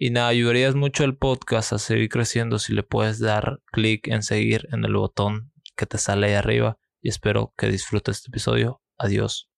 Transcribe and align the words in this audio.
y 0.00 0.10
nada, 0.10 0.28
ayudarías 0.28 0.76
mucho 0.76 1.02
al 1.02 1.16
podcast 1.16 1.72
a 1.72 1.78
seguir 1.78 2.08
creciendo 2.08 2.60
si 2.60 2.72
le 2.72 2.84
puedes 2.84 3.18
dar 3.18 3.60
clic 3.66 4.06
en 4.06 4.22
seguir 4.22 4.68
en 4.70 4.84
el 4.84 4.94
botón 4.94 5.50
que 5.76 5.86
te 5.86 5.98
sale 5.98 6.28
ahí 6.28 6.34
arriba. 6.34 6.78
Y 7.02 7.08
espero 7.08 7.52
que 7.56 7.68
disfrutes 7.68 8.18
este 8.18 8.30
episodio. 8.30 8.80
Adiós. 8.96 9.50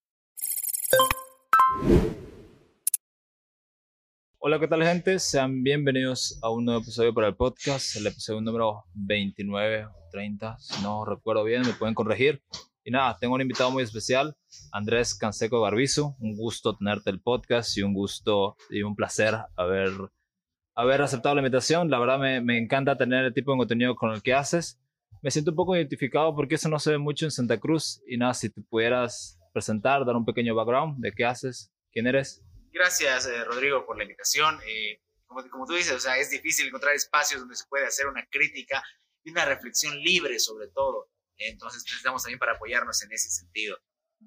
Hola, 4.39 4.59
¿qué 4.59 4.67
tal 4.67 4.83
gente? 4.83 5.19
Sean 5.19 5.63
bienvenidos 5.63 6.39
a 6.41 6.49
un 6.49 6.65
nuevo 6.65 6.81
episodio 6.81 7.13
para 7.13 7.29
el 7.29 7.37
podcast, 7.37 7.97
el 7.97 8.07
episodio 8.07 8.41
número 8.41 8.85
29 8.95 9.85
o 9.85 10.09
30, 10.11 10.57
si 10.59 10.83
no 10.83 11.05
recuerdo 11.05 11.45
bien, 11.45 11.61
me 11.63 11.75
pueden 11.75 11.95
corregir. 11.95 12.43
Y 12.83 12.91
nada, 12.91 13.19
tengo 13.21 13.35
un 13.35 13.43
invitado 13.43 13.71
muy 13.71 13.83
especial, 13.83 14.35
Andrés 14.73 15.15
Canseco 15.15 15.61
Barbizo. 15.61 16.17
Un 16.19 16.35
gusto 16.35 16.75
tenerte 16.75 17.11
el 17.11 17.21
podcast 17.21 17.77
y 17.77 17.83
un 17.83 17.93
gusto 17.93 18.57
y 18.71 18.83
un 18.83 18.97
placer 18.97 19.37
haber 19.55 19.93
haber 20.75 21.03
aceptado 21.03 21.35
la 21.35 21.41
invitación. 21.41 21.91
La 21.91 21.99
verdad 21.99 22.19
me, 22.19 22.41
me, 22.41 22.59
encanta 22.59 22.97
tener 22.97 23.25
el 23.25 23.35
tipo 23.35 23.53
de 23.53 23.59
contenido 23.59 23.97
con 23.97 24.13
el 24.13 24.23
que 24.23 24.35
haces. 24.35 24.79
Me 25.23 25.31
siento 25.31 25.51
un 25.51 25.57
poco 25.57 25.77
identificado 25.77 26.35
porque 26.35 26.55
eso 26.55 26.69
no 26.69 26.79
se 26.79 26.93
ve 26.93 26.99
mucho 26.99 27.27
en 27.27 27.31
Santa 27.31 27.59
Cruz. 27.59 28.03
Y 28.07 28.17
nada, 28.17 28.35
si 28.35 28.51
te 28.51 28.61
pudieras 28.63 29.39
presentar, 29.53 30.05
dar 30.05 30.17
un 30.17 30.25
pequeño 30.25 30.55
background 30.55 31.03
de 31.03 31.13
qué 31.13 31.25
haces, 31.25 31.71
quién 31.93 32.07
eres. 32.07 32.43
Gracias, 32.73 33.27
eh, 33.27 33.45
Rodrigo, 33.45 33.85
por 33.85 33.97
la 33.97 34.05
invitación. 34.05 34.59
Eh, 34.67 35.01
como, 35.27 35.49
como, 35.51 35.67
tú 35.67 35.75
dices, 35.75 35.93
o 35.93 36.01
sea, 36.01 36.17
es 36.19 36.31
difícil 36.31 36.69
encontrar 36.69 36.95
espacios 36.95 37.41
donde 37.41 37.57
se 37.57 37.67
puede 37.69 37.87
hacer 37.87 38.07
una 38.07 38.27
crítica 38.31 38.83
y 39.23 39.31
una 39.31 39.45
reflexión 39.45 39.99
libre 40.01 40.39
sobre 40.39 40.69
todo. 40.69 41.11
Entonces 41.37 41.83
necesitamos 41.85 42.23
también 42.23 42.39
para 42.39 42.53
apoyarnos 42.53 43.03
en 43.03 43.13
ese 43.13 43.31
sentido. 43.31 43.79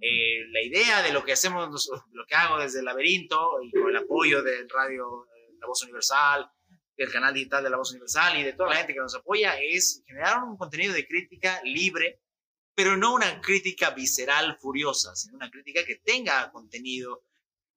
Eh, 0.01 0.47
la 0.49 0.61
idea 0.61 1.03
de 1.03 1.13
lo 1.13 1.23
que 1.23 1.33
hacemos, 1.33 1.89
lo 2.11 2.25
que 2.25 2.35
hago 2.35 2.57
desde 2.57 2.79
el 2.79 2.85
laberinto 2.85 3.61
y 3.61 3.71
con 3.71 3.89
el 3.89 3.97
apoyo 3.97 4.41
del 4.41 4.67
radio 4.69 5.27
la 5.63 5.67
Voz 5.67 5.81
Universal, 5.83 6.51
del 6.95 7.11
canal 7.11 7.33
digital 7.33 7.63
de 7.63 7.69
La 7.69 7.77
Voz 7.77 7.91
Universal 7.91 8.37
y 8.37 8.43
de 8.43 8.53
toda 8.53 8.69
la 8.69 8.75
gente 8.75 8.93
que 8.93 8.99
nos 8.99 9.15
apoya 9.15 9.59
es 9.59 10.03
generar 10.05 10.43
un 10.43 10.57
contenido 10.57 10.93
de 10.93 11.07
crítica 11.07 11.61
libre, 11.63 12.21
pero 12.75 12.97
no 12.97 13.13
una 13.13 13.41
crítica 13.41 13.91
visceral, 13.91 14.57
furiosa, 14.59 15.15
sino 15.15 15.35
una 15.35 15.49
crítica 15.49 15.83
que 15.85 15.95
tenga 15.95 16.51
contenido, 16.51 17.23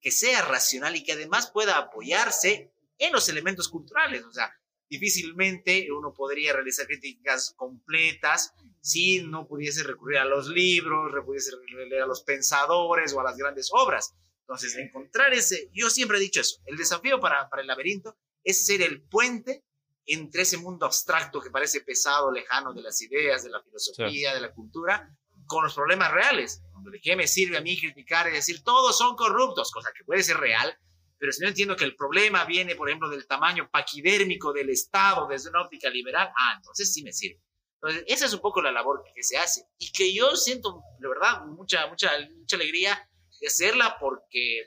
que 0.00 0.10
sea 0.10 0.42
racional 0.42 0.96
y 0.96 1.04
que 1.04 1.12
además 1.12 1.50
pueda 1.50 1.78
apoyarse 1.78 2.72
en 2.98 3.12
los 3.12 3.28
elementos 3.28 3.68
culturales. 3.68 4.24
O 4.24 4.32
sea, 4.32 4.52
difícilmente 4.88 5.90
uno 5.92 6.12
podría 6.12 6.52
realizar 6.52 6.86
críticas 6.86 7.54
completas 7.56 8.52
si 8.80 9.22
no 9.22 9.46
pudiese 9.46 9.82
recurrir 9.82 10.18
a 10.18 10.24
los 10.24 10.48
libros, 10.48 11.12
pudiese 11.24 11.52
recurrir 11.52 12.02
a 12.02 12.06
los 12.06 12.22
pensadores 12.22 13.12
o 13.12 13.20
a 13.20 13.24
las 13.24 13.36
grandes 13.36 13.70
obras. 13.72 14.14
Entonces, 14.48 14.76
encontrar 14.76 15.34
ese, 15.34 15.70
yo 15.72 15.90
siempre 15.90 16.18
he 16.18 16.20
dicho 16.20 16.40
eso, 16.40 16.60
el 16.66 16.76
desafío 16.76 17.18
para, 17.18 17.48
para 17.50 17.62
el 17.62 17.68
laberinto 17.68 18.16
es 18.44 18.64
ser 18.64 18.80
el 18.80 19.02
puente 19.02 19.64
entre 20.06 20.42
ese 20.42 20.56
mundo 20.56 20.86
abstracto 20.86 21.40
que 21.40 21.50
parece 21.50 21.80
pesado, 21.80 22.30
lejano 22.30 22.72
de 22.72 22.80
las 22.80 23.02
ideas, 23.02 23.42
de 23.42 23.50
la 23.50 23.60
filosofía, 23.60 24.34
de 24.34 24.40
la 24.40 24.52
cultura, 24.54 25.10
con 25.46 25.64
los 25.64 25.74
problemas 25.74 26.12
reales. 26.12 26.62
¿De 26.92 27.00
qué 27.00 27.16
me 27.16 27.26
sirve 27.26 27.56
a 27.56 27.60
mí 27.60 27.76
criticar 27.76 28.28
y 28.28 28.32
decir 28.32 28.62
todos 28.62 28.96
son 28.96 29.16
corruptos? 29.16 29.72
Cosa 29.72 29.90
que 29.92 30.04
puede 30.04 30.22
ser 30.22 30.36
real, 30.36 30.78
pero 31.18 31.32
si 31.32 31.42
no 31.42 31.48
entiendo 31.48 31.74
que 31.74 31.84
el 31.84 31.96
problema 31.96 32.44
viene, 32.44 32.76
por 32.76 32.88
ejemplo, 32.88 33.08
del 33.08 33.26
tamaño 33.26 33.68
paquidérmico 33.68 34.52
del 34.52 34.70
Estado 34.70 35.26
desde 35.26 35.50
una 35.50 35.62
óptica 35.62 35.90
liberal, 35.90 36.30
ah, 36.36 36.54
entonces 36.56 36.92
sí 36.92 37.02
me 37.02 37.12
sirve. 37.12 37.42
Entonces, 37.82 38.04
esa 38.06 38.26
es 38.26 38.32
un 38.32 38.40
poco 38.40 38.62
la 38.62 38.70
labor 38.70 39.02
que 39.12 39.22
se 39.24 39.36
hace 39.36 39.66
y 39.78 39.90
que 39.90 40.14
yo 40.14 40.36
siento, 40.36 40.82
de 41.00 41.08
verdad, 41.08 41.44
mucha, 41.46 41.88
mucha, 41.88 42.12
mucha 42.38 42.56
alegría 42.56 43.08
de 43.46 43.48
hacerla 43.48 43.96
porque 44.00 44.64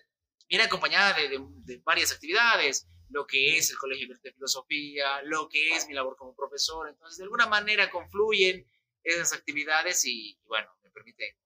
viene 0.48 0.64
acompañada 0.64 1.14
de, 1.18 1.82
varias 1.84 2.14
actividades, 2.14 2.88
lo 3.10 3.26
que 3.26 3.58
es 3.58 3.72
el 3.72 3.78
Colegio 3.78 4.08
de 4.08 4.32
Filosofía, 4.32 5.22
lo 5.24 5.50
que 5.50 5.76
es 5.76 5.86
mi 5.88 5.94
labor 5.94 6.16
como 6.16 6.34
profesor. 6.34 6.88
Entonces, 6.88 7.18
de 7.18 7.26
alguna 7.26 7.48
manera 7.48 7.90
confluyen 7.90 8.66
esas 9.04 9.34
actividades 9.34 10.06
y, 10.06 10.40
bueno, 10.46 10.68
me 10.82 10.92
permite 10.92 11.38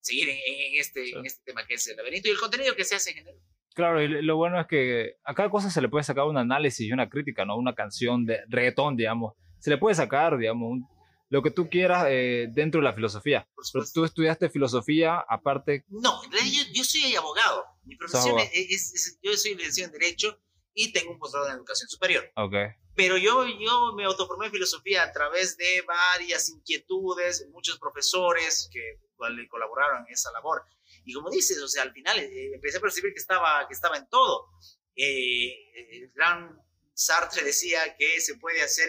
seguir 0.00 0.28
en, 0.28 0.78
este, 0.78 1.10
en 1.10 1.24
este 1.24 1.42
tema 1.44 1.66
que 1.66 1.74
es 1.74 1.86
el 1.88 1.96
laberinto 1.96 2.28
y 2.28 2.32
el 2.32 2.38
contenido 2.38 2.76
que 2.76 2.84
se 2.84 2.96
hace 2.96 3.10
en 3.10 3.16
general. 3.16 3.40
Claro, 3.74 4.02
y 4.02 4.08
lo 4.08 4.36
bueno 4.36 4.60
es 4.60 4.66
que 4.66 5.16
a 5.24 5.34
cada 5.34 5.48
cosa 5.48 5.70
se 5.70 5.80
le 5.80 5.88
puede 5.88 6.04
sacar 6.04 6.24
un 6.24 6.36
análisis 6.36 6.86
y 6.86 6.92
una 6.92 7.08
crítica, 7.08 7.44
¿no? 7.44 7.56
Una 7.56 7.74
canción 7.74 8.26
de 8.26 8.40
reggaetón, 8.48 8.96
digamos. 8.96 9.34
Se 9.58 9.70
le 9.70 9.78
puede 9.78 9.94
sacar, 9.94 10.36
digamos, 10.36 10.70
un, 10.70 10.88
lo 11.34 11.42
que 11.42 11.50
tú 11.50 11.68
quieras 11.68 12.06
eh, 12.10 12.46
dentro 12.52 12.80
de 12.80 12.84
la 12.84 12.92
filosofía. 12.92 13.44
Pero 13.72 13.84
tú 13.92 14.04
estudiaste 14.04 14.48
filosofía 14.50 15.18
aparte. 15.28 15.84
No, 15.88 16.22
en 16.22 16.30
realidad 16.30 16.64
yo, 16.72 16.84
soy 16.84 17.16
abogado. 17.16 17.64
Mi 17.82 17.96
profesión 17.96 18.36
es, 18.38 19.18
yo 19.20 19.36
soy 19.36 19.56
licenciado 19.56 19.92
en 19.92 19.98
Derecho 19.98 20.38
y 20.74 20.92
tengo 20.92 21.10
un 21.10 21.18
posgrado 21.18 21.48
en 21.48 21.56
Educación 21.56 21.88
Superior. 21.88 22.30
Okay. 22.36 22.68
Pero 22.94 23.16
yo, 23.16 23.48
yo 23.48 23.94
me 23.96 24.04
autoformé 24.04 24.46
en 24.46 24.52
filosofía 24.52 25.02
a 25.02 25.12
través 25.12 25.56
de 25.56 25.82
varias 25.82 26.50
inquietudes, 26.50 27.48
muchos 27.50 27.80
profesores 27.80 28.70
que 28.72 29.00
colaboraron 29.48 30.06
en 30.06 30.12
esa 30.12 30.30
labor. 30.30 30.62
Y 31.04 31.12
como 31.14 31.30
dices, 31.30 31.60
o 31.60 31.66
sea, 31.66 31.82
al 31.82 31.92
final 31.92 32.16
eh, 32.16 32.54
empecé 32.54 32.78
a 32.78 32.80
percibir 32.80 33.12
que 33.12 33.18
estaba, 33.18 33.66
que 33.66 33.74
estaba 33.74 33.96
en 33.96 34.08
todo. 34.08 34.50
Eh, 34.94 35.50
el 35.90 36.12
gran 36.14 36.62
Sartre 36.92 37.42
decía 37.42 37.96
que 37.96 38.20
se 38.20 38.36
puede 38.36 38.62
hacer 38.62 38.88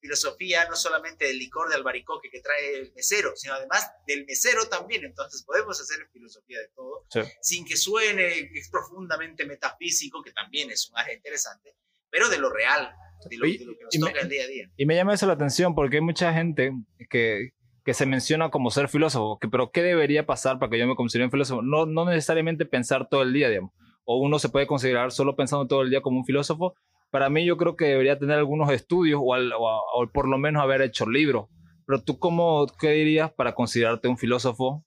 filosofía 0.00 0.66
no 0.68 0.76
solamente 0.76 1.26
del 1.26 1.38
licor 1.38 1.68
de 1.68 1.76
albaricoque 1.76 2.30
que 2.30 2.40
trae 2.40 2.78
el 2.78 2.92
mesero, 2.94 3.32
sino 3.36 3.54
además 3.54 3.90
del 4.06 4.24
mesero 4.24 4.66
también. 4.68 5.04
Entonces 5.04 5.42
podemos 5.44 5.80
hacer 5.80 6.08
filosofía 6.12 6.58
de 6.58 6.68
todo, 6.68 7.06
sin 7.40 7.64
que 7.64 7.76
suene 7.76 8.50
es 8.54 8.68
profundamente 8.70 9.44
metafísico, 9.44 10.22
que 10.22 10.32
también 10.32 10.70
es 10.70 10.88
un 10.90 10.98
área 10.98 11.14
interesante, 11.14 11.74
pero 12.08 12.28
de 12.28 12.38
lo 12.38 12.50
real, 12.50 12.90
de 13.28 13.36
lo, 13.36 13.44
que 13.44 13.84
nos 13.84 14.08
toca 14.08 14.20
el 14.20 14.28
día 14.28 14.44
a 14.44 14.46
día. 14.46 14.70
Y 14.76 14.86
me 14.86 14.96
llama 14.96 15.14
eso 15.14 15.26
la 15.26 15.34
atención 15.34 15.74
porque 15.74 15.96
hay 15.96 16.02
mucha 16.02 16.32
gente 16.32 16.72
que, 17.08 17.50
que 17.84 17.94
se 17.94 18.06
menciona 18.06 18.50
como 18.50 18.70
ser 18.70 18.88
filósofo, 18.88 19.38
que, 19.38 19.48
pero 19.48 19.70
¿qué 19.70 19.82
debería 19.82 20.26
pasar 20.26 20.58
para 20.58 20.70
que 20.70 20.78
yo 20.78 20.86
me 20.86 20.96
considere 20.96 21.26
un 21.26 21.30
filósofo? 21.30 21.62
No, 21.62 21.86
no 21.86 22.04
necesariamente 22.06 22.64
pensar 22.64 23.08
todo 23.08 23.22
el 23.22 23.32
día, 23.32 23.48
digamos. 23.48 23.72
O 24.04 24.18
uno 24.18 24.38
se 24.38 24.48
puede 24.48 24.66
considerar 24.66 25.12
solo 25.12 25.36
pensando 25.36 25.66
todo 25.66 25.82
el 25.82 25.90
día 25.90 26.00
como 26.00 26.18
un 26.18 26.24
filósofo, 26.24 26.74
para 27.10 27.28
mí 27.28 27.44
yo 27.44 27.56
creo 27.56 27.76
que 27.76 27.86
debería 27.86 28.18
tener 28.18 28.38
algunos 28.38 28.72
estudios 28.72 29.20
o, 29.22 29.34
o, 29.34 30.10
por 30.12 30.28
lo 30.28 30.38
menos 30.38 30.62
haber 30.62 30.82
hecho 30.82 31.08
libros. 31.08 31.48
Pero 31.86 32.02
tú, 32.02 32.18
cómo, 32.18 32.66
¿qué 32.78 32.90
dirías 32.90 33.32
para 33.32 33.54
considerarte 33.54 34.08
un 34.08 34.16
filósofo? 34.16 34.84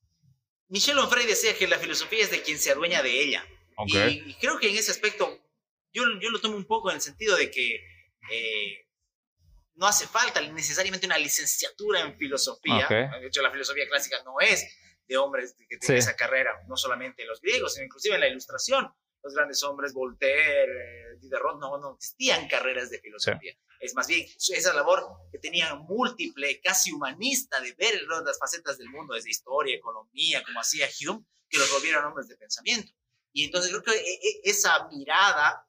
Michel 0.70 0.98
Onfray 0.98 1.26
decía 1.26 1.56
que 1.58 1.68
la 1.68 1.78
filosofía 1.78 2.24
es 2.24 2.32
de 2.32 2.42
quien 2.42 2.58
se 2.58 2.72
adueña 2.72 3.04
de 3.04 3.22
ella. 3.22 3.46
Y, 3.88 4.34
creo 4.36 4.58
que 4.58 4.70
en 4.70 4.78
ese 4.78 4.92
aspecto 4.92 5.38
yo, 5.92 6.04
yo 6.22 6.30
lo 6.30 6.40
tomo 6.40 6.56
un 6.56 6.66
poco 6.66 6.90
en 6.90 6.96
el 6.96 7.02
sentido 7.02 7.36
de 7.36 7.52
que 7.52 7.76
eh, 8.32 8.88
no 9.76 9.86
hace 9.86 10.08
falta 10.08 10.40
necesariamente 10.42 11.06
una 11.06 11.18
licenciatura 11.18 12.02
en 12.02 12.18
filosofía. 12.18 12.88
De 12.88 13.28
hecho, 13.28 13.42
la 13.42 13.52
filosofía 13.52 13.88
clásica 13.88 14.18
no 14.24 14.40
es 14.40 14.66
de 15.08 15.18
hombres 15.18 15.56
que 15.68 15.78
tienen 15.78 15.98
esa 15.98 16.16
carrera, 16.16 16.52
no 16.68 16.78
solamente 16.78 17.26
los 17.26 17.42
griegos, 17.42 17.74
sino 17.74 17.86
inclusive 17.86 18.16
en 18.16 18.22
la 18.22 18.28
ilustración 18.30 18.90
los 19.24 19.34
grandes 19.34 19.64
hombres, 19.64 19.94
Voltaire, 19.94 21.18
Diderot, 21.20 21.60
no, 21.60 21.78
no 21.78 21.96
existían 21.96 22.48
carreras 22.48 22.90
de 22.90 23.00
filosofía. 23.00 23.58
Es 23.80 23.96
más 23.96 24.08
bien 24.08 24.28
esa 24.38 24.74
labor 24.74 25.04
que 25.32 25.40
tenía 25.40 25.74
múltiple, 25.76 26.60
casi 26.62 26.92
humanista, 26.92 27.60
de 27.62 27.74
ver 27.74 28.02
las 28.04 28.38
facetas 28.38 28.78
del 28.78 28.90
mundo, 28.90 29.14
desde 29.14 29.30
historia, 29.30 29.76
economía, 29.76 30.44
como 30.44 30.60
hacía 30.60 30.88
Hume, 30.88 31.26
que 31.50 31.58
los 31.58 31.72
volvieron 31.72 32.06
hombres 32.06 32.28
de 32.28 32.38
pensamiento. 32.38 32.92
Y 33.32 33.46
entonces 33.46 33.72
creo 33.72 33.84
que 33.84 33.92
e, 33.92 34.14
e, 34.14 34.42
esa 34.44 34.88
mirada 34.90 35.68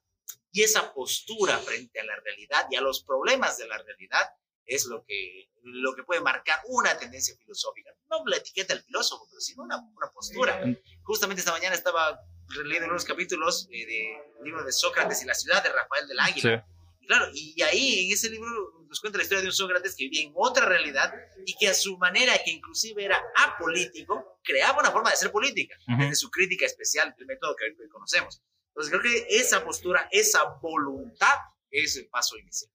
y 0.50 0.62
esa 0.62 0.92
postura 0.92 1.58
frente 1.58 2.00
a 2.00 2.04
la 2.04 2.16
realidad 2.16 2.66
y 2.70 2.76
a 2.76 2.80
los 2.80 3.02
problemas 3.04 3.58
de 3.58 3.66
la 3.66 3.78
realidad 3.78 4.28
es 4.66 4.86
lo 4.86 5.04
que, 5.04 5.50
lo 5.62 5.94
que 5.94 6.04
puede 6.04 6.20
marcar 6.20 6.60
una 6.68 6.96
tendencia 6.96 7.36
filosófica. 7.36 7.90
No 8.10 8.22
la 8.26 8.36
etiqueta 8.36 8.74
del 8.74 8.82
filósofo, 8.82 9.26
pero 9.28 9.40
sino 9.40 9.62
una, 9.62 9.78
una 9.78 10.10
postura. 10.12 10.62
Justamente 11.02 11.40
esta 11.40 11.52
mañana 11.52 11.74
estaba 11.74 12.20
leyendo 12.64 12.88
unos 12.88 13.04
capítulos 13.04 13.68
eh, 13.70 13.86
del 13.86 14.44
libro 14.44 14.64
de 14.64 14.72
Sócrates 14.72 15.22
y 15.22 15.26
la 15.26 15.34
ciudad 15.34 15.62
de 15.62 15.70
Rafael 15.70 16.06
del 16.08 16.20
Águila. 16.20 16.66
Y 17.00 17.06
claro, 17.06 17.26
y 17.34 17.60
ahí 17.62 18.06
en 18.06 18.12
ese 18.12 18.30
libro 18.30 18.48
nos 18.88 19.00
cuenta 19.00 19.18
la 19.18 19.24
historia 19.24 19.42
de 19.42 19.48
un 19.48 19.52
Sócrates 19.52 19.94
que 19.96 20.04
vivía 20.04 20.22
en 20.22 20.32
otra 20.34 20.66
realidad 20.66 21.12
y 21.44 21.54
que 21.56 21.68
a 21.68 21.74
su 21.74 21.98
manera, 21.98 22.32
que 22.44 22.52
inclusive 22.52 23.04
era 23.04 23.20
apolítico, 23.44 24.38
creaba 24.42 24.80
una 24.80 24.90
forma 24.90 25.10
de 25.10 25.16
ser 25.16 25.30
política, 25.30 25.76
desde 25.98 26.14
su 26.14 26.30
crítica 26.30 26.64
especial, 26.64 27.14
el 27.18 27.26
método 27.26 27.56
que 27.56 27.64
hoy 27.64 27.88
conocemos. 27.88 28.42
Entonces 28.68 28.90
creo 28.90 29.02
que 29.02 29.26
esa 29.36 29.64
postura, 29.64 30.08
esa 30.10 30.44
voluntad 30.62 31.36
es 31.70 31.96
el 31.96 32.08
paso 32.08 32.36
inicial. 32.38 32.70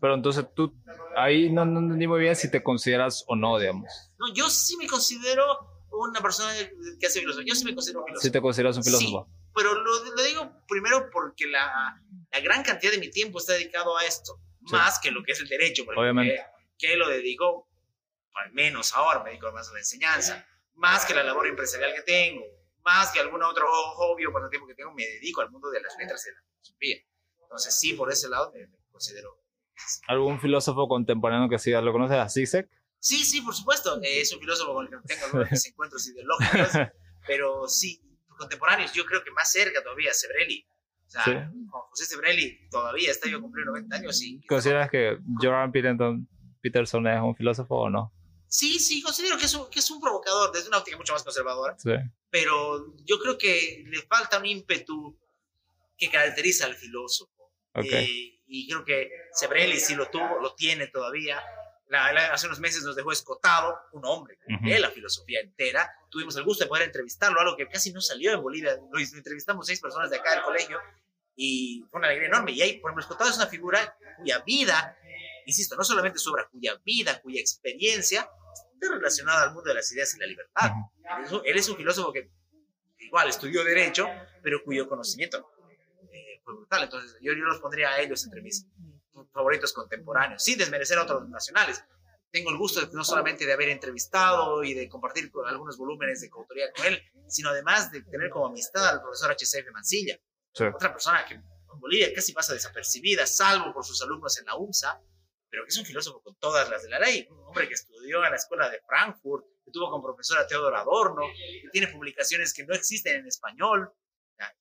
Pero 0.00 0.14
entonces 0.14 0.44
tú, 0.54 0.74
ahí 1.16 1.50
no, 1.50 1.64
no 1.64 1.80
entendí 1.80 2.06
muy 2.06 2.20
bien 2.20 2.36
si 2.36 2.50
te 2.50 2.62
consideras 2.62 3.24
o 3.26 3.34
no, 3.34 3.58
digamos. 3.58 3.88
No, 4.18 4.32
yo 4.34 4.50
sí 4.50 4.76
me 4.76 4.86
considero 4.86 5.77
una 5.90 6.20
persona 6.20 6.52
que 6.98 7.06
hace 7.06 7.20
filosofía. 7.20 7.48
Yo 7.48 7.54
sí 7.54 7.64
me 7.64 7.74
considero 7.74 8.04
filósofo. 8.04 8.24
Sí 8.24 8.30
te 8.30 8.40
consideras 8.40 8.76
un 8.76 8.84
filósofo. 8.84 9.26
Sí, 9.26 9.50
pero 9.54 9.74
lo, 9.74 10.04
lo, 10.04 10.22
digo 10.22 10.52
primero 10.68 11.08
porque 11.10 11.46
la, 11.46 12.00
la, 12.30 12.40
gran 12.40 12.62
cantidad 12.62 12.92
de 12.92 12.98
mi 12.98 13.10
tiempo 13.10 13.38
está 13.38 13.54
dedicado 13.54 13.96
a 13.96 14.04
esto, 14.04 14.40
más 14.60 14.98
que 15.00 15.10
lo 15.10 15.22
que 15.22 15.32
es 15.32 15.40
el 15.40 15.48
derecho. 15.48 15.84
Obviamente. 15.96 16.44
Que, 16.78 16.96
lo 16.96 17.08
dedico, 17.08 17.68
al 18.34 18.52
menos 18.52 18.94
ahora 18.94 19.22
me 19.24 19.30
dedico 19.30 19.50
más 19.52 19.68
a 19.68 19.72
la 19.72 19.80
enseñanza, 19.80 20.46
más 20.74 21.04
que 21.04 21.14
la 21.14 21.24
labor 21.24 21.46
empresarial 21.48 21.92
que 21.94 22.02
tengo, 22.02 22.44
más 22.84 23.10
que 23.10 23.18
algún 23.18 23.42
otro 23.42 23.66
hobby 23.68 24.26
o 24.26 24.32
pasatiempo 24.32 24.68
que 24.68 24.74
tengo, 24.74 24.92
me 24.92 25.04
dedico 25.04 25.40
al 25.40 25.50
mundo 25.50 25.70
de 25.70 25.80
las 25.80 25.96
letras 25.98 26.24
y 26.26 26.30
la 26.30 26.42
filosofía. 26.52 26.96
Entonces 27.42 27.80
sí, 27.80 27.94
por 27.94 28.12
ese 28.12 28.28
lado 28.28 28.52
me, 28.52 28.68
considero 28.92 29.42
¿Algún 30.06 30.40
filósofo 30.40 30.88
contemporáneo 30.88 31.48
que 31.48 31.58
sigas 31.58 31.82
lo 31.82 31.92
conoces? 31.92 32.18
¿A 32.18 32.28
Zizek? 32.28 32.68
Sí, 33.00 33.24
sí, 33.24 33.40
por 33.40 33.54
supuesto. 33.54 34.00
es 34.02 34.32
un 34.32 34.40
filósofo 34.40 34.74
con 34.74 34.86
el 34.86 34.90
que 34.90 34.96
tengo 35.06 35.26
algunos 35.26 35.66
encuentros 35.66 36.06
ideológicos, 36.08 36.72
pero 37.26 37.68
sí, 37.68 38.02
contemporáneos, 38.36 38.92
yo 38.92 39.04
creo 39.04 39.22
que 39.22 39.30
más 39.30 39.50
cerca 39.50 39.82
todavía, 39.82 40.12
Sebrelli. 40.12 40.66
O 41.06 41.10
sea, 41.10 41.24
Juan 41.24 41.82
José 41.88 42.04
Sebrelli 42.04 42.68
todavía 42.70 43.10
está 43.10 43.28
yo 43.28 43.38
a 43.38 43.40
cumplir 43.40 43.64
90 43.64 43.96
años. 43.96 44.22
Y, 44.22 44.44
¿Consideras 44.46 44.90
que 44.90 45.18
Jordan 45.40 45.72
Peterson, 45.72 46.28
Peterson 46.60 47.06
es 47.06 47.20
un 47.22 47.34
filósofo 47.34 47.76
o 47.76 47.90
no? 47.90 48.12
Sí, 48.46 48.78
sí, 48.78 49.02
considero 49.02 49.38
que 49.38 49.44
es, 49.44 49.54
un, 49.54 49.70
que 49.70 49.78
es 49.78 49.90
un 49.90 50.00
provocador 50.00 50.52
desde 50.52 50.68
una 50.68 50.78
óptica 50.78 50.96
mucho 50.96 51.12
más 51.12 51.22
conservadora. 51.22 51.76
Sí. 51.78 51.92
Pero 52.30 52.94
yo 53.04 53.18
creo 53.18 53.38
que 53.38 53.84
le 53.86 54.02
falta 54.02 54.38
un 54.38 54.46
ímpetu 54.46 55.18
que 55.96 56.10
caracteriza 56.10 56.66
al 56.66 56.74
filósofo. 56.74 57.52
Okay. 57.74 58.04
Eh, 58.04 58.42
y 58.46 58.68
creo 58.68 58.84
que 58.84 59.10
Sebrelli 59.32 59.78
sí 59.78 59.94
lo 59.94 60.08
tuvo, 60.10 60.40
lo 60.40 60.54
tiene 60.54 60.88
todavía 60.88 61.42
hace 61.96 62.46
unos 62.46 62.60
meses 62.60 62.82
nos 62.82 62.96
dejó 62.96 63.12
escotado 63.12 63.78
un 63.92 64.04
hombre 64.04 64.38
de 64.62 64.78
la 64.78 64.90
filosofía 64.90 65.40
entera. 65.40 65.90
Tuvimos 66.10 66.36
el 66.36 66.44
gusto 66.44 66.64
de 66.64 66.68
poder 66.68 66.84
entrevistarlo, 66.84 67.40
algo 67.40 67.56
que 67.56 67.68
casi 67.68 67.92
no 67.92 68.00
salió 68.00 68.32
en 68.32 68.42
Bolivia. 68.42 68.78
Lo 68.90 68.98
entrevistamos 68.98 69.66
seis 69.66 69.80
personas 69.80 70.10
de 70.10 70.16
acá 70.16 70.32
del 70.32 70.42
colegio 70.42 70.78
y 71.34 71.84
fue 71.90 71.98
una 71.98 72.08
alegría 72.08 72.28
enorme. 72.28 72.52
Y 72.52 72.62
ahí, 72.62 72.78
por 72.78 72.90
ejemplo, 72.90 73.02
escotado 73.02 73.30
es 73.30 73.36
una 73.36 73.46
figura 73.46 73.96
cuya 74.18 74.40
vida, 74.40 74.98
insisto, 75.46 75.76
no 75.76 75.84
solamente 75.84 76.18
su 76.18 76.30
obra, 76.30 76.48
cuya 76.50 76.78
vida, 76.84 77.20
cuya 77.20 77.40
experiencia 77.40 78.28
está 78.74 78.94
relacionada 78.94 79.44
al 79.44 79.54
mundo 79.54 79.68
de 79.68 79.74
las 79.74 79.90
ideas 79.92 80.14
y 80.14 80.18
la 80.18 80.26
libertad. 80.26 80.70
él, 81.44 81.56
es 81.56 81.68
un 81.68 81.76
filósofo 81.76 82.12
que 82.12 82.30
igual 82.98 83.28
estudió 83.28 83.64
Derecho, 83.64 84.08
pero 84.42 84.62
cuyo 84.64 84.88
conocimiento 84.88 85.50
eh, 86.12 86.40
fue 86.44 86.54
brutal. 86.54 86.84
Entonces, 86.84 87.16
yo, 87.22 87.32
yo 87.32 87.44
los 87.44 87.60
pondría 87.60 87.90
a 87.90 88.00
ellos 88.00 88.24
entre 88.24 88.42
mis 88.42 88.66
favoritos 89.32 89.72
contemporáneos, 89.72 90.42
sin 90.42 90.58
desmerecer 90.58 90.98
a 90.98 91.02
otros 91.02 91.28
nacionales. 91.28 91.82
Tengo 92.30 92.50
el 92.50 92.58
gusto 92.58 92.80
de, 92.80 92.92
no 92.92 93.04
solamente 93.04 93.46
de 93.46 93.52
haber 93.52 93.70
entrevistado 93.70 94.62
y 94.62 94.74
de 94.74 94.88
compartir 94.88 95.30
algunos 95.46 95.78
volúmenes 95.78 96.20
de 96.20 96.28
coautoría 96.28 96.70
con 96.72 96.86
él, 96.86 97.02
sino 97.26 97.50
además 97.50 97.90
de 97.90 98.02
tener 98.02 98.30
como 98.30 98.46
amistad 98.46 98.86
al 98.88 99.00
profesor 99.00 99.30
H.C.F. 99.30 99.70
Mancilla, 99.70 100.18
otra 100.74 100.92
persona 100.92 101.24
que 101.26 101.34
en 101.34 101.80
Bolivia 101.80 102.12
casi 102.14 102.32
pasa 102.32 102.52
desapercibida, 102.52 103.26
salvo 103.26 103.72
por 103.72 103.84
sus 103.84 104.02
alumnos 104.02 104.38
en 104.38 104.46
la 104.46 104.56
UMSA, 104.56 105.00
pero 105.48 105.64
que 105.64 105.70
es 105.70 105.78
un 105.78 105.86
filósofo 105.86 106.20
con 106.20 106.36
todas 106.36 106.68
las 106.68 106.82
de 106.82 106.90
la 106.90 106.98
ley, 106.98 107.26
un 107.30 107.46
hombre 107.46 107.66
que 107.66 107.74
estudió 107.74 108.24
en 108.24 108.30
la 108.30 108.36
escuela 108.36 108.68
de 108.68 108.80
Frankfurt, 108.86 109.46
que 109.64 109.70
tuvo 109.70 109.90
como 109.90 110.04
profesora 110.04 110.46
Teodoro 110.46 110.76
Adorno, 110.76 111.22
que 111.62 111.70
tiene 111.70 111.86
publicaciones 111.88 112.52
que 112.52 112.66
no 112.66 112.74
existen 112.74 113.16
en 113.16 113.26
español, 113.26 113.90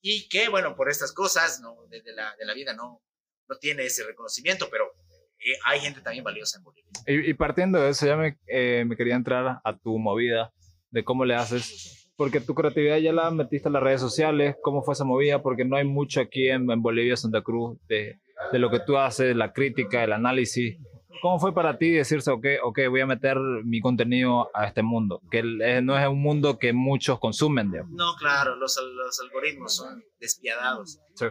y 0.02 0.28
que, 0.28 0.50
bueno, 0.50 0.76
por 0.76 0.90
estas 0.90 1.12
cosas 1.12 1.60
¿no? 1.60 1.86
de, 1.88 2.02
la, 2.14 2.36
de 2.36 2.46
la 2.46 2.54
vida 2.54 2.74
no, 2.74 3.04
no 3.48 3.56
tiene 3.58 3.86
ese 3.86 4.04
reconocimiento, 4.06 4.68
pero 4.70 4.86
eh, 5.40 5.54
hay 5.66 5.80
gente 5.80 6.02
también 6.02 6.24
valiosa 6.24 6.58
en 6.58 6.64
Bolivia. 6.64 6.92
Y, 7.06 7.34
partiendo 7.34 7.80
de 7.80 7.90
eso, 7.90 8.06
ya 8.06 8.18
me, 8.18 8.38
eh, 8.48 8.84
me, 8.86 8.96
quería 8.96 9.16
entrar 9.16 9.60
a 9.64 9.78
tu 9.78 9.98
movida, 9.98 10.52
de 10.90 11.04
cómo 11.04 11.26
le 11.26 11.36
haces, 11.36 12.12
porque 12.16 12.42
tu 12.42 12.56
creatividad 12.56 12.98
ya 12.98 13.14
la 13.14 13.30
metiste 13.30 13.70
en 13.70 13.74
las 13.74 13.84
redes 13.84 14.02
sociales, 14.02 14.56
cómo 14.62 14.84
fue 14.84 14.94
esa 14.94 15.04
movida, 15.04 15.42
porque 15.42 15.66
no 15.66 15.76
hay 15.76 15.86
mucho 15.86 16.22
aquí 16.22 16.50
en, 16.50 16.66
Bolivia, 16.82 17.16
Santa 17.16 17.42
Cruz, 17.42 17.78
de, 17.88 18.20
de, 18.52 18.60
lo 18.60 18.70
que 18.70 18.80
tú 18.80 18.98
haces, 18.98 19.36
la 19.36 19.54
crítica, 19.54 20.04
el 20.04 20.14
análisis. 20.14 20.78
¿Cómo 21.22 21.40
fue 21.40 21.54
para 21.54 21.78
ti 21.78 21.92
decirse, 21.92 22.30
ok, 22.30 22.46
ok, 22.64 22.80
voy 22.90 23.02
a 23.02 23.08
meter 23.08 23.38
mi 23.64 23.82
contenido 23.82 24.50
a 24.54 24.68
este 24.68 24.84
mundo? 24.84 25.22
Que 25.32 25.40
eh, 25.40 25.82
no 25.82 25.98
es 25.98 26.08
un 26.08 26.22
mundo 26.22 26.60
que 26.60 26.74
muchos 26.74 27.20
consumen, 27.20 27.72
digamos. 27.72 27.92
No, 27.94 28.16
claro, 28.20 28.56
los, 28.56 28.80
los 28.96 29.20
algoritmos 29.20 29.76
son 29.76 30.04
despiadados. 30.20 31.00
Sí 31.16 31.26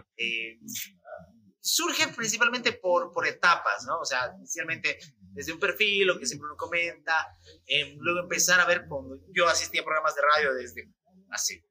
surge 1.67 2.07
principalmente 2.09 2.73
por, 2.73 3.11
por 3.13 3.27
etapas, 3.27 3.85
¿no? 3.87 3.99
O 3.99 4.05
sea, 4.05 4.33
inicialmente 4.39 4.99
desde 5.33 5.53
un 5.53 5.59
perfil, 5.59 6.07
lo 6.07 6.19
que 6.19 6.27
siempre 6.27 6.47
uno 6.47 6.57
comenta, 6.57 7.37
em, 7.67 7.97
luego 7.99 8.21
empezar 8.21 8.61
a 8.61 8.67
ver, 8.67 8.87
cuando 8.89 9.19
yo 9.35 9.49
asistía 9.49 9.81
a 9.81 9.85
programas 9.85 10.15
de 10.15 10.23
radio 10.23 10.55
desde 10.55 10.89
hace 11.31 11.65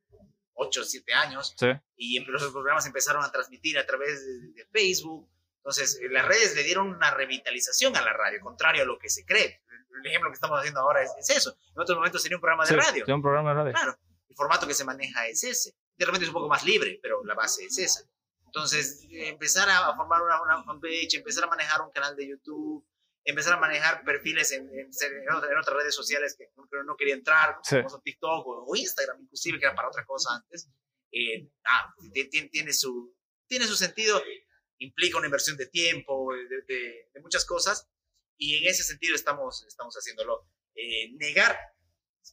8 0.54 0.82
o 0.82 0.84
7 0.84 1.14
años, 1.14 1.56
sí. 1.58 1.68
y 1.96 2.20
los 2.26 2.44
programas 2.52 2.86
empezaron 2.86 3.24
a 3.24 3.32
transmitir 3.32 3.80
a 3.80 3.86
través 3.86 4.26
de, 4.26 4.66
Facebook, 4.72 5.30
entonces 5.58 5.98
eh, 6.02 6.10
las 6.10 6.28
redes 6.28 6.56
le 6.56 6.64
dieron 6.64 6.90
una 6.90 7.12
revitalización 7.12 7.96
a 7.96 8.02
la 8.02 8.12
radio, 8.12 8.40
contrario 8.42 8.84
a 8.84 8.86
lo 8.86 9.00
que 9.00 9.10
se 9.10 9.26
cree. 9.26 9.62
El 10.04 10.06
ejemplo 10.06 10.30
que 10.30 10.36
estamos 10.36 10.60
haciendo 10.60 10.82
ahora 10.82 11.02
es, 11.02 11.30
eso. 11.30 11.58
En 11.74 11.82
otros 11.82 11.98
momentos 11.98 12.22
sería 12.22 12.38
un 12.38 12.42
programa 12.42 12.66
de 12.66 12.76
radio. 12.76 13.06
un 13.08 13.22
programa 13.22 13.50
de 13.52 13.56
radio. 13.56 13.74
Claro, 13.74 13.98
el 14.28 14.36
formato 14.36 14.68
que 14.68 14.74
se 14.74 14.84
maneja 14.84 15.26
es 15.28 15.44
ese. 15.46 15.74
De 15.96 16.06
repente 16.06 16.26
es 16.26 16.30
un 16.30 16.34
poco 16.34 16.50
más 16.50 16.66
libre, 16.66 17.00
pero 17.02 17.24
la 17.24 17.34
base 17.34 17.66
es 17.66 17.78
esa. 17.78 18.02
Entonces, 18.56 19.06
empezar 19.12 19.70
a, 19.70 19.94
formar 19.98 20.22
una, 20.22 20.42
una, 20.42 20.64
fanpage, 20.64 21.16
empezar 21.16 21.44
a 21.44 21.48
manejar 21.48 21.82
un 21.82 21.92
canal 21.92 22.16
de 22.16 22.30
YouTube, 22.30 22.88
empezar 23.26 23.52
a 23.56 23.60
manejar 23.60 24.02
perfiles 24.06 24.50
en, 24.54 24.70
en, 24.70 25.30
otras 25.36 25.76
redes 25.76 25.94
sociales 25.94 26.38
que 26.38 26.50
no, 26.56 26.96
quería 26.96 27.16
entrar, 27.16 27.60
como 27.70 28.02
TikTok 28.02 28.48
o, 28.48 28.74
Instagram, 28.74 29.24
inclusive, 29.24 29.60
que 29.60 29.66
era 29.66 29.76
para 29.76 29.90
otra 29.90 30.06
cosa 30.06 30.36
antes. 30.36 30.70
Eh, 31.12 31.50
ah, 31.66 31.94
tiene, 32.50 32.72
su, 32.72 33.14
tiene 33.46 33.68
su 33.68 33.76
sentido, 33.76 34.24
implica 34.78 35.18
una 35.18 35.28
inversión 35.28 35.58
de 35.58 35.68
tiempo, 35.68 36.34
de, 36.34 36.62
de, 37.14 37.22
muchas 37.22 37.44
cosas, 37.44 37.90
y 38.38 38.56
en 38.56 38.70
ese 38.70 38.84
sentido 38.84 39.16
estamos, 39.16 39.66
estamos 39.68 39.96
haciéndolo. 39.96 40.48
Eh, 40.76 41.12
negar 41.18 41.58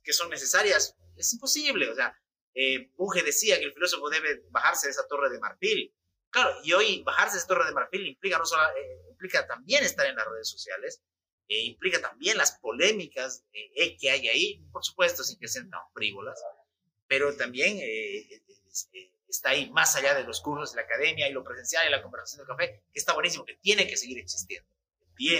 que 0.04 0.12
son 0.12 0.30
necesarias 0.30 0.96
es 1.16 1.32
imposible, 1.32 1.90
o 1.90 1.94
sea, 1.96 2.16
eh, 2.54 2.92
Bunge 2.96 3.24
decía 3.24 3.58
que 3.58 3.64
el 3.64 3.72
filósofo 3.72 4.08
debe 4.08 4.44
bajarse 4.50 4.86
de 4.86 4.92
esa 4.92 5.06
torre 5.08 5.28
de 5.28 5.40
marfil. 5.40 5.92
Claro, 6.32 6.50
y 6.64 6.72
hoy 6.72 7.02
bajarse 7.02 7.34
de 7.34 7.38
esa 7.40 7.46
torre 7.46 7.66
de 7.66 7.72
marfil 7.72 8.06
implica, 8.06 8.38
no 8.38 8.46
solo, 8.46 8.62
eh, 8.62 9.10
implica 9.10 9.46
también 9.46 9.84
estar 9.84 10.06
en 10.06 10.16
las 10.16 10.26
redes 10.26 10.48
sociales, 10.48 11.02
eh, 11.46 11.60
implica 11.64 12.00
también 12.00 12.38
las 12.38 12.52
polémicas 12.52 13.44
eh, 13.52 13.98
que 13.98 14.10
hay 14.10 14.28
ahí, 14.28 14.64
por 14.72 14.82
supuesto, 14.82 15.22
sin 15.24 15.38
que 15.38 15.46
sean 15.46 15.68
tan 15.68 15.82
frívolas, 15.92 16.42
pero 17.06 17.36
también 17.36 17.78
está 19.28 19.50
ahí 19.50 19.70
más 19.72 19.94
allá 19.94 20.14
de 20.14 20.24
los 20.24 20.40
cursos 20.40 20.72
de 20.72 20.76
la 20.76 20.86
academia 20.86 21.28
y 21.28 21.32
lo 21.32 21.44
presencial 21.44 21.86
y 21.86 21.90
la 21.90 22.02
conversación 22.02 22.38
del 22.38 22.56
café, 22.56 22.82
que 22.90 22.98
está 22.98 23.12
buenísimo, 23.12 23.44
que 23.44 23.56
tiene 23.56 23.86
que 23.86 23.98
seguir 23.98 24.18
existiendo. 24.18 24.72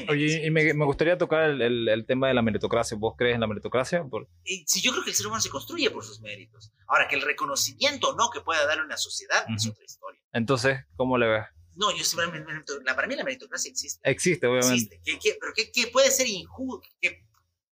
Oye, 0.08 0.46
y 0.46 0.50
me, 0.50 0.74
me, 0.74 0.84
gustaría 0.84 1.18
tocar 1.18 1.50
el, 1.50 1.88
el, 1.88 2.06
tema 2.06 2.28
de 2.28 2.34
la 2.34 2.42
meritocracia. 2.42 2.96
¿Vos 2.96 3.14
crees 3.16 3.34
en 3.34 3.40
la 3.40 3.46
meritocracia? 3.46 4.04
Por... 4.04 4.28
Sí, 4.44 4.80
yo 4.80 4.92
creo 4.92 5.02
que 5.02 5.10
el 5.10 5.16
ser 5.16 5.26
humano 5.26 5.40
se 5.40 5.50
construye 5.50 5.90
por 5.90 6.04
sus 6.04 6.20
méritos. 6.20 6.70
Ahora, 6.86 7.08
que 7.08 7.16
el 7.16 7.22
reconocimiento 7.22 8.14
no 8.14 8.30
que 8.30 8.40
pueda 8.42 8.64
darle 8.66 8.84
una 8.84 8.96
sociedad 8.96 9.44
es 9.54 9.66
otra 9.66 9.84
historia. 9.84 10.01
Entonces, 10.32 10.80
¿cómo 10.96 11.18
le 11.18 11.28
ves? 11.28 11.46
No, 11.74 11.90
yo 11.96 12.04
la, 12.84 12.94
para 12.94 13.08
mí 13.08 13.16
la 13.16 13.24
meritocracia 13.24 13.70
existe. 13.70 14.00
Existe, 14.08 14.46
obviamente. 14.46 15.00
Existe. 15.04 15.38
pero 15.40 15.52
que, 15.54 15.70
que, 15.70 15.86
puede 15.88 16.10
ser 16.10 16.26
injusto, 16.26 16.86
que, 17.00 17.24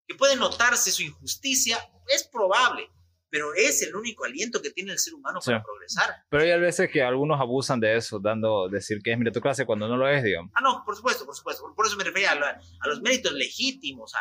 que 0.06 0.14
puede 0.14 0.36
notarse 0.36 0.90
su 0.90 1.02
injusticia, 1.02 1.78
es 2.08 2.24
probable. 2.24 2.90
pero 3.30 3.54
es 3.54 3.82
el 3.82 3.94
único 3.94 4.24
aliento 4.24 4.60
que 4.60 4.70
tiene 4.70 4.92
el 4.92 4.98
ser 4.98 5.14
humano 5.14 5.38
para 5.44 5.62
progresar. 5.62 6.16
Pero 6.28 6.42
hay 6.42 6.60
veces 6.60 6.90
que 6.90 7.02
algunos 7.02 7.40
abusan 7.40 7.78
de 7.78 7.96
eso, 7.96 8.18
dando, 8.18 8.68
decir 8.68 9.00
que 9.02 9.12
es 9.12 9.18
meritocracia 9.18 9.64
cuando 9.64 9.86
no 9.86 9.96
lo 9.96 10.08
es, 10.08 10.24
digamos. 10.24 10.50
Ah, 10.54 10.60
no, 10.60 10.82
por 10.84 10.96
supuesto, 10.96 11.24
por 11.24 11.36
supuesto. 11.36 11.72
Por 11.76 11.86
eso 11.86 11.96
me 11.96 12.04
refería 12.04 12.32
a, 12.32 12.88
los 12.88 13.00
méritos 13.02 13.32
legítimos. 13.32 14.12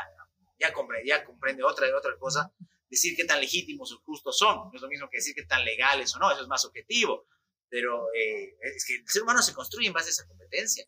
ya, 0.60 0.72
comprende, 0.74 1.08
ya 1.08 1.26
comprende 1.26 1.64
otra, 1.64 1.88
otra 1.98 2.16
cosa. 2.20 2.54
Decir 2.88 3.16
qué 3.16 3.26
tan 3.26 3.40
legítimos 3.40 3.92
o 3.94 4.00
justos 4.06 4.38
son. 4.38 4.70
No 4.70 4.72
es 4.76 4.82
lo 4.82 4.88
mismo 4.88 5.10
que 5.10 5.18
decir 5.18 5.34
qué 5.34 5.44
tan 5.44 5.66
legales 5.66 6.16
o 6.16 6.20
no, 6.20 6.32
eso 6.32 6.42
es 6.42 6.48
más 6.48 6.64
objetivo. 6.66 7.26
Pero 7.70 8.08
eh, 8.16 8.58
es 8.62 8.86
que 8.86 8.96
el 8.96 9.08
ser 9.08 9.24
humano 9.24 9.42
se 9.42 9.54
construye 9.54 9.88
en 9.88 9.94
base 9.94 10.10
a 10.10 10.12
esa 10.12 10.28
competencia, 10.28 10.86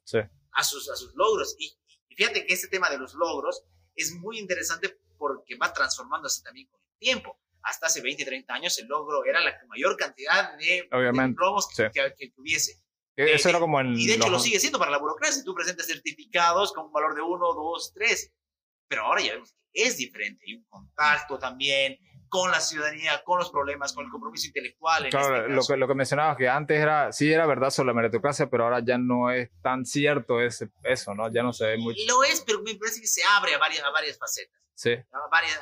a, 0.52 0.64
sus, 0.64 0.90
a 0.90 0.96
sus 0.96 1.14
logros. 1.16 1.56
Y, 1.60 1.78
y 2.10 2.16
fíjate 2.16 2.46
que 2.46 2.54
este 2.54 2.68
tema 2.68 2.90
de 2.90 2.98
los 2.98 3.14
logros 3.14 3.64
es 3.96 4.14
muy 4.14 4.40
interesante 4.40 5.00
porque 5.18 5.56
va 5.56 5.72
transformándose 5.72 6.42
también 6.42 6.68
con 6.68 6.82
el 6.82 6.98
tiempo 6.98 7.40
hasta 7.64 7.88
hace 7.88 8.02
20, 8.02 8.26
30 8.26 8.54
años 8.54 8.78
el 8.80 8.88
logro 8.88 9.26
era 9.26 9.40
la 9.42 9.54
mayor 9.68 9.96
cantidad 9.98 10.58
de, 10.58 10.88
logros 10.92 11.68
que, 11.94 12.30
tuviese. 12.36 12.82
E-, 13.16 13.34
eso 13.34 13.50
era 13.50 13.60
como 13.60 13.80
en 13.80 13.96
y 13.98 14.08
de 14.08 14.16
hecho 14.16 14.30
lo 14.30 14.40
sigue 14.40 14.60
siendo 14.60 14.80
para 14.80 14.92
la 14.92 14.98
burocracia. 14.98 15.44
Tú 15.44 15.54
presentas 15.54 15.88
certificados 15.88 16.74
con 16.74 16.86
un 16.88 16.92
valor 16.92 17.16
de 17.16 17.22
1, 17.22 17.54
2, 17.54 17.94
3. 17.94 18.34
Pero 18.88 19.04
ahora 19.04 19.22
ya 19.22 19.34
vemos 19.34 19.54
que 19.54 19.84
es 19.84 19.98
diferente. 19.98 20.44
Hay 20.48 20.56
un 20.56 20.66
contacto 20.66 21.38
también 21.38 21.98
con 22.32 22.50
la 22.50 22.62
ciudadanía, 22.62 23.22
con 23.26 23.40
los 23.40 23.50
problemas, 23.50 23.92
con 23.92 24.06
el 24.06 24.10
compromiso 24.10 24.48
intelectual. 24.48 25.10
claro, 25.10 25.36
este 25.36 25.50
lo, 25.50 25.62
que, 25.68 25.76
lo 25.76 25.86
que 25.86 25.96
mencionabas, 25.96 26.38
que 26.38 26.48
antes 26.48 26.80
era, 26.80 27.12
sí 27.12 27.30
era 27.30 27.46
verdad 27.46 27.72
sobre 27.72 27.88
la 27.88 27.94
meritocracia, 27.94 28.50
pero 28.50 28.64
ahora 28.64 28.80
ya 28.80 28.98
no 28.98 29.30
es 29.32 29.50
tan 29.62 29.86
cierto 29.86 30.40
ese, 30.40 30.70
eso, 30.82 31.14
¿no? 31.14 31.30
Ya 31.30 31.44
no 31.44 31.52
se 31.52 31.66
ve 31.66 31.78
mucho. 31.78 32.00
Lo 32.08 32.24
es, 32.24 32.40
pero 32.40 32.62
me 32.62 32.74
parece 32.76 33.02
que 33.02 33.08
se 33.08 33.22
abre 33.36 33.54
a 33.54 33.58
varias, 33.58 33.84
a 33.84 33.92
varias 33.92 34.18
facetas. 34.18 34.58
Sí. 34.74 34.92
A 34.92 35.28
varias, 35.30 35.60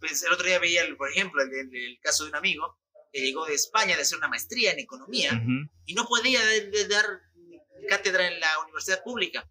pues, 0.00 0.22
el 0.22 0.32
otro 0.32 0.46
día 0.46 0.58
veía, 0.58 0.84
por 0.96 1.10
ejemplo, 1.10 1.42
el, 1.42 1.52
el, 1.52 1.98
caso 2.00 2.24
de 2.24 2.30
un 2.30 2.36
amigo 2.36 2.78
que 3.12 3.20
llegó 3.20 3.44
de 3.44 3.52
España 3.52 3.94
de 3.94 4.00
hacer 4.00 4.16
una 4.16 4.28
maestría 4.28 4.72
en 4.72 4.78
economía 4.78 5.32
y 5.84 5.92
no 5.92 6.06
podía 6.06 6.40
dar 6.88 7.04
cátedra 7.88 8.26
en 8.26 8.40
la 8.40 8.58
universidad 8.64 9.02
pública. 9.02 9.48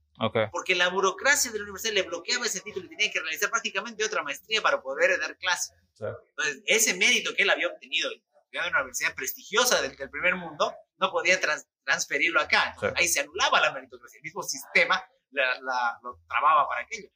Porque 0.52 0.76
la 0.76 0.90
burocracia 0.90 1.52
de 1.52 1.60
la 1.60 1.64
universidad 1.64 1.94
le 1.94 2.04
bloqueaba 2.04 2.46
ese 2.46 2.60
título 2.60 2.86
y 2.86 2.90
tenía 2.90 3.12
que 3.12 3.22
realizar 3.22 3.50
prácticamente 3.50 4.04
otra 4.04 4.22
maestría 4.22 4.62
para 4.62 4.82
poder 4.82 5.18
dar 5.20 5.38
clase. 5.38 5.74
Entonces, 5.94 6.62
ese 6.66 6.94
mérito 6.96 7.34
que 7.36 7.44
él 7.44 7.50
había 7.50 7.68
obtenido 7.68 8.10
en 8.12 8.68
una 8.68 8.80
universidad 8.80 9.16
prestigiosa 9.16 9.82
del, 9.82 9.96
primer 10.10 10.36
mundo, 10.36 10.74
no 10.98 11.12
podía 11.12 11.40
transferirlo 11.84 12.42
acá. 12.42 12.76
Ahí 12.96 13.08
se 13.08 13.22
anulaba 13.22 13.62
la 13.62 13.72
meritocracia. 13.72 14.18
El 14.18 14.24
mismo 14.24 14.44
sistema 14.44 15.02
la, 15.32 16.00
lo 16.04 16.20
trababa 16.28 16.68
para 16.68 16.82
aquello. 16.82 17.10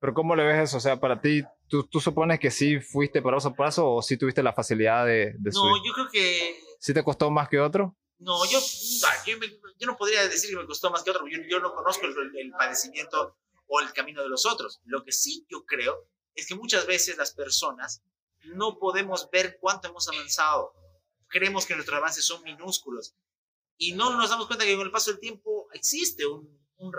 Pero 0.00 0.14
¿cómo 0.14 0.36
le 0.36 0.44
ves 0.44 0.68
eso? 0.68 0.76
O 0.76 0.80
sea, 0.80 0.96
para 0.98 1.20
ti, 1.20 1.44
¿Tú, 1.68 1.84
¿Tú, 1.84 1.98
supones 1.98 2.38
que 2.38 2.50
sí 2.50 2.78
fuiste 2.78 3.22
paso 3.22 3.48
a 3.48 3.54
paso 3.54 3.90
o 3.90 4.02
sí 4.02 4.16
tuviste 4.16 4.42
la 4.42 4.52
facilidad 4.52 5.06
de, 5.06 5.34
de 5.38 5.50
No, 5.52 5.84
yo 5.84 5.92
creo 5.94 6.08
que... 6.12 6.60
¿Sí 6.78 6.92
te 6.92 7.02
costó 7.02 7.30
más 7.30 7.48
que 7.48 7.58
otro? 7.58 7.96
No, 8.24 8.42
yo, 8.46 8.58
yo, 9.78 9.86
no 9.86 9.96
podría 9.98 10.26
decir 10.26 10.50
que 10.50 10.56
me 10.56 10.66
costó 10.66 10.90
más 10.90 11.02
que 11.02 11.10
otro, 11.10 11.26
yo, 11.28 11.38
yo 11.46 11.60
no 11.60 11.74
conozco 11.74 12.06
el, 12.06 12.52
padecimiento 12.52 13.36
o 13.66 13.80
el 13.80 13.92
camino 13.92 14.22
de 14.22 14.30
los 14.30 14.46
otros. 14.46 14.80
Lo 14.84 15.04
que 15.04 15.12
sí 15.12 15.46
yo 15.50 15.66
creo 15.66 16.08
es 16.34 16.46
que 16.46 16.54
muchas 16.54 16.86
veces 16.86 17.18
las 17.18 17.34
personas 17.34 18.02
no 18.44 18.78
podemos 18.78 19.28
ver 19.30 19.58
cuánto 19.60 19.88
hemos 19.88 20.08
avanzado. 20.08 20.72
Creemos 21.28 21.66
que 21.66 21.74
nuestros 21.74 21.98
avances 21.98 22.24
son 22.24 22.42
minúsculos 22.44 23.14
y 23.76 23.92
no 23.92 24.16
nos 24.16 24.30
damos 24.30 24.46
cuenta 24.46 24.64
que 24.64 24.74
con 24.74 24.86
el 24.86 24.92
paso 24.92 25.10
del 25.10 25.20
tiempo 25.20 25.68
existe 25.74 26.24
un, 26.24 26.66
un, 26.76 26.94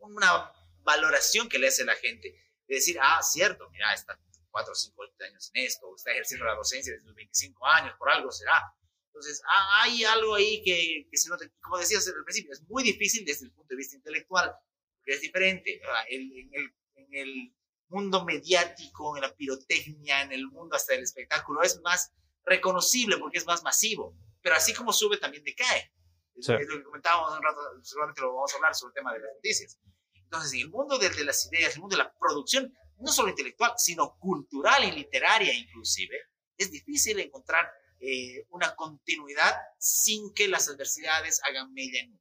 una 0.00 0.52
valoración 0.82 1.48
que 1.48 1.58
le 1.58 1.68
hace 1.68 1.86
la 1.86 1.96
gente 1.96 2.28
de 2.66 2.74
decir, 2.74 2.98
ah, 3.00 3.22
cierto, 3.22 3.70
mira, 3.70 3.94
está 3.94 4.18
4 4.50 4.72
o 4.72 4.74
5 4.74 5.02
años 5.26 5.50
en 5.54 5.64
esto, 5.64 5.94
está 5.96 6.10
ejerciendo 6.12 6.44
la 6.44 6.54
docencia 6.54 6.92
desde 6.92 7.06
los 7.06 7.14
25 7.14 7.66
años, 7.66 7.94
por 7.98 8.10
algo 8.10 8.30
será. 8.30 8.74
Entonces, 9.14 9.40
hay 9.80 10.02
algo 10.02 10.34
ahí 10.34 10.60
que, 10.64 11.06
que 11.08 11.16
se 11.16 11.28
nota, 11.28 11.44
como 11.60 11.78
decías 11.78 12.06
al 12.08 12.24
principio, 12.24 12.52
es 12.52 12.62
muy 12.68 12.82
difícil 12.82 13.24
desde 13.24 13.46
el 13.46 13.52
punto 13.52 13.68
de 13.70 13.76
vista 13.76 13.94
intelectual, 13.94 14.52
porque 14.96 15.12
es 15.12 15.20
diferente. 15.20 15.80
En 16.08 16.32
el, 16.52 16.74
en 16.96 17.14
el 17.14 17.54
mundo 17.86 18.24
mediático, 18.24 19.16
en 19.16 19.22
la 19.22 19.32
pirotecnia, 19.32 20.22
en 20.22 20.32
el 20.32 20.48
mundo 20.48 20.74
hasta 20.74 20.94
del 20.94 21.04
espectáculo, 21.04 21.62
es 21.62 21.80
más 21.82 22.12
reconocible 22.44 23.16
porque 23.18 23.38
es 23.38 23.46
más 23.46 23.62
masivo, 23.62 24.16
pero 24.42 24.56
así 24.56 24.74
como 24.74 24.92
sube, 24.92 25.16
también 25.18 25.44
decae. 25.44 25.92
Es 26.34 26.48
lo 26.48 26.58
que 26.58 26.82
comentábamos 26.82 27.38
un 27.38 27.44
rato, 27.44 27.60
seguramente 27.84 28.20
lo 28.20 28.34
vamos 28.34 28.52
a 28.52 28.56
hablar 28.56 28.74
sobre 28.74 28.90
el 28.90 28.94
tema 28.94 29.12
de 29.12 29.20
las 29.20 29.30
noticias. 29.36 29.78
Entonces, 30.24 30.52
en 30.54 30.60
el 30.62 30.70
mundo 30.70 30.98
de, 30.98 31.08
de 31.08 31.24
las 31.24 31.46
ideas, 31.52 31.74
el 31.76 31.80
mundo 31.80 31.96
de 31.96 32.02
la 32.02 32.12
producción, 32.18 32.76
no 32.98 33.12
solo 33.12 33.28
intelectual, 33.28 33.74
sino 33.76 34.16
cultural 34.18 34.82
y 34.82 34.90
literaria 34.90 35.54
inclusive, 35.54 36.18
es 36.58 36.72
difícil 36.72 37.20
encontrar 37.20 37.70
eh, 38.06 38.46
una 38.50 38.74
continuidad 38.74 39.54
sin 39.78 40.32
que 40.34 40.48
las 40.48 40.68
adversidades 40.68 41.40
hagan 41.44 41.72
mella 41.72 42.00
en 42.00 42.10
uno. 42.10 42.20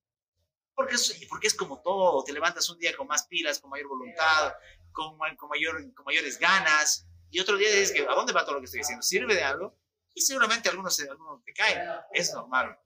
Porque 0.76 0.96
es, 0.96 1.26
porque 1.30 1.48
es 1.48 1.54
como 1.54 1.82
todo, 1.82 2.24
te 2.24 2.34
levantas 2.34 2.70
un 2.70 2.80
día 2.80 2.96
con 2.96 3.08
más 3.08 3.28
pilas, 3.28 3.60
con 3.60 3.70
mayor 3.70 3.88
voluntad, 3.88 4.54
con, 4.92 5.18
con, 5.38 5.50
mayor, 5.50 5.94
con 5.94 6.06
mayores 6.06 6.40
ganas, 6.40 7.08
y 7.34 7.40
otro 7.40 7.58
día 7.58 7.68
dices 7.70 7.92
que, 7.92 8.02
¿a 8.02 8.14
dónde 8.14 8.32
va 8.32 8.46
todo 8.46 8.56
lo 8.56 8.60
que 8.60 8.66
estoy 8.66 8.82
haciendo? 8.82 9.02
¿Sirve 9.02 9.34
de 9.34 9.44
algo? 9.44 9.76
Y 10.14 10.22
seguramente 10.22 10.70
algunos, 10.70 11.00
algunos 11.00 11.44
te 11.44 11.52
caen, 11.52 11.80
es 12.14 12.32
normal. 12.32 12.78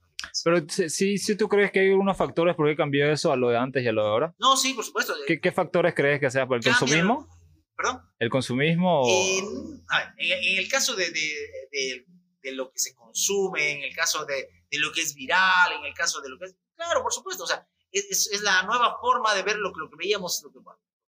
Pero 0.43 0.65
sí, 0.67 1.17
sí 1.17 1.35
tú 1.35 1.49
crees 1.49 1.69
que 1.69 1.81
hay 1.81 1.89
unos 1.89 2.15
factores 2.15 2.55
por 2.55 2.67
qué 2.67 2.77
cambió 2.77 3.11
eso 3.11 3.33
a 3.33 3.35
lo 3.35 3.49
de 3.49 3.57
antes 3.57 3.83
y 3.83 3.87
a 3.89 3.91
lo 3.91 4.03
de 4.03 4.09
ahora. 4.09 4.35
No, 4.39 4.55
sí, 4.55 4.73
por 4.73 4.85
supuesto. 4.85 5.13
¿Qué, 5.27 5.41
qué 5.41 5.51
factores 5.51 5.93
crees 5.93 6.21
que 6.21 6.31
sea 6.31 6.47
por 6.47 6.57
el 6.57 6.63
consumismo? 6.63 7.27
¿Perdón? 7.75 8.01
¿El 8.19 8.29
consumismo? 8.29 9.03
En, 9.05 9.83
en, 10.17 10.57
el 10.57 10.69
caso 10.69 10.95
de, 10.95 11.11
de, 11.11 11.49
de, 11.71 12.05
lo 12.51 12.71
que 12.71 12.79
se 12.79 12.95
consume, 12.95 13.71
en 13.71 13.83
el 13.83 13.95
caso 13.95 14.25
de, 14.25 14.65
lo 14.71 14.91
que 14.91 15.01
es 15.01 15.13
viral, 15.13 15.73
en 15.73 15.85
el 15.85 15.93
caso 15.93 16.21
de 16.21 16.29
lo 16.29 16.37
que 16.37 16.45
es... 16.45 16.55
Claro, 16.75 17.01
por 17.01 17.13
supuesto, 17.13 17.43
o 17.43 17.47
sea, 17.47 17.67
es, 17.91 18.29
es 18.31 18.41
la 18.41 18.63
nueva 18.63 18.97
forma 18.99 19.33
de 19.33 19.43
ver 19.43 19.57
lo, 19.57 19.71
lo 19.75 19.89
que 19.89 19.95
veíamos, 19.95 20.41
lo 20.43 20.51
que 20.51 20.59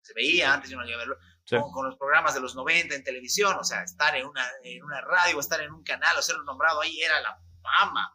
se 0.01 0.13
veía 0.13 0.53
antes, 0.53 0.69
yo 0.69 0.77
no 0.77 0.84
llegué 0.84 0.96
a 0.96 1.00
verlo, 1.00 1.17
con, 1.74 1.86
los 1.86 1.98
programas 1.98 2.34
de 2.34 2.41
los 2.41 2.55
90 2.55 2.96
en 2.96 3.03
televisión, 3.03 3.55
o 3.58 3.63
sea, 3.63 3.84
estar 3.84 4.15
en 4.15 4.25
una, 4.25 4.46
en 4.63 4.84
una 4.84 5.01
radio, 5.01 5.39
estar 5.39 5.62
en 5.62 5.72
un 5.72 5.84
canal 5.84 6.17
o 6.17 6.22
ser 6.22 6.38
nombrado 6.39 6.81
ahí 6.81 7.00
era 7.01 7.19
la 7.22 7.39
fama. 7.62 8.13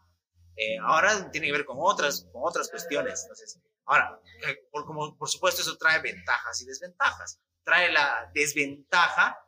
Eh, 0.57 0.79
ahora 0.79 1.31
tiene 1.31 1.49
que 1.49 1.53
ver 1.53 1.65
con 1.65 1.77
otras, 1.81 2.27
con 2.33 2.43
otras 2.45 2.71
cuestiones. 2.71 3.23
Entonces, 3.23 3.61
ahora, 3.87 4.21
eh, 4.47 4.69
por, 4.71 4.85
como, 4.87 5.17
por 5.17 5.29
supuesto, 5.29 5.63
eso 5.63 5.77
trae 5.77 6.01
ventajas 6.01 6.61
y 6.63 6.67
desventajas. 6.67 7.41
Trae 7.65 7.91
la 7.93 8.31
desventaja 8.33 9.39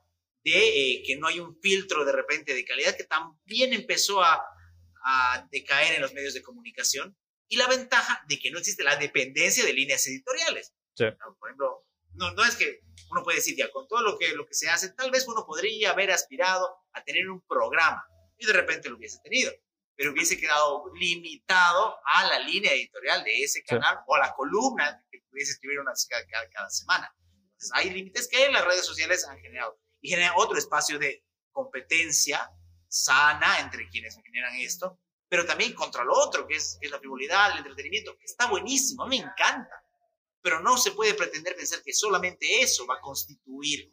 de 0.47 0.93
eh, 0.93 1.03
que 1.05 1.17
no 1.17 1.27
hay 1.27 1.41
un 1.41 1.59
filtro 1.61 2.05
de 2.05 2.13
repente 2.13 2.55
de 2.55 2.65
calidad 2.65 2.97
que 2.97 3.05
también 3.05 3.73
empezó 3.73 4.23
a, 4.23 4.41
a 5.05 5.49
decaer 5.51 5.97
en 5.97 6.03
los 6.03 6.15
medios 6.15 6.35
de 6.35 6.43
comunicación 6.43 7.17
y 7.49 7.57
la 7.57 7.67
ventaja 7.67 8.25
de 8.29 8.39
que 8.39 8.53
no 8.53 8.61
existe 8.61 8.85
la 8.85 8.95
dependencia 8.97 9.65
de 9.65 9.73
líneas 9.73 10.07
editoriales. 10.07 10.73
Por 10.97 11.49
ejemplo, 11.49 11.85
no, 12.13 12.31
no 12.33 12.45
es 12.45 12.55
que 12.55 12.81
uno 13.11 13.25
puede 13.25 13.39
decir 13.39 13.57
ya 13.57 13.71
con 13.73 13.89
todo 13.89 14.03
lo 14.03 14.17
que, 14.19 14.35
lo 14.35 14.47
que 14.47 14.55
se 14.55 14.69
hace, 14.69 14.91
tal 14.91 15.11
vez 15.11 15.27
uno 15.27 15.45
podría 15.45 15.91
haber 15.91 16.13
aspirado 16.13 16.77
a 16.93 17.03
tener 17.03 17.29
un 17.29 17.43
programa 17.43 18.05
y 18.39 18.47
de 18.47 18.53
repente 18.53 18.89
lo 18.89 18.97
hubiese 18.97 19.19
tenido 19.23 19.53
pero 19.97 20.13
hubiese 20.13 20.39
quedado 20.39 20.93
limitado 20.95 21.99
a 22.05 22.27
la 22.27 22.39
línea 22.41 22.73
editorial 22.73 23.25
de 23.25 23.43
ese 23.43 23.65
canal 23.65 23.99
o 24.07 24.15
a 24.15 24.19
la 24.19 24.35
columna 24.35 25.03
que 25.11 25.23
pudiese 25.31 25.53
escribir 25.53 25.81
una 25.81 25.93
cada, 26.11 26.49
cada, 26.51 26.69
semana. 26.69 27.11
Entonces, 27.53 27.71
hay 27.73 27.91
límites 27.91 28.29
que 28.29 28.51
las 28.51 28.65
redes 28.67 28.85
sociales 28.85 29.27
han 29.27 29.41
generado 29.41 29.81
y 30.01 30.11
generan 30.11 30.33
otro 30.37 30.59
espacio 30.59 30.99
de 30.99 31.25
competencia 31.51 32.51
sana 32.89 33.61
entre 33.61 33.89
quienes 33.89 34.19
generan 34.25 34.55
esto, 34.57 34.99
pero 35.29 35.45
también 35.45 35.75
contra 35.75 36.05
lo 36.05 36.13
otro, 36.15 36.47
que 36.47 36.57
es, 36.57 36.79
es 36.81 36.91
la 36.91 36.99
frivolidad, 36.99 37.53
el 37.53 37.59
entretenimiento, 37.59 38.17
que 38.17 38.25
está 38.25 38.49
buenísimo, 38.49 39.07
me 39.07 39.17
encanta, 39.17 39.83
pero 40.43 40.61
no 40.61 40.77
se 40.77 40.93
puede 40.93 41.15
pretender 41.15 41.57
pensar 41.57 41.81
que 41.85 41.93
solamente 41.93 42.61
eso 42.61 42.87
va 42.87 42.97
a 42.97 43.01
constituir. 43.01 43.93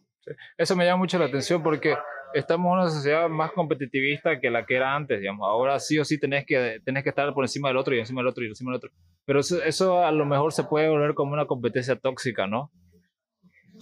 Eso 0.58 0.76
me 0.76 0.86
llama 0.86 1.00
mucho 1.00 1.18
la 1.18 1.26
atención 1.26 1.62
porque 1.64 1.98
estamos 2.34 2.66
en 2.68 2.80
una 2.80 2.90
sociedad 2.90 3.30
más 3.30 3.52
competitivista 3.52 4.40
que 4.40 4.50
la 4.50 4.66
que 4.66 4.76
era 4.76 4.96
antes, 4.96 5.20
digamos. 5.20 5.48
Ahora 5.48 5.80
sí 5.80 6.00
o 6.00 6.06
sí 6.06 6.20
tenés 6.20 6.46
que, 6.46 6.80
tenés 6.84 7.04
que 7.04 7.10
estar 7.10 7.34
por 7.34 7.44
encima 7.44 7.70
del 7.70 7.78
otro 7.78 7.96
y 7.96 8.00
encima 8.00 8.22
del 8.22 8.30
otro 8.30 8.44
y 8.44 8.48
encima 8.48 8.72
del 8.72 8.78
otro. 8.78 8.92
Pero 9.26 9.40
eso, 9.40 9.62
eso 9.64 10.04
a 10.04 10.12
lo 10.12 10.26
mejor 10.26 10.54
se 10.54 10.64
puede 10.64 10.90
volver 10.90 11.14
como 11.14 11.34
una 11.34 11.46
competencia 11.46 11.96
tóxica, 11.96 12.48
¿no? 12.48 12.72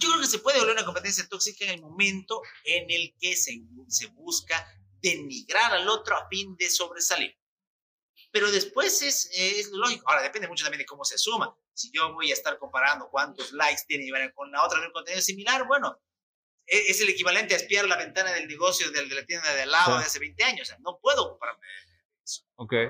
Yo 0.02 0.08
creo 0.08 0.20
que 0.20 0.26
se 0.26 0.40
puede 0.40 0.58
volver 0.58 0.74
una 0.74 0.84
competencia 0.84 1.28
tóxica 1.28 1.64
en 1.64 1.70
el 1.70 1.80
momento 1.80 2.42
en 2.64 2.90
el 2.90 3.14
que 3.20 3.36
se, 3.36 3.62
se 3.86 4.06
busca 4.08 4.66
denigrar 5.00 5.72
al 5.72 5.88
otro 5.88 6.16
a 6.16 6.28
fin 6.28 6.56
de 6.56 6.68
sobresalir. 6.68 7.38
Pero 8.32 8.50
después 8.50 9.00
es, 9.02 9.30
es 9.32 9.70
lógico. 9.70 10.08
Ahora, 10.08 10.22
depende 10.22 10.48
mucho 10.48 10.64
también 10.64 10.80
de 10.80 10.86
cómo 10.86 11.04
se 11.04 11.18
suma. 11.18 11.56
Si 11.72 11.92
yo 11.92 12.12
voy 12.14 12.30
a 12.30 12.34
estar 12.34 12.58
comparando 12.58 13.08
cuántos 13.10 13.52
likes 13.52 13.82
tiene 13.86 14.10
con 14.32 14.50
la 14.50 14.64
otra 14.64 14.80
de 14.80 14.88
un 14.88 14.92
contenido 14.92 15.22
similar, 15.22 15.66
bueno, 15.68 16.00
e-, 16.66 16.90
es 16.90 17.00
el 17.00 17.10
equivalente 17.10 17.54
a 17.54 17.58
espiar 17.58 17.86
la 17.86 17.96
ventana 17.96 18.32
del 18.32 18.48
negocio 18.48 18.90
de, 18.90 19.06
la 19.06 19.24
tienda 19.24 19.54
de 19.54 19.62
al 19.62 19.70
lado 19.70 19.98
de 19.98 20.04
hace 20.04 20.18
20 20.18 20.42
años. 20.42 20.62
O 20.62 20.70
sea, 20.70 20.78
no 20.80 20.98
puedo 20.98 21.28
compararme 21.30 21.64
eso. 22.24 22.42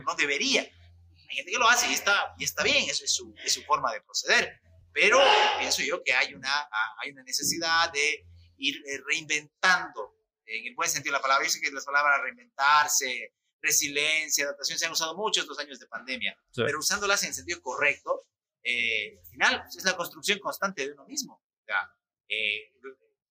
No 0.07 0.15
debería. 0.15 0.63
Hay 0.63 1.37
gente 1.37 1.53
que 1.53 1.59
lo 1.59 1.69
hace 1.69 1.91
y 1.91 1.95
está, 1.95 2.35
y 2.39 2.45
está 2.45 2.63
bien, 2.63 2.89
eso 2.89 3.05
es 3.05 3.13
su, 3.13 3.35
es 3.45 3.53
su 3.53 3.63
forma 3.65 3.93
de 3.93 4.01
proceder. 4.01 4.61
Pero 4.93 5.19
pienso 5.59 5.83
yo 5.83 6.03
que 6.03 6.13
hay 6.13 6.35
una, 6.35 6.69
hay 6.99 7.11
una 7.11 7.23
necesidad 7.23 7.91
de 7.93 8.27
ir 8.59 8.77
eh, 8.87 9.01
reinventando 9.07 10.17
en 10.47 10.67
el 10.67 10.75
buen 10.75 10.89
sentido 10.89 11.13
de 11.13 11.19
la 11.19 11.23
palabra. 11.23 11.45
Yo 11.47 11.51
sé 11.51 11.61
que 11.61 11.71
las 11.71 11.85
palabras 11.85 12.21
reinventarse, 12.23 13.35
resiliencia, 13.61 14.45
adaptación 14.45 14.79
se 14.79 14.87
han 14.87 14.93
usado 14.93 15.17
mucho 15.17 15.41
estos 15.41 15.59
años 15.59 15.79
de 15.79 15.87
pandemia, 15.87 16.37
pero 16.55 16.79
usándolas 16.79 17.23
en 17.23 17.31
el 17.31 17.35
sentido 17.35 17.63
correcto, 17.63 18.27
eh, 18.63 19.19
al 19.19 19.27
final 19.27 19.65
es 19.69 19.85
la 19.85 19.97
construcción 19.97 20.39
constante 20.39 20.87
de 20.87 20.93
uno 20.93 21.07
mismo. 21.07 21.35
O 21.35 21.65
sea, 21.65 21.91
eh, 22.29 22.73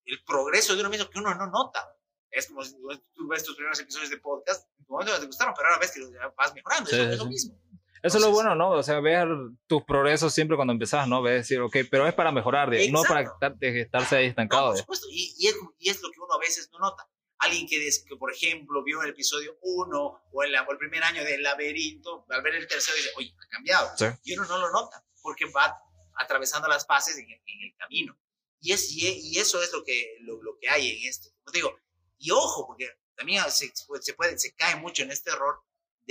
el 0.06 0.24
progreso 0.24 0.74
de 0.74 0.82
uno 0.82 0.90
mismo 0.90 1.10
que 1.10 1.20
uno 1.20 1.34
no 1.36 1.48
nota. 1.48 1.96
Es 2.30 2.48
como 2.48 2.64
si 2.64 2.76
tú 3.14 3.28
ves 3.28 3.44
tus 3.44 3.56
primeros 3.56 3.80
episodios 3.80 4.10
de 4.10 4.18
podcast, 4.18 4.66
en 4.80 4.86
tu 4.86 4.94
momento 4.94 5.20
te 5.20 5.26
gustaron, 5.26 5.54
pero 5.54 5.68
ahora 5.68 5.80
ves 5.80 5.92
que 5.92 6.00
vas 6.36 6.54
mejorando, 6.54 6.90
es, 6.90 7.18
lo 7.18 7.26
mismo. 7.26 7.60
Eso 8.04 8.18
es 8.18 8.24
lo 8.24 8.32
bueno, 8.32 8.56
¿no? 8.56 8.72
O 8.72 8.84
sea, 8.84 9.00
ver 9.00 9.28
tus 9.68 9.84
progresos 9.84 10.34
siempre 10.34 10.56
cuando 10.56 10.74
empezás, 10.74 11.08
¿no? 11.08 11.22
Ves 11.22 11.48
decir, 11.48 11.62
ok, 11.62 11.78
pero 11.90 12.08
es 12.08 12.14
para 12.14 12.32
mejorar, 12.32 12.70
no 12.90 13.04
para 13.04 13.32
estarse 13.62 14.16
ahí 14.16 14.26
estancado. 14.28 14.70
por 14.70 14.78
supuesto, 14.78 15.08
y, 15.12 15.36
y, 15.38 15.48
es, 15.48 15.56
y, 15.80 15.90
es, 15.90 16.02
lo 16.02 16.10
que 16.10 16.20
uno 16.20 16.34
a 16.34 16.40
veces 16.40 16.70
no 16.72 16.80
nota. 16.80 17.08
Alguien 17.38 17.68
que, 17.68 17.78
que 17.80 18.16
por 18.18 18.32
ejemplo, 18.32 18.84
vio 18.84 19.02
el 19.04 19.10
episodio 19.10 19.58
1 19.62 20.22
o, 20.32 20.44
el, 20.44 20.56
el 20.56 20.78
primer 20.78 21.04
año 21.04 21.24
del 21.24 21.44
laberinto, 21.44 22.26
al 22.30 22.42
ver 22.42 22.56
el 22.56 22.68
tercero 22.68 22.98
dice, 22.98 23.10
oye, 23.18 23.36
ha 23.38 23.48
cambiado. 23.50 23.92
Y 24.24 24.34
uno 24.34 24.46
no 24.46 24.58
lo 24.58 24.72
nota, 24.72 25.04
porque 25.22 25.46
va 25.46 25.80
atravesando 26.16 26.68
las 26.68 26.86
fases 26.86 27.18
en, 27.18 27.26
en 27.30 27.64
el 27.64 27.76
camino. 27.78 28.18
Y, 28.62 28.74
es, 28.74 28.92
y, 28.92 29.40
eso 29.40 29.62
es 29.62 29.74
lo 29.74 29.84
que, 29.84 30.18
lo, 30.22 30.42
lo, 30.42 30.58
que 30.60 30.70
hay 30.70 30.90
en 30.90 31.10
esto. 31.10 31.30
Como 31.44 31.52
digo, 31.52 31.76
y 32.18 32.32
ojo, 32.32 32.68
porque 32.68 32.90
también 33.16 33.44
se, 33.50 33.72
se, 33.74 34.14
puede, 34.14 34.38
se 34.38 34.54
cae 34.56 34.76
mucho 34.76 35.04
en 35.04 35.12
este 35.12 35.32
error 35.32 35.64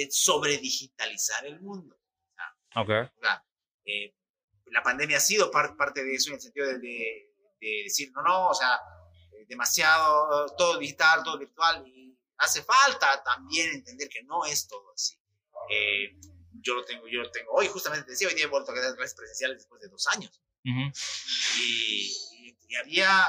de 0.04 0.11
sobredigitalizar 0.11 1.45
el 1.47 1.61
mundo. 1.61 1.97
Okay. 2.75 3.09
Eh, 3.85 4.14
la 4.66 4.83
pandemia 4.83 5.19
ha 5.19 5.21
sido 5.21 5.50
parte 5.50 6.04
de 6.04 6.14
eso 6.14 6.30
en 6.30 6.37
el 6.37 6.40
sentido 6.40 6.66
de, 6.69 6.78
de, 6.78 7.83
decir, 7.85 8.11
no, 8.12 8.23
no, 8.23 8.49
o 8.49 8.54
sea, 8.54 8.80
eh, 9.33 9.45
demasiado, 9.49 10.47
todo 10.57 10.78
digital, 10.78 11.23
todo 11.25 11.38
virtual, 11.38 11.87
y 11.87 12.16
hace 12.38 12.62
falta 12.62 13.23
también 13.23 13.71
entender 13.73 14.09
que 14.09 14.23
no 14.23 14.45
es 14.45 14.69
todo 14.69 14.92
así. 14.95 15.16
Eh, 15.71 16.16
yo 16.62 16.75
lo 16.75 16.85
tengo, 16.85 17.07
yo 17.09 17.21
lo 17.21 17.30
tengo 17.30 17.52
hoy, 17.52 17.66
justamente 17.66 18.07
te 18.07 18.12
decía, 18.12 18.28
hoy 18.28 18.35
día 18.35 18.45
he 18.45 18.49
vuelto 18.49 18.71
a 18.71 18.75
quedar 18.75 18.95
clases 18.95 19.14
presenciales 19.14 19.59
después 19.59 19.83
de 19.83 19.88
dos 19.88 20.07
años. 20.09 20.40
y, 20.62 22.12
y, 22.69 22.76
había, 22.76 23.28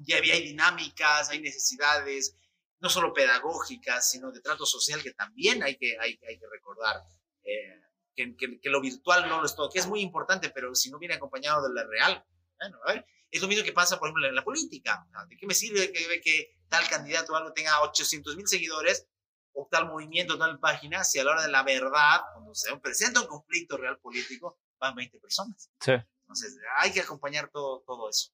ya 0.00 0.18
había 0.18 0.34
dinámicas, 0.36 1.30
hay 1.30 1.40
necesidades, 1.40 2.36
no 2.82 2.88
solo 2.88 3.14
pedagógicas, 3.14 4.10
sino 4.10 4.32
de 4.32 4.40
trato 4.40 4.66
social 4.66 5.00
que 5.02 5.12
también 5.12 5.62
hay 5.62 5.76
que, 5.76 5.96
hay, 5.98 6.18
hay 6.28 6.38
que 6.38 6.46
recordar. 6.50 6.96
Eh, 7.44 7.80
que, 8.14 8.36
que, 8.60 8.70
lo 8.70 8.80
virtual 8.80 9.28
no 9.28 9.40
lo 9.40 9.46
es 9.46 9.54
todo, 9.54 9.70
que 9.70 9.78
es 9.78 9.86
muy 9.86 10.00
importante, 10.00 10.50
pero 10.50 10.74
si 10.74 10.90
no 10.90 10.98
viene 10.98 11.14
acompañado 11.14 11.66
de 11.66 11.72
la 11.72 11.86
real, 11.86 12.24
bueno, 12.58 12.78
a 12.84 12.92
ver, 12.92 13.06
es 13.30 13.40
lo 13.40 13.48
mismo 13.48 13.64
que 13.64 13.72
pasa, 13.72 13.98
por 13.98 14.08
ejemplo, 14.08 14.28
en 14.28 14.34
la 14.34 14.44
política. 14.44 15.06
¿De 15.28 15.36
qué 15.36 15.46
me 15.46 15.54
sirve 15.54 15.92
que, 15.92 16.20
que 16.20 16.56
tal 16.68 16.86
candidato 16.88 17.32
o 17.32 17.36
algo 17.36 17.52
tenga 17.52 17.80
800 17.82 18.36
mil 18.36 18.46
seguidores 18.46 19.06
o 19.52 19.68
tal 19.70 19.86
movimiento, 19.86 20.36
tal 20.36 20.58
página, 20.58 21.04
si 21.04 21.18
a 21.18 21.24
la 21.24 21.32
hora 21.32 21.42
de 21.42 21.50
la 21.50 21.62
verdad, 21.62 22.20
cuando 22.34 22.54
se 22.54 22.76
presenta 22.78 23.20
un 23.20 23.28
conflicto 23.28 23.76
real 23.76 23.98
político, 24.00 24.58
van 24.78 24.94
20 24.96 25.18
personas? 25.20 25.70
Sí. 25.80 25.92
Entonces, 26.22 26.58
hay 26.78 26.92
que 26.92 27.00
acompañar 27.00 27.48
todo, 27.50 27.82
todo 27.86 28.10
eso. 28.10 28.32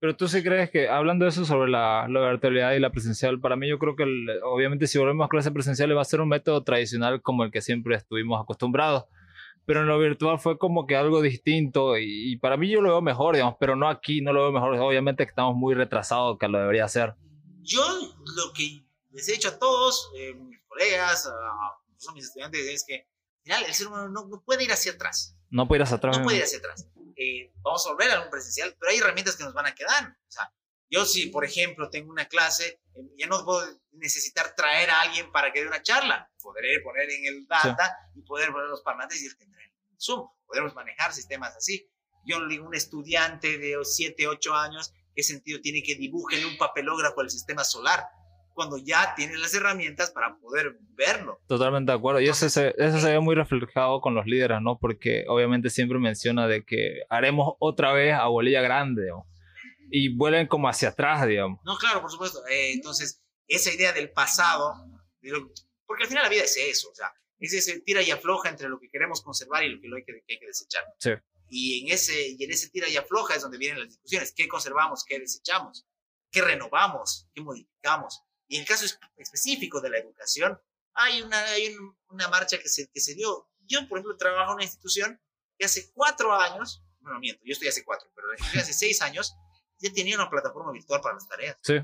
Pero 0.00 0.16
tú 0.16 0.28
sí 0.28 0.42
crees 0.44 0.70
que, 0.70 0.88
hablando 0.88 1.24
de 1.24 1.30
eso 1.30 1.44
sobre 1.44 1.70
la, 1.70 2.06
la 2.08 2.30
virtualidad 2.30 2.72
y 2.72 2.78
la 2.78 2.90
presencial, 2.90 3.40
para 3.40 3.56
mí 3.56 3.68
yo 3.68 3.80
creo 3.80 3.96
que 3.96 4.04
obviamente 4.44 4.86
si 4.86 4.96
volvemos 4.96 5.26
a 5.26 5.28
clases 5.28 5.52
presenciales 5.52 5.96
va 5.96 6.02
a 6.02 6.04
ser 6.04 6.20
un 6.20 6.28
método 6.28 6.62
tradicional 6.62 7.20
como 7.20 7.42
el 7.42 7.50
que 7.50 7.60
siempre 7.60 7.96
estuvimos 7.96 8.40
acostumbrados. 8.40 9.06
Pero 9.66 9.80
en 9.80 9.88
lo 9.88 9.98
virtual 9.98 10.38
fue 10.38 10.56
como 10.56 10.86
que 10.86 10.96
algo 10.96 11.20
distinto 11.20 11.98
y, 11.98 12.36
para 12.36 12.56
mí 12.56 12.70
yo 12.70 12.80
lo 12.80 12.90
veo 12.90 13.02
mejor, 13.02 13.34
digamos, 13.34 13.56
pero 13.58 13.76
no 13.76 13.88
aquí, 13.88 14.20
no 14.22 14.32
lo 14.32 14.42
veo 14.42 14.52
mejor. 14.52 14.74
Obviamente 14.78 15.24
que 15.24 15.30
estamos 15.30 15.56
muy 15.56 15.74
retrasados 15.74 16.38
que 16.38 16.48
lo 16.48 16.58
debería 16.58 16.84
hacer. 16.84 17.14
Yo 17.62 17.82
lo 18.36 18.52
que 18.54 18.86
les 19.10 19.28
he 19.28 19.32
dicho 19.32 19.48
a 19.48 19.58
todos, 19.58 20.10
eh, 20.16 20.32
mis 20.32 20.60
colegas, 20.66 21.26
a, 21.26 22.12
mis 22.14 22.24
estudiantes, 22.24 22.66
es 22.66 22.84
que 22.86 22.94
al 22.94 23.42
final 23.42 23.64
el 23.66 23.74
ser 23.74 23.88
humano 23.88 24.08
no, 24.08 24.28
no 24.28 24.42
puede 24.42 24.64
ir 24.64 24.72
hacia 24.72 24.92
atrás. 24.92 25.36
No 25.50 25.66
puede 25.68 25.80
ir 25.80 25.82
hacia 25.82 25.96
atrás. 25.96 26.16
No 26.16 26.24
puede 26.24 26.38
ir 26.38 26.44
hacia 26.44 26.58
atrás 26.58 26.88
eh, 27.18 27.52
vamos 27.62 27.84
a 27.84 27.90
volver 27.90 28.12
a 28.12 28.20
un 28.20 28.30
presencial, 28.30 28.76
pero 28.78 28.92
hay 28.92 28.98
herramientas 28.98 29.34
que 29.34 29.42
nos 29.42 29.52
van 29.52 29.66
a 29.66 29.74
quedar. 29.74 30.04
O 30.04 30.30
sea, 30.30 30.52
yo 30.88 31.04
si, 31.04 31.26
por 31.26 31.44
ejemplo, 31.44 31.90
tengo 31.90 32.10
una 32.10 32.28
clase, 32.28 32.80
eh, 32.94 33.10
ya 33.18 33.26
no 33.26 33.44
puedo 33.44 33.66
necesitar 33.92 34.54
traer 34.54 34.88
a 34.90 35.00
alguien 35.00 35.32
para 35.32 35.52
que 35.52 35.60
dé 35.60 35.66
una 35.66 35.82
charla. 35.82 36.30
Podré 36.40 36.80
poner 36.80 37.10
en 37.10 37.26
el 37.26 37.46
data 37.48 37.98
y 38.14 38.22
poder 38.22 38.52
poner 38.52 38.68
los 38.68 38.82
parlantes 38.82 39.20
y 39.20 39.26
él 39.26 39.36
tendrá 39.36 39.60
el 39.64 39.72
Zoom. 40.00 40.28
Podemos 40.46 40.74
manejar 40.76 41.12
sistemas 41.12 41.56
así. 41.56 41.90
Yo 42.24 42.40
le 42.40 42.48
digo 42.48 42.66
un 42.66 42.74
estudiante 42.74 43.58
de 43.58 43.76
7, 43.82 44.28
8 44.28 44.54
años, 44.54 44.92
¿qué 45.14 45.24
sentido 45.24 45.60
tiene 45.60 45.82
que 45.82 45.96
dibuje 45.96 46.38
en 46.38 46.46
un 46.46 46.56
papelógrafo 46.56 47.20
el 47.20 47.30
sistema 47.30 47.64
solar? 47.64 48.06
Cuando 48.58 48.76
ya 48.76 49.14
tiene 49.14 49.38
las 49.38 49.54
herramientas 49.54 50.10
para 50.10 50.36
poder 50.36 50.80
verlo. 50.96 51.40
Totalmente 51.46 51.92
de 51.92 51.98
acuerdo. 51.98 52.20
Y 52.20 52.28
eso 52.28 52.50
se, 52.50 52.74
eso 52.76 52.98
se 52.98 53.12
ve 53.12 53.20
muy 53.20 53.36
reflejado 53.36 54.00
con 54.00 54.16
los 54.16 54.26
líderes, 54.26 54.60
¿no? 54.60 54.80
Porque 54.80 55.24
obviamente 55.28 55.70
siempre 55.70 56.00
menciona 56.00 56.48
de 56.48 56.64
que 56.64 57.02
haremos 57.08 57.54
otra 57.60 57.92
vez 57.92 58.14
a 58.14 58.26
Bolilla 58.26 58.60
grande, 58.60 59.12
Y 59.92 60.12
vuelven 60.16 60.48
como 60.48 60.68
hacia 60.68 60.88
atrás, 60.88 61.24
digamos. 61.28 61.60
No, 61.64 61.76
claro, 61.76 62.00
por 62.00 62.10
supuesto. 62.10 62.44
Eh, 62.48 62.72
entonces, 62.72 63.22
esa 63.46 63.72
idea 63.72 63.92
del 63.92 64.10
pasado, 64.10 64.74
porque 65.86 66.02
al 66.02 66.08
final 66.08 66.24
la 66.24 66.28
vida 66.28 66.42
es 66.42 66.56
eso, 66.56 66.90
o 66.90 66.94
sea, 66.96 67.12
es 67.38 67.52
ese 67.52 67.78
tira 67.82 68.02
y 68.02 68.10
afloja 68.10 68.48
entre 68.48 68.68
lo 68.68 68.80
que 68.80 68.90
queremos 68.90 69.22
conservar 69.22 69.62
y 69.62 69.68
lo 69.68 69.80
que, 69.80 69.86
hay, 69.86 70.04
que, 70.04 70.24
que 70.26 70.34
hay 70.34 70.38
que 70.40 70.46
desechar. 70.48 70.82
Sí. 70.98 71.10
Y 71.48 71.86
en, 71.86 71.94
ese, 71.94 72.30
y 72.36 72.42
en 72.42 72.50
ese 72.50 72.70
tira 72.70 72.88
y 72.88 72.96
afloja 72.96 73.36
es 73.36 73.42
donde 73.42 73.56
vienen 73.56 73.78
las 73.78 73.90
discusiones. 73.90 74.32
¿Qué 74.36 74.48
conservamos? 74.48 75.04
¿Qué 75.04 75.20
desechamos? 75.20 75.86
¿Qué 76.32 76.42
renovamos? 76.42 77.28
¿Qué 77.32 77.40
modificamos? 77.40 78.24
Y 78.48 78.56
en 78.56 78.62
el 78.62 78.68
caso 78.68 78.86
específico 79.16 79.80
de 79.80 79.90
la 79.90 79.98
educación, 79.98 80.58
hay 80.94 81.22
una, 81.22 81.40
hay 81.44 81.76
una 82.08 82.28
marcha 82.28 82.58
que 82.58 82.68
se, 82.68 82.88
que 82.88 83.00
se 83.00 83.14
dio. 83.14 83.48
Yo, 83.60 83.86
por 83.88 83.98
ejemplo, 83.98 84.16
trabajo 84.16 84.52
en 84.52 84.56
una 84.56 84.64
institución 84.64 85.20
que 85.56 85.66
hace 85.66 85.92
cuatro 85.92 86.34
años, 86.34 86.82
bueno, 87.00 87.20
miento, 87.20 87.42
yo 87.44 87.52
estoy 87.52 87.68
hace 87.68 87.84
cuatro, 87.84 88.10
pero 88.14 88.28
hace 88.60 88.72
seis 88.72 89.00
años 89.02 89.36
ya 89.78 89.92
tenía 89.92 90.16
una 90.16 90.30
plataforma 90.30 90.72
virtual 90.72 91.00
para 91.00 91.14
las 91.14 91.28
tareas. 91.28 91.56
Sí. 91.62 91.74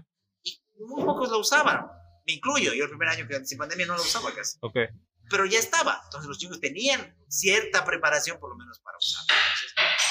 Y 0.43 0.61
muy 0.81 1.05
pocos 1.05 1.31
la 1.31 1.37
usaban. 1.37 1.87
Me 2.27 2.33
incluyo, 2.33 2.73
yo 2.73 2.85
el 2.85 2.91
primer 2.91 3.09
año 3.09 3.29
que 3.29 3.45
sin 3.45 3.59
pandemia 3.59 3.87
no 3.87 3.97
la 3.97 4.03
usaba 4.03 4.35
casi. 4.35 4.59
Ok. 4.61 4.77
Pero 5.31 5.47
ya 5.47 5.59
estaba. 5.59 6.01
Entonces 6.05 6.29
los 6.29 6.39
chicos 6.39 6.61
tenían 6.61 7.17
cierta 7.29 7.85
preparación 7.85 8.39
por 8.39 8.51
lo 8.51 8.57
menos 8.57 8.81
para 8.81 8.99
usarla. 8.99 9.35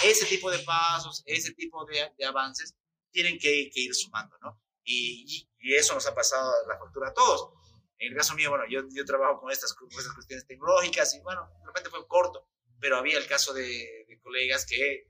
ese 0.04 0.26
tipo 0.26 0.50
de 0.52 0.60
pasos, 0.60 1.24
ese 1.26 1.54
tipo 1.54 1.86
de, 1.86 2.12
de 2.18 2.26
avances 2.26 2.76
tienen 3.12 3.38
que, 3.38 3.70
que, 3.72 3.80
ir 3.80 3.96
sumando, 3.96 4.38
¿no? 4.42 4.60
Y, 4.84 5.48
y, 5.64 5.76
eso 5.76 5.94
nos 5.94 6.06
ha 6.08 6.14
pasado 6.14 6.52
la 6.68 6.78
factura 6.78 7.10
a 7.10 7.14
todos. 7.14 7.50
En 7.98 8.12
el 8.12 8.18
caso 8.18 8.36
mío, 8.36 8.50
bueno, 8.50 8.66
yo, 8.70 8.82
yo 8.94 9.06
trabajo 9.06 9.40
con 9.40 9.52
estas, 9.52 9.74
con 9.74 9.90
estas 9.90 10.14
cuestiones 10.14 10.46
tecnológicas 10.46 11.14
y 11.16 11.22
bueno, 11.22 11.50
de 11.60 11.66
repente 11.66 11.90
fue 11.90 12.06
corto, 12.08 12.48
pero 12.80 12.98
había 12.98 13.18
el 13.18 13.28
caso 13.28 13.54
de, 13.54 14.06
de 14.08 14.20
colegas 14.22 14.66
que 14.66 15.10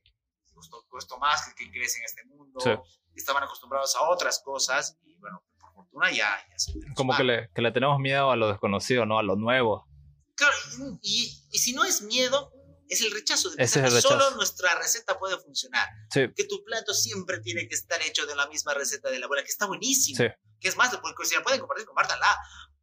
costó, 0.54 0.86
costó, 0.88 1.18
más, 1.18 1.48
que, 1.48 1.66
que 1.66 1.72
crecen 1.72 2.02
en 2.02 2.06
este 2.06 2.26
mundo, 2.26 2.60
sí. 2.60 2.70
estaban 3.16 3.44
acostumbrados 3.44 3.96
a 3.96 4.10
otras 4.10 4.42
cosas 4.44 4.98
y 5.04 5.16
bueno, 5.18 5.44
por 5.60 5.74
fortuna 5.74 6.12
ya, 6.12 6.38
ya 6.50 6.60
se 6.60 6.74
Como 6.96 7.16
que 7.16 7.24
le, 7.24 7.50
que 7.54 7.62
le 7.62 7.72
tenemos 7.72 8.00
miedo 8.00 8.30
a 8.30 8.36
lo 8.36 8.48
desconocido, 8.48 9.06
¿no? 9.06 9.18
A 9.18 9.24
lo 9.24 9.36
nuevo. 9.36 9.88
Claro, 10.36 10.56
y, 11.02 11.32
y 11.52 11.58
si 11.58 11.74
no 11.74 11.84
es 11.84 12.02
miedo, 12.02 12.52
es 12.90 13.02
el 13.02 13.12
rechazo. 13.12 13.50
De 13.52 13.64
es 13.64 13.76
el 13.76 13.84
rechazo. 13.84 14.10
Solo 14.10 14.32
nuestra 14.32 14.76
receta 14.76 15.18
puede 15.18 15.38
funcionar. 15.40 15.88
Sí. 16.12 16.22
Que 16.36 16.46
tu 16.46 16.64
plato 16.64 16.94
siempre 16.94 17.40
tiene 17.40 17.68
que 17.68 17.76
estar 17.76 18.02
hecho 18.02 18.26
de 18.26 18.36
la 18.36 18.48
misma 18.48 18.74
receta 18.74 19.10
de 19.10 19.20
la 19.20 19.26
abuela, 19.26 19.44
que 19.44 19.52
está 19.52 19.66
buenísimo. 19.66 20.18
Sí. 20.18 20.26
Que 20.60 20.68
es 20.68 20.78
más, 20.78 20.92
si 20.92 21.36
la 21.36 21.44
pueden 21.44 21.60
compartir, 21.60 21.86
compártanla. 21.86 22.38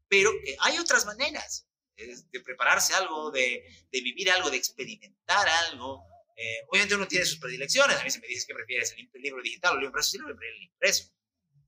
Pero 0.08 0.32
que 0.44 0.56
hay 0.60 0.78
otras 0.78 1.06
maneras 1.06 1.66
de 1.96 2.40
prepararse 2.40 2.94
algo, 2.94 3.30
de, 3.30 3.64
de 3.90 4.00
vivir 4.00 4.30
algo, 4.30 4.50
de 4.50 4.56
experimentar 4.56 5.48
algo. 5.68 6.04
Eh, 6.36 6.64
obviamente 6.68 6.94
uno 6.94 7.06
tiene 7.06 7.26
sus 7.26 7.38
predilecciones. 7.38 7.98
A 7.98 8.04
mí 8.04 8.10
se 8.10 8.20
me 8.20 8.26
dice 8.26 8.46
que 8.46 8.54
prefieres 8.54 8.94
el 8.96 9.22
libro 9.22 9.42
digital 9.42 9.72
o 9.72 9.74
el 9.74 9.80
libro 9.80 9.90
impreso, 9.90 10.10
sí, 10.10 10.18
lo 10.18 10.26
prefiero 10.26 10.56
el 10.56 10.62
impreso. 10.62 11.12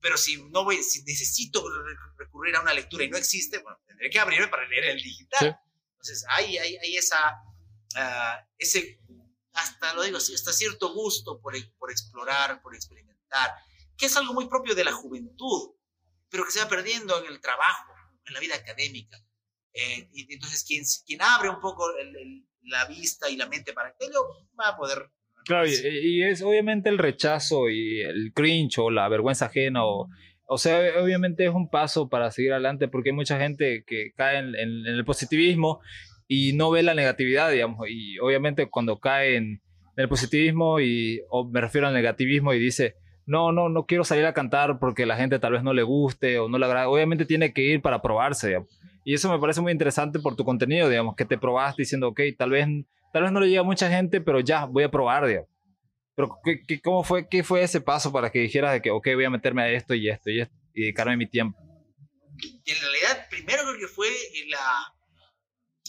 Pero 0.01 0.17
si 0.17 0.43
no 0.49 0.63
voy, 0.63 0.83
si 0.83 1.03
necesito 1.03 1.63
recurrir 2.17 2.55
a 2.55 2.61
una 2.61 2.73
lectura 2.73 3.05
y 3.05 3.09
no 3.09 3.17
existe, 3.17 3.59
bueno, 3.59 3.79
tendré 3.85 4.09
que 4.09 4.19
abrirme 4.19 4.47
para 4.47 4.67
leer 4.67 4.85
el 4.85 4.97
digital. 4.97 5.39
Sí. 5.39 5.71
Entonces, 5.93 6.25
hay, 6.27 6.57
hay, 6.57 6.75
hay 6.75 6.97
esa, 6.97 7.37
Uh, 7.95 8.45
ese, 8.57 8.99
hasta 9.53 9.93
lo 9.93 10.03
digo, 10.03 10.17
hasta 10.17 10.51
cierto 10.51 10.93
gusto 10.93 11.39
por, 11.39 11.53
por, 11.77 11.91
explorar, 11.91 12.61
por 12.61 12.75
experimentar, 12.75 13.51
que 13.97 14.07
es 14.07 14.17
algo 14.17 14.33
muy 14.33 14.47
propio 14.47 14.75
de 14.75 14.83
la 14.83 14.91
juventud, 14.91 15.71
pero 16.29 16.45
que 16.45 16.51
se 16.51 16.59
va 16.59 16.67
perdiendo 16.67 17.23
en 17.23 17.31
el 17.31 17.39
trabajo, 17.39 17.93
en 18.25 18.33
la 18.33 18.39
vida 18.39 18.55
académica. 18.55 19.17
Eh, 19.73 20.09
y 20.13 20.33
entonces, 20.33 20.63
quien, 20.63 20.83
quien 21.05 21.21
abre 21.21 21.49
un 21.49 21.59
poco 21.59 21.85
el, 21.97 22.15
el, 22.15 22.47
la 22.63 22.85
vista 22.85 23.29
y 23.29 23.37
la 23.37 23.47
mente 23.47 23.73
para 23.73 23.89
aquello, 23.89 24.47
va 24.59 24.69
a 24.69 24.77
poder... 24.77 25.09
Claro, 25.45 25.67
y, 25.67 25.73
y, 25.73 26.23
es 26.23 26.41
obviamente 26.41 26.89
el 26.89 26.97
rechazo 26.97 27.69
y 27.69 28.01
el 28.01 28.31
cringe 28.33 28.79
o 28.79 28.89
la 28.89 29.07
vergüenza 29.09 29.45
ajena 29.45 29.85
o... 29.85 30.09
O 30.45 30.57
sea, 30.57 31.01
obviamente 31.01 31.45
es 31.45 31.53
un 31.53 31.69
paso 31.69 32.09
para 32.09 32.29
seguir 32.29 32.51
adelante 32.51 32.87
porque 32.87 33.09
hay 33.09 33.15
mucha 33.15 33.39
gente 33.39 33.85
que 33.87 34.11
cae 34.15 34.37
en, 34.37 34.55
en, 34.55 34.85
en 34.85 34.93
el 34.93 35.05
positivismo 35.05 35.79
y 36.27 36.53
no 36.53 36.71
ve 36.71 36.83
la 36.83 36.93
negatividad, 36.93 37.51
digamos, 37.51 37.87
y 37.89 38.19
obviamente 38.19 38.69
cuando 38.69 38.99
cae 38.99 39.35
en 39.35 39.61
el 39.95 40.09
positivismo, 40.09 40.79
y, 40.79 41.21
o 41.29 41.47
me 41.47 41.61
refiero 41.61 41.87
al 41.87 41.93
negativismo 41.93 42.53
y 42.53 42.59
dice, 42.59 42.95
no, 43.25 43.51
no, 43.51 43.69
no 43.69 43.85
quiero 43.85 44.03
salir 44.03 44.25
a 44.25 44.33
cantar 44.33 44.79
porque 44.79 45.05
la 45.05 45.15
gente 45.15 45.39
tal 45.39 45.53
vez 45.53 45.63
no 45.63 45.73
le 45.73 45.83
guste 45.83 46.39
o 46.39 46.49
no 46.49 46.57
le 46.57 46.65
agrade. 46.65 46.87
Obviamente 46.87 47.25
tiene 47.25 47.53
que 47.53 47.61
ir 47.61 47.81
para 47.81 48.01
probarse, 48.01 48.47
digamos. 48.47 48.69
Y 49.05 49.13
eso 49.13 49.31
me 49.31 49.39
parece 49.39 49.61
muy 49.61 49.71
interesante 49.71 50.19
por 50.19 50.35
tu 50.35 50.45
contenido, 50.45 50.89
digamos, 50.89 51.15
que 51.15 51.25
te 51.25 51.37
probaste 51.37 51.81
diciendo, 51.81 52.09
ok, 52.09 52.21
tal 52.37 52.51
vez, 52.51 52.67
tal 53.11 53.23
vez 53.23 53.31
no 53.31 53.39
le 53.39 53.49
llega 53.49 53.61
a 53.61 53.65
mucha 53.65 53.89
gente, 53.89 54.21
pero 54.21 54.39
ya, 54.39 54.65
voy 54.65 54.83
a 54.83 54.91
probar, 54.91 55.27
digamos. 55.27 55.49
Pero, 56.15 56.37
¿qué, 56.43 56.61
qué, 56.67 56.79
cómo 56.79 57.03
fue, 57.03 57.27
¿qué 57.27 57.43
fue 57.43 57.63
ese 57.63 57.81
paso 57.81 58.11
para 58.11 58.31
que 58.31 58.39
dijeras 58.39 58.73
de 58.73 58.81
que, 58.81 58.91
ok, 58.91 59.07
voy 59.15 59.25
a 59.25 59.29
meterme 59.29 59.63
a 59.63 59.69
esto 59.69 59.93
y 59.93 60.09
esto 60.09 60.29
y 60.29 60.41
esto 60.41 60.55
y 60.73 60.81
dedicarme 60.81 61.17
mi 61.17 61.27
tiempo? 61.27 61.59
En 62.65 62.81
realidad, 62.81 63.27
primero 63.29 63.63
creo 63.63 63.79
que 63.79 63.87
fue 63.87 64.07
la, 64.47 64.93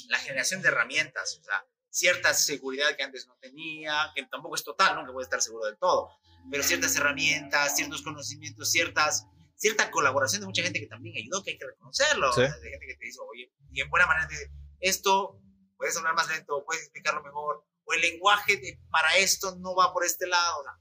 la 0.09 0.19
generación 0.19 0.63
de 0.63 0.69
herramientas, 0.69 1.39
o 1.41 1.45
sea, 1.45 1.65
cierta 1.91 2.35
seguridad 2.35 2.97
que 2.97 3.05
antes 3.05 3.27
no 3.27 3.37
tenía, 3.41 4.11
que 4.15 4.25
tampoco 4.27 4.55
es 4.57 4.65
total, 4.65 4.97
nunca 4.97 5.13
puede 5.13 5.25
estar 5.25 5.41
seguro 5.41 5.67
del 5.67 5.79
todo, 5.79 6.11
pero 6.51 6.63
ciertas 6.63 6.97
herramientas, 6.97 7.77
ciertos 7.77 8.03
conocimientos, 8.03 8.71
ciertas, 8.71 9.27
cierta 9.55 9.91
colaboración 9.91 10.41
de 10.41 10.47
mucha 10.47 10.63
gente 10.63 10.81
que 10.81 10.87
también 10.87 11.17
ayudó, 11.17 11.43
que 11.43 11.53
hay 11.53 11.59
que 11.59 11.67
reconocerlo, 11.67 12.35
de 12.35 12.49
gente 12.49 12.87
que 12.87 12.97
te 12.97 13.05
dice, 13.05 13.19
oye, 13.31 13.53
y 13.73 13.81
en 13.81 13.91
buena 13.91 14.07
manera 14.07 14.27
te 14.27 14.35
dice, 14.35 14.51
esto, 14.81 15.41
puedes 15.77 15.97
hablar 15.97 16.15
más 16.15 16.29
lento, 16.29 16.65
puedes 16.67 16.83
explicarlo 16.83 17.23
mejor, 17.23 17.65
o 17.85 17.93
el 17.93 18.01
lenguaje 18.01 18.57
de, 18.57 18.81
para 18.91 19.17
esto 19.17 19.57
no 19.57 19.75
va 19.75 19.93
por 19.93 20.05
este 20.05 20.27
lado, 20.27 20.61
o 20.61 20.63
sea, 20.65 20.73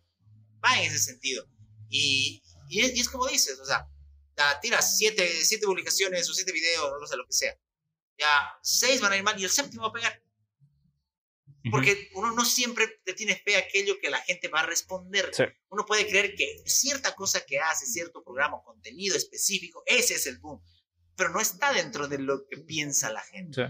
va 0.64 0.80
en 0.80 0.86
ese 0.86 1.00
sentido. 1.00 1.46
Y, 1.90 2.42
y, 2.70 2.82
es, 2.82 2.96
y 2.96 3.02
es 3.02 3.10
como 3.10 3.28
dices, 3.28 3.60
o 3.60 3.66
sea, 3.66 3.88
tiras 4.62 4.98
siete, 4.98 5.28
siete 5.44 5.66
publicaciones 5.66 6.30
o 6.30 6.34
siete 6.34 6.52
videos, 6.52 6.94
no 7.00 7.06
sé, 7.08 7.18
lo 7.18 7.26
que 7.26 7.34
sea. 7.34 7.58
Ya 8.18 8.60
seis 8.62 9.02
van 9.02 9.14
a 9.14 9.18
ir 9.18 9.24
mal 9.24 9.40
y 9.40 9.44
el 9.44 9.50
séptimo 9.50 9.84
va 9.84 9.90
a 9.90 9.94
pegar. 9.94 10.24
Porque 11.72 12.10
uno 12.16 12.32
no 12.34 12.44
siempre 12.44 13.02
le 13.06 13.14
tiene 13.14 13.36
fe 13.36 13.56
a 13.56 13.60
aquello 13.60 13.98
que 14.02 14.10
la 14.10 14.20
gente 14.20 14.50
va 14.50 14.62
a 14.62 14.66
responder. 14.66 15.32
Uno 15.70 15.86
puede 15.86 16.08
creer 16.08 16.36
que 16.36 16.62
cierta 16.66 17.16
cosa 17.16 17.46
que 17.46 17.60
hace, 17.60 17.86
cierto 17.86 18.24
programa 18.24 18.58
o 18.58 18.64
contenido 18.64 19.16
específico, 19.16 19.82
ese 19.86 20.16
es 20.16 20.28
el 20.28 20.40
boom. 20.40 20.62
Pero 21.16 21.30
no 21.30 21.40
está 21.40 21.72
dentro 21.72 22.08
de 22.08 22.18
lo 22.18 22.46
que 22.48 22.58
piensa 22.58 23.12
la 23.12 23.22
gente. 23.22 23.62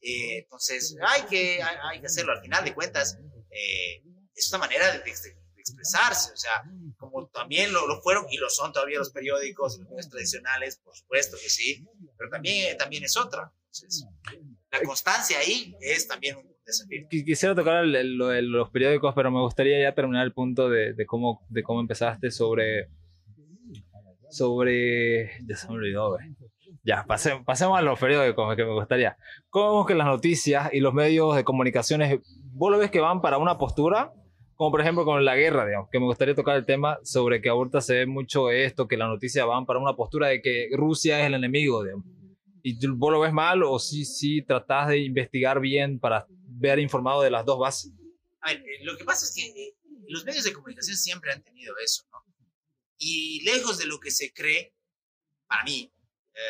Eh, 0.00 0.38
entonces, 0.38 0.96
hay 1.06 1.22
que, 1.22 1.62
hay, 1.62 2.00
que 2.00 2.06
hacerlo. 2.06 2.32
Al 2.32 2.40
final 2.40 2.64
de 2.64 2.74
cuentas, 2.74 3.18
eh, 3.50 4.02
es 4.34 4.48
una 4.50 4.58
manera 4.58 4.90
de, 4.92 4.98
de, 5.00 5.10
expresarse. 5.56 6.32
O 6.32 6.36
sea, 6.36 6.62
como 6.96 7.28
también 7.28 7.72
lo, 7.72 7.86
lo, 7.86 8.00
fueron 8.00 8.26
y 8.30 8.36
lo 8.38 8.48
son 8.48 8.72
todavía 8.72 8.98
los 8.98 9.10
periódicos, 9.10 9.78
los 9.78 9.88
medios 9.88 10.08
tradicionales, 10.08 10.76
por 10.76 10.96
supuesto 10.96 11.36
que 11.42 11.50
sí. 11.50 11.84
Pero 12.16 12.30
también, 12.30 12.76
también 12.78 13.04
es 13.04 13.16
otra. 13.16 13.52
Entonces, 13.74 14.06
la 14.70 14.82
constancia 14.82 15.38
ahí 15.38 15.74
es 15.80 16.06
también 16.06 16.36
un 16.36 16.44
desafío. 16.64 17.06
Quisiera 17.10 17.54
tocar 17.54 17.84
lo 17.84 18.28
de 18.28 18.42
los 18.42 18.70
periódicos, 18.70 19.14
pero 19.14 19.30
me 19.30 19.40
gustaría 19.40 19.80
ya 19.80 19.94
terminar 19.94 20.24
el 20.24 20.32
punto 20.32 20.68
de, 20.68 20.94
de, 20.94 21.06
cómo, 21.06 21.44
de 21.48 21.62
cómo 21.62 21.80
empezaste 21.80 22.30
sobre... 22.30 22.88
Sobre... 24.30 25.30
Ya 25.46 25.56
se 25.56 25.68
me 25.68 25.74
olvidó, 25.74 26.10
güey. 26.10 26.34
Ya, 26.82 27.04
pasemos, 27.06 27.44
pasemos 27.44 27.78
a 27.78 27.82
los 27.82 27.98
periódicos 27.98 28.54
que 28.56 28.64
me 28.64 28.72
gustaría. 28.72 29.16
¿Cómo 29.48 29.86
que 29.86 29.94
las 29.94 30.06
noticias 30.06 30.70
y 30.72 30.80
los 30.80 30.92
medios 30.92 31.34
de 31.34 31.44
comunicaciones, 31.44 32.20
vos 32.52 32.70
lo 32.70 32.78
ves 32.78 32.90
que 32.90 33.00
van 33.00 33.22
para 33.22 33.38
una 33.38 33.58
postura? 33.58 34.12
Como 34.54 34.70
por 34.70 34.80
ejemplo 34.82 35.04
con 35.04 35.24
la 35.24 35.34
guerra, 35.34 35.66
digamos, 35.66 35.88
que 35.90 35.98
me 35.98 36.04
gustaría 36.04 36.34
tocar 36.34 36.56
el 36.56 36.64
tema 36.64 36.98
sobre 37.02 37.40
que 37.40 37.48
ahorita 37.48 37.80
se 37.80 37.94
ve 37.94 38.06
mucho 38.06 38.50
esto, 38.50 38.86
que 38.86 38.96
las 38.96 39.08
noticias 39.08 39.44
van 39.46 39.66
para 39.66 39.80
una 39.80 39.96
postura 39.96 40.28
de 40.28 40.42
que 40.42 40.68
Rusia 40.76 41.20
es 41.20 41.26
el 41.26 41.34
enemigo, 41.34 41.82
digamos 41.82 42.04
¿Y 42.66 42.78
vos 42.86 43.12
lo 43.12 43.20
ves 43.20 43.32
mal 43.34 43.62
o 43.62 43.78
sí, 43.78 44.06
sí 44.06 44.40
tratás 44.40 44.88
de 44.88 44.98
investigar 45.00 45.60
bien 45.60 46.00
para 46.00 46.26
ver 46.30 46.78
informado 46.78 47.20
de 47.20 47.30
las 47.30 47.44
dos 47.44 47.58
bases? 47.58 47.92
A 48.40 48.54
ver, 48.54 48.62
eh, 48.62 48.84
lo 48.84 48.96
que 48.96 49.04
pasa 49.04 49.26
es 49.26 49.34
que 49.34 49.42
eh, 49.42 49.76
los 50.08 50.24
medios 50.24 50.44
de 50.44 50.54
comunicación 50.54 50.96
siempre 50.96 51.30
han 51.30 51.42
tenido 51.42 51.74
eso, 51.76 52.06
¿no? 52.10 52.24
Y 52.96 53.42
lejos 53.44 53.76
de 53.76 53.84
lo 53.84 54.00
que 54.00 54.10
se 54.10 54.32
cree, 54.32 54.74
para 55.46 55.62
mí, 55.64 55.92
eh, 56.32 56.40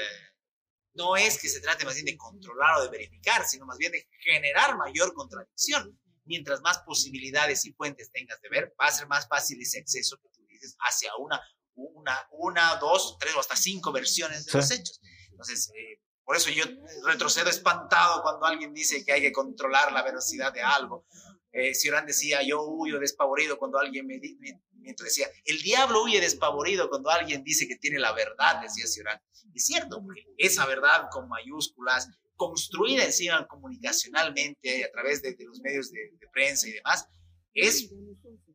no 0.93 1.17
es 1.17 1.37
que 1.37 1.49
se 1.49 1.61
trate 1.61 1.85
más 1.85 1.95
bien 1.95 2.07
de 2.07 2.17
controlar 2.17 2.79
o 2.79 2.85
de 2.85 2.91
verificar, 2.91 3.45
sino 3.45 3.67
más 3.67 3.77
bien 3.77 3.91
de 3.91 4.09
generar 4.21 4.77
mayor 4.77 5.15
contradicción. 5.15 5.99
Mientras 6.27 6.61
más 6.61 6.79
posibilidades 6.87 7.67
y 7.67 7.73
fuentes 7.73 8.13
tengas 8.13 8.41
de 8.41 8.51
ver, 8.51 8.73
va 8.81 8.87
a 8.87 8.93
ser 8.93 9.09
más 9.09 9.27
fácil 9.27 9.61
ese 9.61 9.81
acceso 9.81 10.17
que 10.23 10.29
tú 10.29 10.47
dices 10.47 10.77
hacia 10.79 11.11
una, 11.17 11.43
una, 11.75 12.29
una 12.31 12.77
dos, 12.77 13.17
tres 13.19 13.35
o 13.35 13.41
hasta 13.41 13.57
cinco 13.57 13.91
versiones 13.91 14.45
de 14.45 14.53
sí. 14.53 14.57
los 14.57 14.71
hechos. 14.71 15.01
Entonces, 15.33 15.73
eh, 15.77 16.04
por 16.25 16.37
eso 16.37 16.51
yo 16.51 16.65
retrocedo 17.07 17.51
espantado 17.51 18.23
cuando 18.23 18.47
alguien 18.47 18.73
dice 18.73 19.05
que 19.05 19.13
hay 19.13 19.21
que 19.21 19.33
controlar 19.33 19.93
la 19.93 20.03
velocidad 20.03 20.53
de 20.53 20.63
algo. 20.63 21.07
Eh, 21.53 21.75
Ciorán 21.75 22.07
decía, 22.07 22.43
yo 22.43 22.63
huyo 22.63 22.99
despavorido 22.99 23.59
cuando 23.59 23.79
alguien 23.79 24.07
me, 24.07 24.19
me, 24.19 24.95
decía, 24.99 25.29
el 25.45 25.61
diablo 25.63 26.03
huye 26.03 26.21
despavorido 26.21 26.89
cuando 26.89 27.11
alguien 27.11 27.45
dice 27.45 27.69
que 27.69 27.77
tiene 27.77 27.99
la 27.99 28.13
verdad, 28.13 28.61
decía 28.61 28.87
Ciorán. 28.87 29.21
Es 29.55 29.67
cierto, 29.67 30.03
porque 30.03 30.25
esa 30.37 30.67
verdad 30.67 31.09
con 31.13 31.29
mayúsculas, 31.29 32.09
construida 32.37 33.05
encima 33.05 33.47
comunicacionalmente 33.47 34.85
a 34.85 34.91
través 34.91 35.23
de, 35.23 35.37
los 35.45 35.61
medios 35.61 35.93
de, 35.93 36.11
prensa 36.33 36.69
y 36.69 36.73
demás, 36.73 37.07
es 37.53 37.91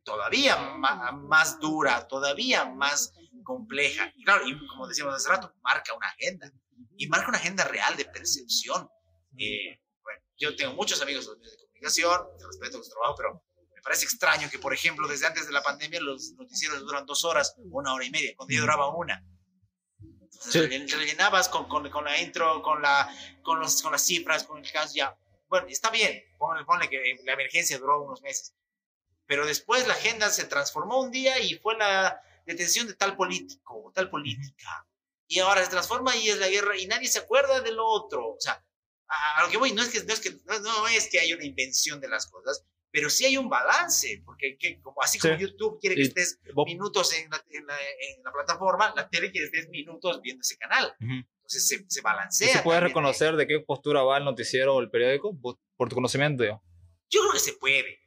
todavía 0.02 0.56
más 0.76 1.58
dura, 1.60 2.06
todavía 2.06 2.66
más 2.66 3.14
compleja. 3.44 4.12
Y 4.16 4.24
claro, 4.24 4.46
y 4.46 4.66
como 4.66 4.86
decíamos 4.86 5.14
hace 5.14 5.30
rato, 5.30 5.54
marca 5.62 5.94
una 5.94 6.08
agenda 6.08 6.52
y 7.00 7.08
marca 7.08 7.28
una 7.28 7.38
agenda 7.38 7.64
real 7.64 7.96
de 7.96 8.04
percepción. 8.04 8.86
Eh, 9.38 9.80
bueno, 10.02 10.20
yo 10.36 10.54
tengo 10.54 10.74
muchos 10.74 11.00
amigos 11.00 11.24
en 11.24 11.30
los 11.30 11.38
medios 11.38 11.56
de 11.56 11.66
comunicación, 11.66 12.20
respeto 12.46 12.84
su 12.84 12.90
trabajo, 12.90 13.14
pero 13.16 13.44
me 13.74 13.80
parece 13.80 14.04
extraño 14.04 14.50
que, 14.50 14.58
por 14.58 14.74
ejemplo, 14.74 15.08
desde 15.08 15.26
antes 15.26 15.46
de 15.46 15.52
la 15.52 15.62
pandemia 15.62 15.98
los 16.02 16.32
noticieros 16.32 16.80
duran 16.80 17.06
dos 17.06 17.24
horas, 17.24 17.54
una 17.56 17.94
hora 17.94 18.04
y 18.04 18.10
media, 18.10 18.34
cuando 18.36 18.54
yo 18.54 18.60
duraba 18.60 18.94
una. 18.94 19.24
Entonces, 19.98 20.52
sí. 20.52 20.94
rellenabas 20.94 21.48
con, 21.48 21.68
con, 21.68 21.88
con, 21.88 22.04
la 22.04 22.20
intro, 22.20 22.60
con, 22.60 22.82
la, 22.82 23.08
con, 23.42 23.60
los, 23.60 23.80
con 23.80 23.92
las 23.92 24.04
cifras, 24.04 24.44
con 24.44 24.62
el 24.62 24.70
caso, 24.70 24.92
ya. 24.94 25.16
Bueno, 25.48 25.68
está 25.68 25.88
bien, 25.88 26.22
ponle, 26.36 26.66
ponle 26.66 26.90
que 26.90 27.16
la 27.24 27.32
emergencia 27.32 27.78
duró 27.78 28.02
unos 28.02 28.20
meses. 28.20 28.54
Pero 29.24 29.46
después 29.46 29.88
la 29.88 29.94
agenda 29.94 30.28
se 30.28 30.44
transformó 30.44 31.00
un 31.00 31.10
día 31.10 31.38
y 31.38 31.54
fue 31.54 31.78
la 31.78 32.20
detención 32.44 32.86
de 32.86 32.94
tal 32.94 33.16
político 33.16 33.84
o 33.86 33.90
tal 33.90 34.10
política 34.10 34.86
y 35.30 35.38
ahora 35.38 35.64
se 35.64 35.70
transforma 35.70 36.16
y 36.16 36.28
es 36.28 36.38
la 36.38 36.48
guerra 36.48 36.76
y 36.76 36.88
nadie 36.88 37.06
se 37.06 37.20
acuerda 37.20 37.60
del 37.60 37.78
otro. 37.78 38.30
O 38.30 38.40
sea, 38.40 38.64
a, 39.06 39.44
lo 39.44 39.48
que 39.48 39.58
voy, 39.58 39.72
no 39.72 39.80
es 39.80 39.88
que, 39.88 40.02
no 40.02 40.12
es 40.12 40.18
que, 40.18 40.36
no, 40.44 40.88
es 40.88 41.08
que 41.08 41.20
haya 41.20 41.36
una 41.36 41.44
invención 41.44 42.00
de 42.00 42.08
las 42.08 42.26
cosas, 42.26 42.66
pero 42.90 43.08
sí 43.08 43.24
hay 43.24 43.36
un 43.36 43.48
balance, 43.48 44.22
porque 44.24 44.58
que, 44.58 44.80
como, 44.80 45.00
así 45.00 45.20
como 45.20 45.36
sí. 45.36 45.42
YouTube 45.42 45.78
quiere 45.80 45.94
que 45.94 46.02
estés 46.02 46.40
minutos 46.66 47.12
en 47.12 47.30
la, 47.30 47.44
en, 47.48 47.64
la, 47.64 47.76
en 47.80 48.24
la, 48.24 48.32
plataforma, 48.32 48.92
la 48.96 49.08
tele 49.08 49.30
quiere 49.30 49.48
que 49.48 49.58
estés 49.58 49.70
minutos 49.70 50.20
viendo 50.20 50.40
ese 50.40 50.56
canal. 50.56 50.96
Uh 51.00 51.04
-huh. 51.04 51.26
Entonces 51.36 51.68
se, 51.68 51.84
se 51.88 52.00
balancea. 52.00 52.48
¿Y 52.48 52.50
se 52.50 52.62
puede 52.62 52.80
reconocer 52.80 53.36
de 53.36 53.46
qué 53.46 53.60
postura 53.60 54.02
va 54.02 54.18
el 54.18 54.24
noticiero 54.24 54.74
o 54.74 54.80
el 54.80 54.90
periódico 54.90 55.32
por 55.40 55.88
tu 55.88 55.94
conocimiento? 55.94 56.42
Yo, 56.42 56.60
yo 57.08 57.20
creo 57.20 57.32
que 57.32 57.38
se 57.38 57.52
puede. 57.52 58.00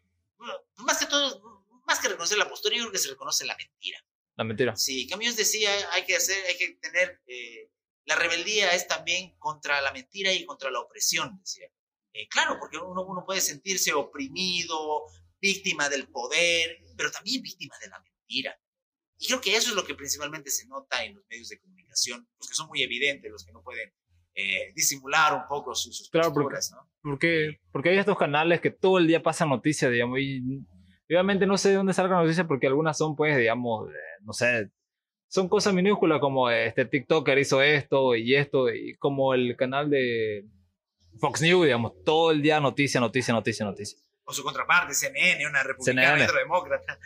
Más 0.75 0.99
que 0.99 1.05
todo, 1.05 1.63
más 1.85 2.01
que 2.01 2.09
reconocer 2.09 2.37
la 2.37 2.49
postura, 2.49 2.75
yo 2.75 2.81
creo 2.81 2.91
que 2.91 2.97
se 2.97 3.09
reconoce 3.09 3.45
la 3.45 3.55
mentira. 3.55 4.02
La 4.35 4.43
mentira. 4.43 4.75
Sí, 4.75 5.07
Camus 5.07 5.35
decía, 5.35 5.69
hay 5.91 6.05
que 6.05 6.15
hacer, 6.15 6.43
hay 6.47 6.57
que 6.57 6.75
tener, 6.81 7.21
eh, 7.27 7.69
la 8.05 8.15
rebeldía 8.15 8.73
es 8.73 8.87
también 8.87 9.35
contra 9.37 9.81
la 9.81 9.91
mentira 9.91 10.33
y 10.33 10.45
contra 10.45 10.71
la 10.71 10.79
opresión, 10.79 11.37
decía. 11.39 11.67
Eh, 12.13 12.27
claro, 12.27 12.57
porque 12.59 12.77
uno, 12.77 13.05
uno 13.05 13.23
puede 13.25 13.41
sentirse 13.41 13.93
oprimido, 13.93 15.05
víctima 15.41 15.89
del 15.89 16.07
poder, 16.07 16.79
pero 16.95 17.11
también 17.11 17.41
víctima 17.41 17.75
de 17.79 17.89
la 17.89 17.99
mentira. 17.99 18.57
Y 19.17 19.27
creo 19.27 19.41
que 19.41 19.55
eso 19.55 19.69
es 19.69 19.75
lo 19.75 19.85
que 19.85 19.95
principalmente 19.95 20.49
se 20.49 20.67
nota 20.67 21.03
en 21.03 21.15
los 21.15 21.25
medios 21.29 21.49
de 21.49 21.59
comunicación, 21.59 22.27
los 22.39 22.49
que 22.49 22.55
son 22.55 22.67
muy 22.67 22.81
evidentes, 22.81 23.31
los 23.31 23.45
que 23.45 23.51
no 23.51 23.61
pueden 23.61 23.93
eh, 24.35 24.73
disimular 24.75 25.33
un 25.33 25.47
poco 25.47 25.75
sus, 25.75 25.97
sus 25.97 26.09
claro, 26.09 26.33
posturas, 26.33 26.71
porque, 26.71 26.85
¿no? 26.85 27.11
Porque, 27.11 27.59
porque 27.71 27.89
hay 27.89 27.97
estos 27.97 28.17
canales 28.17 28.61
que 28.61 28.71
todo 28.71 28.97
el 28.97 29.07
día 29.07 29.21
pasan 29.21 29.49
noticias, 29.49 29.91
digamos, 29.91 30.19
y 30.19 30.41
Obviamente 31.13 31.45
no 31.45 31.57
sé 31.57 31.69
de 31.69 31.75
dónde 31.75 31.93
salga 31.93 32.15
la 32.15 32.23
noticia 32.23 32.47
porque 32.47 32.67
algunas 32.67 32.97
son, 32.97 33.15
pues, 33.15 33.37
digamos, 33.37 33.89
eh, 33.89 33.93
no 34.21 34.33
sé, 34.33 34.71
son 35.27 35.49
cosas 35.49 35.73
minúsculas 35.73 36.19
como 36.19 36.49
este 36.51 36.85
TikToker 36.85 37.39
hizo 37.39 37.61
esto 37.61 38.15
y 38.15 38.35
esto, 38.35 38.69
y 38.69 38.95
como 38.97 39.33
el 39.33 39.55
canal 39.57 39.89
de 39.89 40.45
Fox 41.19 41.41
News, 41.41 41.65
digamos, 41.65 41.93
todo 42.03 42.31
el 42.31 42.41
día 42.41 42.59
noticia, 42.59 42.99
noticia, 42.99 43.33
noticia, 43.33 43.65
noticia. 43.65 43.97
O 44.25 44.31
su 44.31 44.43
contraparte, 44.43 44.93
CNN, 44.93 45.45
una 45.47 45.63
republicana 45.63 46.19
y 46.19 46.23
otra 46.23 46.39
demócrata. 46.39 46.99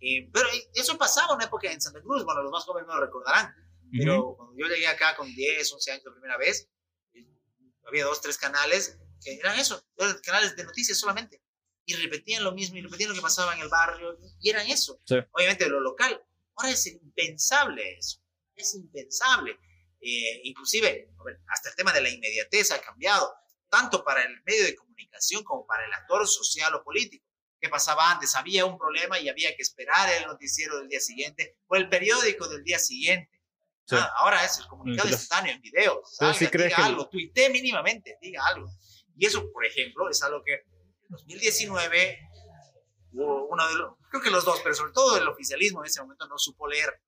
Eh, 0.00 0.30
pero 0.32 0.46
eso 0.74 0.96
pasaba 0.96 1.32
en 1.32 1.36
una 1.36 1.44
época 1.46 1.72
en 1.72 1.80
Santa 1.80 2.00
Cruz, 2.00 2.24
bueno, 2.24 2.42
los 2.42 2.52
más 2.52 2.64
jóvenes 2.64 2.86
no 2.86 2.94
lo 2.94 3.06
recordarán, 3.06 3.52
pero 3.90 4.20
uh 4.20 4.32
-huh. 4.32 4.36
cuando 4.36 4.54
yo 4.56 4.66
llegué 4.66 4.86
acá 4.86 5.16
con 5.16 5.26
10, 5.32 5.72
11 5.72 5.90
años 5.90 6.04
la 6.04 6.12
primera 6.12 6.38
vez, 6.38 6.70
había 7.84 8.04
dos, 8.04 8.20
tres 8.20 8.38
canales 8.38 8.96
que 9.24 9.34
eran 9.34 9.58
eso, 9.58 9.82
eran 9.96 10.16
canales 10.24 10.54
de 10.54 10.64
noticias 10.64 10.98
solamente 10.98 11.41
y 11.84 11.94
repetían 11.94 12.44
lo 12.44 12.52
mismo 12.52 12.76
y 12.76 12.82
repetían 12.82 13.10
lo 13.10 13.14
que 13.14 13.22
pasaba 13.22 13.54
en 13.54 13.60
el 13.60 13.68
barrio 13.68 14.18
y 14.40 14.50
eran 14.50 14.66
eso, 14.68 15.00
sí. 15.04 15.16
obviamente 15.32 15.68
lo 15.68 15.80
local. 15.80 16.22
Ahora 16.54 16.70
es 16.70 16.86
impensable 16.86 17.96
eso, 17.98 18.20
es 18.54 18.74
impensable. 18.74 19.58
Eh, 20.00 20.40
inclusive, 20.44 21.10
hasta 21.48 21.70
el 21.70 21.76
tema 21.76 21.92
de 21.92 22.00
la 22.00 22.08
inmediatez 22.08 22.72
ha 22.72 22.80
cambiado, 22.80 23.32
tanto 23.68 24.04
para 24.04 24.22
el 24.24 24.42
medio 24.44 24.64
de 24.64 24.74
comunicación 24.74 25.44
como 25.44 25.66
para 25.66 25.84
el 25.86 25.92
actor 25.92 26.26
social 26.26 26.74
o 26.74 26.82
político. 26.82 27.24
qué 27.60 27.68
pasaba 27.68 28.10
antes. 28.10 28.34
Había 28.34 28.64
un 28.66 28.76
problema 28.76 29.20
y 29.20 29.28
había 29.28 29.54
que 29.54 29.62
esperar 29.62 30.10
el 30.10 30.26
noticiero 30.26 30.78
del 30.78 30.88
día 30.88 31.00
siguiente 31.00 31.56
o 31.68 31.76
el 31.76 31.88
periódico 31.88 32.48
del 32.48 32.64
día 32.64 32.78
siguiente. 32.78 33.40
Ah, 33.90 34.12
ahora 34.18 34.44
es 34.44 34.58
el 34.58 34.66
comunicado 34.66 35.08
instantáneo 35.08 35.54
en 35.54 35.60
video. 35.60 36.02
Salga, 36.04 36.50
diga 36.50 36.84
algo, 36.84 37.08
tuite 37.08 37.50
mínimamente, 37.50 38.18
diga 38.20 38.44
algo. 38.46 38.68
Y 39.16 39.26
eso, 39.26 39.50
por 39.52 39.64
ejemplo, 39.64 40.08
es 40.08 40.22
algo 40.22 40.42
que 40.42 40.64
2019 41.12 42.28
hubo 43.12 43.46
uno 43.48 43.68
de 43.68 43.74
los, 43.74 43.94
creo 44.10 44.22
que 44.22 44.30
los 44.30 44.44
dos, 44.44 44.60
pero 44.62 44.74
sobre 44.74 44.92
todo 44.92 45.16
el 45.16 45.28
oficialismo 45.28 45.80
en 45.80 45.86
ese 45.86 46.00
momento 46.00 46.26
no 46.26 46.38
supo 46.38 46.66
leer. 46.66 47.00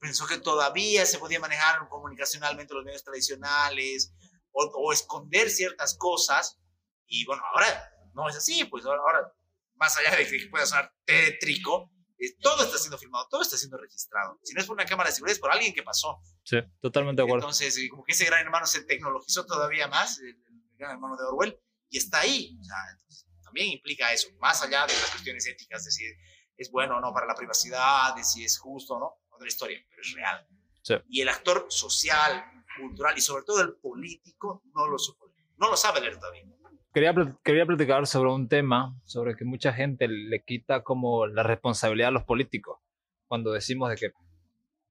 Pensó 0.00 0.26
que 0.26 0.38
todavía 0.38 1.04
se 1.06 1.18
podía 1.18 1.40
manejar 1.40 1.88
comunicacionalmente 1.88 2.74
los 2.74 2.84
medios 2.84 3.04
tradicionales 3.04 4.12
o, 4.52 4.64
o, 4.64 4.92
esconder 4.92 5.50
ciertas 5.50 5.96
cosas. 5.96 6.58
Y 7.06 7.24
bueno, 7.24 7.42
ahora 7.52 7.92
no 8.14 8.28
es 8.28 8.36
así, 8.36 8.64
pues 8.64 8.84
ahora, 8.84 9.32
más 9.74 9.96
allá 9.96 10.16
de 10.16 10.26
que 10.26 10.46
pueda 10.50 10.66
sonar 10.66 10.92
tétrico, 11.04 11.90
eh, 12.18 12.36
todo 12.40 12.64
está 12.64 12.78
siendo 12.78 12.98
filmado, 12.98 13.28
todo 13.30 13.42
está 13.42 13.56
siendo 13.56 13.76
registrado. 13.76 14.40
Si 14.42 14.52
no 14.52 14.60
es 14.60 14.66
por 14.66 14.74
una 14.74 14.84
cámara 14.84 15.08
de 15.08 15.14
seguridad, 15.14 15.34
es 15.34 15.40
por 15.40 15.52
alguien 15.52 15.72
que 15.72 15.84
pasó. 15.84 16.20
Sí, 16.42 16.58
totalmente 16.80 17.22
de 17.22 17.26
acuerdo. 17.26 17.46
Entonces, 17.46 17.78
eh, 17.78 17.88
como 17.88 18.02
que 18.04 18.12
ese 18.12 18.24
gran 18.24 18.44
hermano 18.44 18.66
se 18.66 18.82
tecnologizó 18.82 19.46
todavía 19.46 19.86
más, 19.86 20.18
el, 20.18 20.36
gran 20.76 20.92
hermano 20.92 21.16
de 21.16 21.24
Orwell, 21.24 21.60
y 21.90 21.98
está 21.98 22.20
ahí. 22.20 22.56
O 22.60 22.64
sea, 22.64 22.76
también 23.42 23.68
implica 23.68 24.12
eso, 24.12 24.28
más 24.38 24.62
allá 24.62 24.86
de 24.86 24.92
las 24.92 25.10
cuestiones 25.10 25.46
éticas, 25.46 25.84
de 25.84 25.90
si 25.90 26.04
es 26.56 26.70
bueno 26.70 26.96
o 26.96 27.00
no 27.00 27.12
para 27.12 27.26
la 27.26 27.34
privacidad, 27.34 28.14
de 28.14 28.24
si 28.24 28.44
es 28.44 28.58
justo 28.58 28.94
o 28.94 29.00
no, 29.00 29.12
otra 29.30 29.48
historia, 29.48 29.78
pero 29.88 30.02
es 30.02 30.12
real. 30.14 30.46
Sí. 30.82 30.94
Y 31.08 31.20
el 31.20 31.28
actor 31.28 31.66
social, 31.68 32.44
cultural 32.78 33.16
y 33.16 33.20
sobre 33.20 33.44
todo 33.44 33.60
el 33.60 33.74
político 33.74 34.62
no 34.74 34.86
lo, 34.86 34.96
no 35.56 35.70
lo 35.70 35.76
sabe 35.76 36.00
leer 36.00 36.18
todavía 36.18 36.44
quería, 36.92 37.14
quería 37.44 37.66
platicar 37.66 38.06
sobre 38.06 38.30
un 38.30 38.48
tema, 38.48 38.96
sobre 39.04 39.36
que 39.36 39.44
mucha 39.44 39.72
gente 39.72 40.08
le 40.08 40.42
quita 40.42 40.82
como 40.82 41.26
la 41.26 41.42
responsabilidad 41.42 42.08
a 42.08 42.12
los 42.12 42.24
políticos 42.24 42.78
cuando 43.26 43.52
decimos 43.52 43.90
de 43.90 43.96
que 43.96 44.12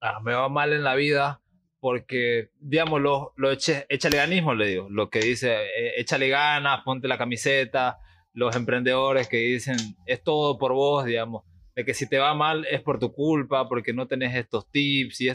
ah, 0.01 0.19
me 0.21 0.33
va 0.33 0.47
mal 0.47 0.73
en 0.73 0.83
la 0.83 0.95
vida 0.95 1.41
porque, 1.79 2.49
digamos, 2.59 3.01
lo, 3.01 3.33
lo 3.35 3.51
eche, 3.51 3.85
échale 3.89 4.17
ganismo, 4.17 4.53
le 4.53 4.67
digo, 4.67 4.87
lo 4.89 5.09
que 5.09 5.19
dice, 5.19 5.53
eh, 5.53 5.93
échale 5.97 6.29
ganas, 6.29 6.81
ponte 6.83 7.07
la 7.07 7.17
camiseta, 7.17 7.99
los 8.33 8.55
emprendedores 8.55 9.27
que 9.27 9.37
dicen, 9.37 9.77
es 10.05 10.23
todo 10.23 10.57
por 10.57 10.73
vos, 10.73 11.05
digamos, 11.05 11.43
de 11.75 11.85
que 11.85 11.93
si 11.93 12.09
te 12.09 12.17
va 12.17 12.33
mal 12.33 12.65
es 12.69 12.81
por 12.81 12.99
tu 12.99 13.13
culpa, 13.13 13.67
porque 13.67 13.93
no 13.93 14.07
tenés 14.07 14.35
estos 14.35 14.69
tips 14.71 15.21
y, 15.21 15.29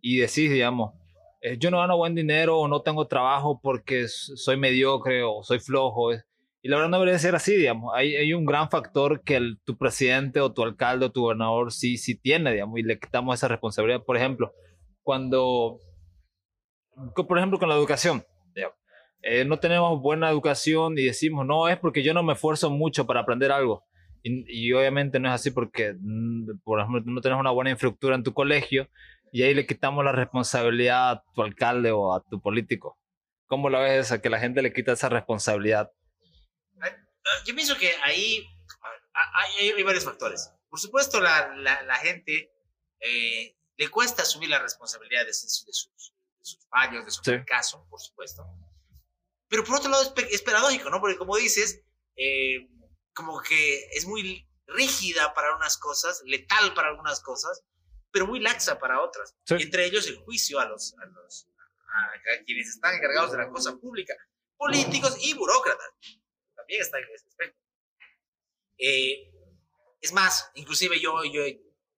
y 0.00 0.16
decís, 0.18 0.50
digamos, 0.50 0.92
eh, 1.42 1.56
yo 1.58 1.70
no 1.70 1.78
gano 1.78 1.96
buen 1.96 2.14
dinero 2.14 2.58
o 2.58 2.68
no 2.68 2.82
tengo 2.82 3.06
trabajo 3.06 3.60
porque 3.62 4.08
soy 4.08 4.56
mediocre 4.58 5.22
o 5.22 5.42
soy 5.42 5.58
flojo. 5.58 6.12
Y 6.12 6.68
la 6.68 6.76
verdad 6.76 6.90
no 6.90 6.98
debería 6.98 7.18
ser 7.18 7.34
así, 7.34 7.56
digamos. 7.56 7.94
Hay, 7.94 8.14
hay 8.14 8.34
un 8.34 8.44
gran 8.44 8.68
factor 8.68 9.22
que 9.22 9.36
el, 9.36 9.58
tu 9.64 9.78
presidente 9.78 10.40
o 10.40 10.52
tu 10.52 10.62
alcalde 10.62 11.06
o 11.06 11.12
tu 11.12 11.22
gobernador 11.22 11.72
sí, 11.72 11.96
sí 11.96 12.14
tiene, 12.14 12.52
digamos, 12.52 12.78
y 12.78 12.82
le 12.82 12.98
quitamos 12.98 13.34
esa 13.38 13.48
responsabilidad. 13.48 14.04
Por 14.04 14.18
ejemplo, 14.18 14.52
cuando, 15.02 15.78
por 17.14 17.38
ejemplo, 17.38 17.58
con 17.58 17.68
la 17.68 17.76
educación, 17.76 18.24
eh, 19.22 19.44
no 19.44 19.58
tenemos 19.58 20.00
buena 20.00 20.30
educación 20.30 20.98
y 20.98 21.04
decimos, 21.04 21.46
no, 21.46 21.68
es 21.68 21.78
porque 21.78 22.02
yo 22.02 22.14
no 22.14 22.22
me 22.22 22.32
esfuerzo 22.32 22.70
mucho 22.70 23.06
para 23.06 23.20
aprender 23.20 23.52
algo. 23.52 23.84
Y, 24.22 24.44
y 24.48 24.72
obviamente 24.72 25.20
no 25.20 25.28
es 25.28 25.34
así 25.34 25.50
porque, 25.50 25.94
mm, 25.98 26.60
por 26.64 26.80
ejemplo, 26.80 27.02
no 27.04 27.20
tienes 27.20 27.38
una 27.38 27.50
buena 27.50 27.70
infraestructura 27.70 28.14
en 28.14 28.22
tu 28.22 28.32
colegio 28.32 28.88
y 29.32 29.42
ahí 29.42 29.54
le 29.54 29.66
quitamos 29.66 30.04
la 30.04 30.12
responsabilidad 30.12 31.10
a 31.10 31.24
tu 31.34 31.42
alcalde 31.42 31.90
o 31.90 32.14
a 32.14 32.22
tu 32.22 32.40
político. 32.40 32.98
¿Cómo 33.46 33.68
lo 33.68 33.80
ves 33.80 34.10
a 34.12 34.22
que 34.22 34.30
la 34.30 34.38
gente 34.38 34.62
le 34.62 34.72
quita 34.72 34.92
esa 34.92 35.08
responsabilidad? 35.08 35.92
Yo 37.44 37.54
pienso 37.54 37.76
que 37.76 37.90
ahí 38.02 38.44
hay, 39.58 39.70
hay 39.70 39.82
varios 39.82 40.04
factores. 40.04 40.52
Por 40.68 40.78
supuesto, 40.78 41.20
la, 41.20 41.54
la, 41.56 41.96
gente 41.96 42.52
eh, 43.00 43.56
le 43.80 43.88
cuesta 43.88 44.20
asumir 44.20 44.50
la 44.50 44.58
responsabilidad 44.58 45.24
de, 45.24 45.32
sus, 45.32 45.64
de 45.64 45.72
sus, 45.72 46.68
fallos, 46.68 47.02
de 47.02 47.10
su 47.10 47.22
fracaso, 47.22 47.86
por 47.88 47.98
supuesto. 47.98 48.46
Pero 49.48 49.64
por 49.64 49.76
otro 49.76 49.90
lado 49.90 50.02
es, 50.02 50.24
es 50.30 50.42
paradójico, 50.42 50.90
¿no? 50.90 51.00
Porque 51.00 51.16
como 51.16 51.34
dices, 51.34 51.80
eh, 52.14 52.68
como 53.14 53.40
que 53.40 53.88
es 53.92 54.04
muy 54.04 54.46
rígida 54.66 55.32
para 55.32 55.56
unas 55.56 55.78
cosas, 55.78 56.22
letal 56.26 56.74
para 56.74 56.88
algunas 56.88 57.20
cosas, 57.20 57.64
pero 58.10 58.26
muy 58.26 58.38
laxa 58.40 58.78
para 58.78 59.00
otras. 59.00 59.34
Entre 59.48 59.86
ellos 59.86 60.06
el 60.08 60.18
juicio 60.18 60.60
a 60.60 60.66
los, 60.66 60.94
a 60.98 61.06
los 61.06 61.48
a, 61.88 62.44
quienes 62.44 62.68
están 62.68 62.96
encargados 62.96 63.32
de 63.32 63.38
la 63.38 63.48
cosa 63.48 63.78
pública, 63.78 64.14
políticos 64.58 65.16
y 65.22 65.32
burócratas. 65.32 65.88
También 66.54 66.82
está 66.82 66.98
en 66.98 67.04
ese 67.14 67.28
aspecto. 67.28 67.58
Eh, 68.76 69.32
es 70.02 70.12
más, 70.12 70.50
inclusive 70.54 71.00
yo, 71.00 71.24
yo, 71.24 71.46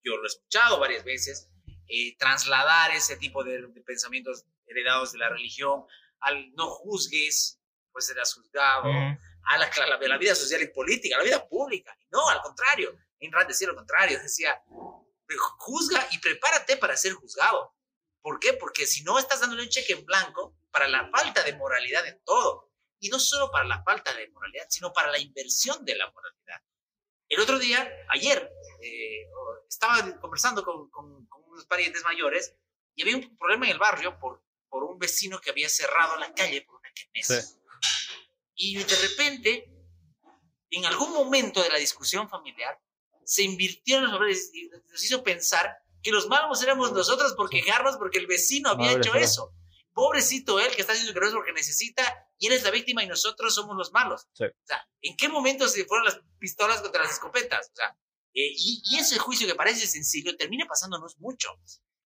yo 0.05 0.16
lo 0.16 0.23
he 0.23 0.29
escuchado 0.29 0.79
varias 0.79 1.03
veces, 1.03 1.49
eh, 1.94 2.16
trasladar 2.16 2.90
ese 2.92 3.18
tipo 3.18 3.44
de, 3.44 3.68
pensamientos 3.85 4.46
heredados 4.66 5.12
de 5.12 5.18
la 5.18 5.28
religión 5.28 5.85
al 6.20 6.50
no 6.55 6.70
juzgues, 6.70 7.61
pues 7.92 8.07
serás 8.07 8.33
juzgado, 8.33 8.85
a, 8.88 9.59
la, 9.59 9.66
a 9.66 10.09
la, 10.09 10.16
vida 10.16 10.35
social 10.35 10.62
y 10.62 10.68
política, 10.68 11.16
a 11.16 11.18
la 11.18 11.24
vida 11.24 11.46
pública. 11.46 11.94
No, 12.11 12.26
al 12.31 12.40
contrario, 12.40 12.96
Inrad 13.18 13.46
decía 13.46 13.68
lo 13.68 13.74
contrario, 13.74 14.18
decía, 14.22 14.59
juzga 15.59 16.09
y 16.12 16.18
prepárate 16.18 16.78
para 16.78 16.96
ser 16.96 17.12
juzgado. 17.12 17.74
¿Por 18.22 18.40
qué? 18.40 18.55
Porque 18.55 18.87
si 18.87 19.02
no 19.02 19.18
estás 19.18 19.40
dándole 19.40 19.64
un 19.64 19.68
cheque 19.68 19.92
en 19.92 20.07
blanco 20.07 20.57
para 20.70 20.88
la 20.88 21.11
falta 21.11 21.42
de 21.42 21.55
moralidad 21.57 22.07
en 22.07 22.24
todo. 22.24 22.70
Y 23.00 23.11
no 23.11 23.18
solo 23.18 23.50
para 23.50 23.66
la 23.66 23.83
falta 23.83 24.14
de 24.14 24.31
moralidad, 24.31 24.64
sino 24.70 24.94
para 24.94 25.11
la 25.11 25.18
inversión 25.18 25.85
de 25.85 25.96
la 25.96 26.11
moralidad. 26.11 26.62
El 27.33 27.40
otro 27.40 27.59
día, 27.59 27.90
ayer, 28.11 28.53
eh, 28.83 29.27
estaba 29.66 30.21
conversando 30.21 30.62
con, 30.62 30.90
unos 31.47 31.64
parientes 31.64 32.05
mayores 32.05 32.55
y 32.95 33.01
había 33.01 33.16
un 33.16 33.38
problema 33.38 33.64
en 33.64 33.73
el 33.73 33.79
barrio 33.79 34.18
por, 34.18 34.45
por 34.68 34.85
un 34.85 34.99
vecino 34.99 35.40
que 35.40 35.49
había 35.49 35.71
cerrado 35.71 36.18
la 36.18 36.35
calle 36.35 36.61
por 36.61 36.77
una 36.77 36.90
kermés. 36.92 37.59
Y 38.55 38.77
de 38.77 38.97
repente, 38.97 39.73
en 40.68 40.85
algún 40.85 41.14
momento 41.14 41.62
de 41.62 41.71
la 41.71 41.79
discusión 41.79 42.29
familiar, 42.29 42.79
se 43.25 43.45
invirtieron 43.45 44.05
los 44.05 44.12
valores 44.12 44.51
y 44.53 44.68
nos 44.68 45.03
hizo 45.03 45.25
pensar 45.25 45.75
que 46.03 46.11
los 46.11 46.29
malos 46.29 46.62
éramos 46.62 46.92
nosotros 46.92 47.33
por 47.33 47.49
quejarnos 47.49 47.97
porque 47.97 48.18
el 48.18 48.27
vecino 48.27 48.68
había 48.68 48.92
hecho 48.92 49.14
eso. 49.14 49.55
Pobrecito 49.92 50.59
él 50.59 50.74
que 50.74 50.81
está 50.81 50.92
haciendo 50.92 51.12
que 51.12 51.20
no 51.20 51.26
es 51.26 51.35
porque 51.35 51.52
necesita 51.52 52.02
y 52.38 52.46
él 52.46 52.55
es 52.55 52.62
la 52.62 52.70
víctima 52.70 53.02
y 53.05 53.07
nosotros 53.07 53.55
somos 53.55 53.76
los 53.76 53.92
malos. 53.92 54.26
O 54.33 54.37
sea, 54.37 54.87
¿en 55.00 55.16
qué 55.16 55.28
momento 55.28 55.68
se 55.68 55.85
fueron 55.85 56.07
las 56.07 56.20
pistolas 56.38 56.81
contra 56.81 57.02
las 57.02 57.12
escopetas? 57.12 57.70
O 57.72 57.76
sea, 57.76 57.96
eh, 58.35 58.52
y, 58.57 58.96
ese 58.98 59.18
juicio 59.18 59.46
que 59.46 59.55
parece 59.55 59.87
sencillo 59.87 60.37
termina 60.37 60.66
pasándonos 60.66 61.18
mucho. 61.18 61.50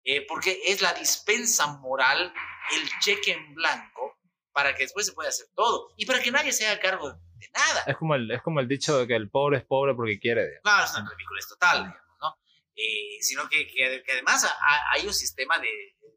Eh, 0.05 0.25
porque 0.27 0.61
es 0.65 0.81
la 0.81 0.93
dispensa 0.93 1.67
moral, 1.77 2.33
el 2.73 2.99
cheque 2.99 3.31
en 3.31 3.55
blanco, 3.55 4.19
para 4.51 4.75
que 4.75 4.83
después 4.83 5.05
se 5.05 5.13
pueda 5.13 5.29
hacer 5.29 5.47
todo 5.55 5.93
y 5.95 6.05
para 6.05 6.21
que 6.21 6.29
nadie 6.29 6.51
se 6.51 6.67
haga 6.67 6.81
cargo 6.81 7.17
nada. 7.53 7.83
Es 7.87 7.97
como 7.97 8.15
el, 8.15 8.29
es 8.31 8.41
como 8.41 8.59
el 8.59 8.67
dicho 8.67 8.97
de 8.97 9.07
que 9.07 9.15
el 9.15 9.29
pobre 9.29 9.57
es 9.57 9.65
pobre 9.65 9.93
porque 9.93 10.19
quiere. 10.19 10.59
Claro, 10.61 10.85
es 10.85 10.91
una 10.95 11.09
ridiculez 11.09 11.47
total, 11.47 11.77
digamos, 11.87 12.17
¿no? 12.21 12.37
Eh, 12.75 13.17
sino 13.21 13.49
que, 13.49 13.67
que, 13.67 14.03
además 14.11 14.47
hay 14.91 15.05
un 15.05 15.13
sistema 15.13 15.59
de, 15.59 15.69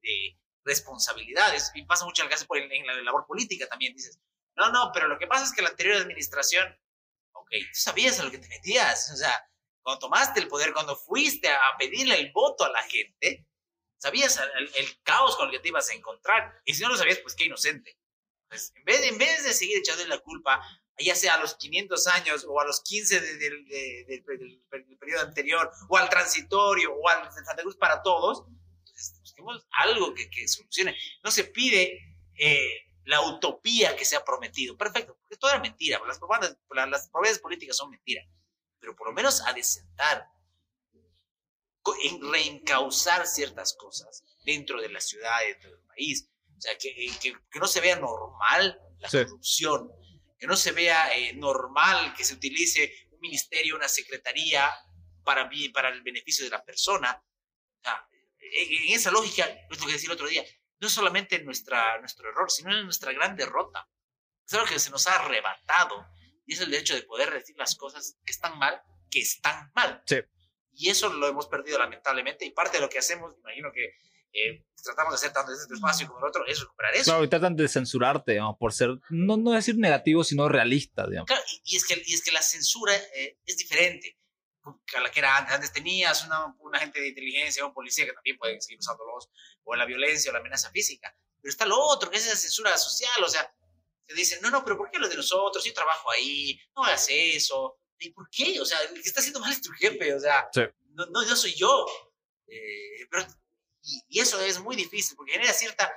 de, 0.03 0.39
responsabilidades, 0.67 1.71
y 1.75 1.85
pasa 1.85 2.05
mucho 2.05 2.23
en 2.23 2.27
el 2.27 2.33
caso 2.33 2.47
por, 2.47 2.59
en 2.59 2.87
la 2.87 2.95
labor 3.03 3.25
política 3.27 3.67
también, 3.67 3.95
dices, 3.95 4.21
no, 4.57 4.71
no, 4.71 4.91
pero 4.93 5.09
lo 5.09 5.19
que 5.19 5.27
pasa 5.27 5.45
es 5.45 5.53
que 5.53 5.63
la 5.63 5.71
anterior 5.71 5.97
administración, 5.97 6.79
ok, 7.33 7.51
tú 7.51 7.79
sabías 7.79 8.21
a 8.21 8.25
lo 8.25 8.31
que 8.31 8.39
te 8.39 8.49
metías, 8.49 9.11
o 9.13 9.17
sea, 9.17 9.49
cuando 9.83 10.01
tomaste 10.01 10.41
el 10.41 10.49
poder, 10.49 10.73
cuando 10.73 10.97
fuiste 10.97 11.49
a 11.49 11.77
pedirle 11.79 12.19
el 12.19 12.33
voto 12.33 12.65
a 12.65 12.71
la 12.71 12.83
gente, 12.83 13.47
sabías 13.99 14.39
el, 14.39 14.71
el 14.75 15.03
caos 15.03 15.37
con 15.37 15.47
el 15.47 15.53
que 15.53 15.61
te 15.61 15.69
ibas 15.69 15.89
a 15.91 15.95
encontrar, 15.95 16.61
y 16.65 16.75
si 16.75 16.83
no 16.83 16.89
lo 16.89 16.97
sabías, 16.97 17.19
pues 17.19 17.35
qué 17.35 17.45
inocente. 17.45 17.97
Pues, 18.49 18.73
en, 18.75 18.85
vez 18.85 19.01
de, 19.01 19.09
en 19.09 19.19
vez 19.19 19.45
de 19.45 19.53
seguir 19.53 19.79
echando 19.79 20.07
la 20.07 20.19
culpa 20.19 20.61
ya 20.99 21.15
sea 21.15 21.35
a 21.35 21.41
los 21.41 21.55
500 21.57 22.07
años 22.07 22.47
o 22.49 22.59
a 22.61 22.65
los 22.65 22.81
15 22.83 23.21
del 23.21 24.25
periodo 24.99 25.23
anterior, 25.23 25.71
o 25.89 25.97
al 25.97 26.09
transitorio, 26.09 26.95
o 26.95 27.09
al 27.09 27.31
Santa 27.33 27.63
Cruz 27.63 27.77
para 27.77 28.03
todos, 28.03 28.45
busquemos 29.37 29.67
algo 29.71 30.15
que, 30.15 30.31
que, 30.31 30.49
solucione. 30.49 30.97
No 31.23 31.31
se 31.31 31.45
pide 31.45 32.17
eh, 32.39 32.87
la 33.05 33.21
utopía 33.23 33.97
que 33.97 34.05
se 34.05 34.17
ha 34.17 34.25
prometido. 34.25 34.77
Perfecto, 34.77 35.17
porque 35.21 35.37
todo 35.37 35.51
era 35.51 35.61
mentira. 35.61 36.01
Las 36.07 36.19
promesas, 36.19 36.57
las 36.71 37.09
promesas 37.11 37.39
políticas 37.39 37.77
son 37.77 37.91
mentiras. 37.91 38.27
Pero 38.79 38.95
por 38.95 39.09
lo 39.09 39.13
menos 39.13 39.41
a 39.47 39.53
desentar, 39.53 40.29
en 42.03 42.33
reencauzar 42.33 43.27
ciertas 43.27 43.75
cosas 43.75 44.25
dentro 44.45 44.81
de 44.81 44.89
la 44.89 45.01
ciudad, 45.01 45.39
dentro 45.47 45.71
del 45.71 45.81
país. 45.87 46.29
O 46.57 46.61
sea, 46.61 46.77
que, 46.79 46.95
que, 47.21 47.37
que 47.51 47.59
no 47.61 47.67
se 47.67 47.81
vea 47.81 47.97
normal 47.97 48.81
la 48.99 49.09
corrupción, 49.09 49.93
que 50.39 50.47
no 50.47 50.57
se 50.57 50.73
vea 50.73 51.15
eh, 51.17 51.35
normal 51.35 52.15
que 52.15 52.25
se 52.25 52.35
utilice 52.35 53.09
un 53.13 53.21
ministerio, 53.21 53.77
una 53.77 53.89
secretaría 53.89 54.71
para, 55.23 55.49
para 55.73 55.91
el 55.91 56.03
beneficio 56.03 56.45
de 56.45 56.51
la 56.51 56.65
persona. 56.65 57.23
En 58.53 58.95
esa 58.95 59.11
lógica, 59.11 59.45
es 59.71 59.81
lo 59.81 59.87
que 59.87 59.93
decía 59.93 60.09
el 60.09 60.15
otro 60.15 60.29
día, 60.29 60.45
no 60.81 60.89
es 60.89 60.93
solamente 60.93 61.43
nuestra, 61.43 61.99
nuestro 62.01 62.29
error, 62.29 62.51
sino 62.51 62.77
es 62.77 62.85
nuestra 62.85 63.13
gran 63.13 63.37
derrota. 63.37 63.89
Es 64.47 64.55
algo 64.55 64.67
que 64.67 64.79
se 64.79 64.91
nos 64.91 65.07
ha 65.07 65.15
arrebatado 65.15 66.07
y 66.45 66.55
es 66.55 66.61
el 66.61 66.71
derecho 66.71 66.95
de 66.95 67.03
poder 67.03 67.33
decir 67.33 67.57
las 67.59 67.75
cosas 67.77 68.19
que 68.25 68.33
están 68.33 68.59
mal, 68.59 68.81
que 69.11 69.21
están 69.21 69.71
mal. 69.75 70.03
Sí. 70.07 70.17
Y 70.73 70.91
eso 70.91 71.13
lo 71.13 71.27
hemos 71.27 71.47
perdido 71.47 71.79
lamentablemente 71.79 72.45
y 72.45 72.51
parte 72.51 72.77
de 72.77 72.83
lo 72.83 72.89
que 72.89 72.99
hacemos, 72.99 73.35
imagino 73.39 73.73
que 73.73 73.95
eh, 74.33 74.65
tratamos 74.83 75.13
de 75.13 75.17
hacer 75.17 75.33
tanto 75.33 75.51
en 75.51 75.59
este 75.59 75.75
espacio 75.75 76.07
como 76.07 76.21
en 76.21 76.27
otro, 76.27 76.47
es 76.47 76.61
recuperar 76.61 76.95
eso. 76.95 77.05
Claro, 77.05 77.25
y 77.25 77.29
tratan 77.29 77.57
de 77.57 77.69
censurarte, 77.69 78.33
digamos, 78.33 78.57
por 78.59 78.75
ser, 78.75 78.91
no, 79.09 79.39
no 79.39 79.53
decir 79.53 79.79
negativo, 79.79 80.23
sino 80.23 80.49
realista, 80.49 81.07
digamos. 81.07 81.27
Claro, 81.27 81.43
y, 81.51 81.73
y 81.73 81.77
es, 81.77 81.87
que, 81.87 82.03
y 82.05 82.13
es 82.13 82.23
que 82.23 82.33
la 82.33 82.43
censura 82.43 82.95
eh, 82.95 83.39
es 83.47 83.57
diferente 83.57 84.19
a 84.97 85.01
la 85.01 85.11
que 85.11 85.19
era 85.21 85.37
antes. 85.37 85.55
Antes 85.55 85.73
tenías 85.73 86.25
una, 86.25 86.47
un 86.59 86.75
agente 86.75 87.01
de 87.01 87.09
inteligencia 87.09 87.65
un 87.65 87.73
policía 87.75 88.05
que 88.07 88.13
también 88.13 88.37
pueden 88.39 88.61
seguir 88.61 88.79
usándolos, 88.79 89.29
o 89.65 89.75
la 89.77 89.85
violencia 89.85 90.31
o 90.31 90.33
la 90.35 90.41
amenaza 90.41 90.71
física. 90.71 91.17
Pero 91.41 91.51
está 91.51 91.67
lo 91.67 91.79
otro, 91.79 92.11
que 92.11 92.17
es 92.17 92.27
esa 92.27 92.37
censura 92.37 92.77
social, 92.77 93.23
o 93.23 93.29
sea, 93.29 93.53
te 94.07 94.15
dicen, 94.15 94.41
no, 94.43 94.51
no, 94.51 94.65
pero 94.65 94.77
¿por 94.77 94.91
qué 94.91 94.99
lo 94.99 95.09
de 95.09 95.17
nosotros? 95.17 95.65
Yo 95.65 95.73
trabajo 95.75 96.11
ahí, 96.11 96.59
no 96.77 96.85
hagas 96.85 97.07
eso. 97.11 97.79
¿Y 97.99 98.11
por 98.11 98.29
qué? 98.31 98.61
O 98.61 98.65
sea, 98.65 98.79
el 98.83 98.95
que 98.95 99.01
está 99.09 99.21
haciendo 99.21 99.41
mal 99.41 99.51
es 99.53 99.63
tu 99.63 99.71
jefe, 99.73 100.15
o 100.15 100.21
sea, 100.21 100.49
Sí. 100.53 100.61
no, 100.91 101.07
no, 101.07 101.27
yo 101.27 101.35
soy 101.35 101.55
yo. 101.55 101.87
Eh, 102.47 103.07
pero, 103.11 103.27
y, 103.83 104.03
y 104.09 104.21
eso 104.21 104.41
es 104.41 104.61
muy 104.61 104.77
difícil, 104.77 105.17
porque 105.17 105.33
genera 105.33 105.53
cierta, 105.53 105.93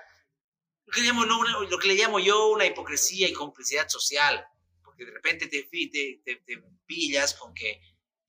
lo 0.86 0.92
que, 0.94 1.02
le 1.02 1.08
llamo, 1.08 1.26
no, 1.26 1.40
una- 1.40 1.60
lo 1.60 1.78
que 1.78 1.88
le 1.88 1.96
llamo 1.96 2.20
yo 2.20 2.48
una 2.50 2.66
hipocresía 2.66 3.28
y 3.28 3.34
complicidad 3.34 3.88
social, 3.90 4.44
porque 4.84 5.06
de 5.06 5.12
repente 5.12 5.48
te, 5.48 5.64
te, 5.64 6.22
te, 6.26 6.36
te 6.38 6.64
pillas 6.88 7.34
con 7.36 7.54
que 7.54 7.80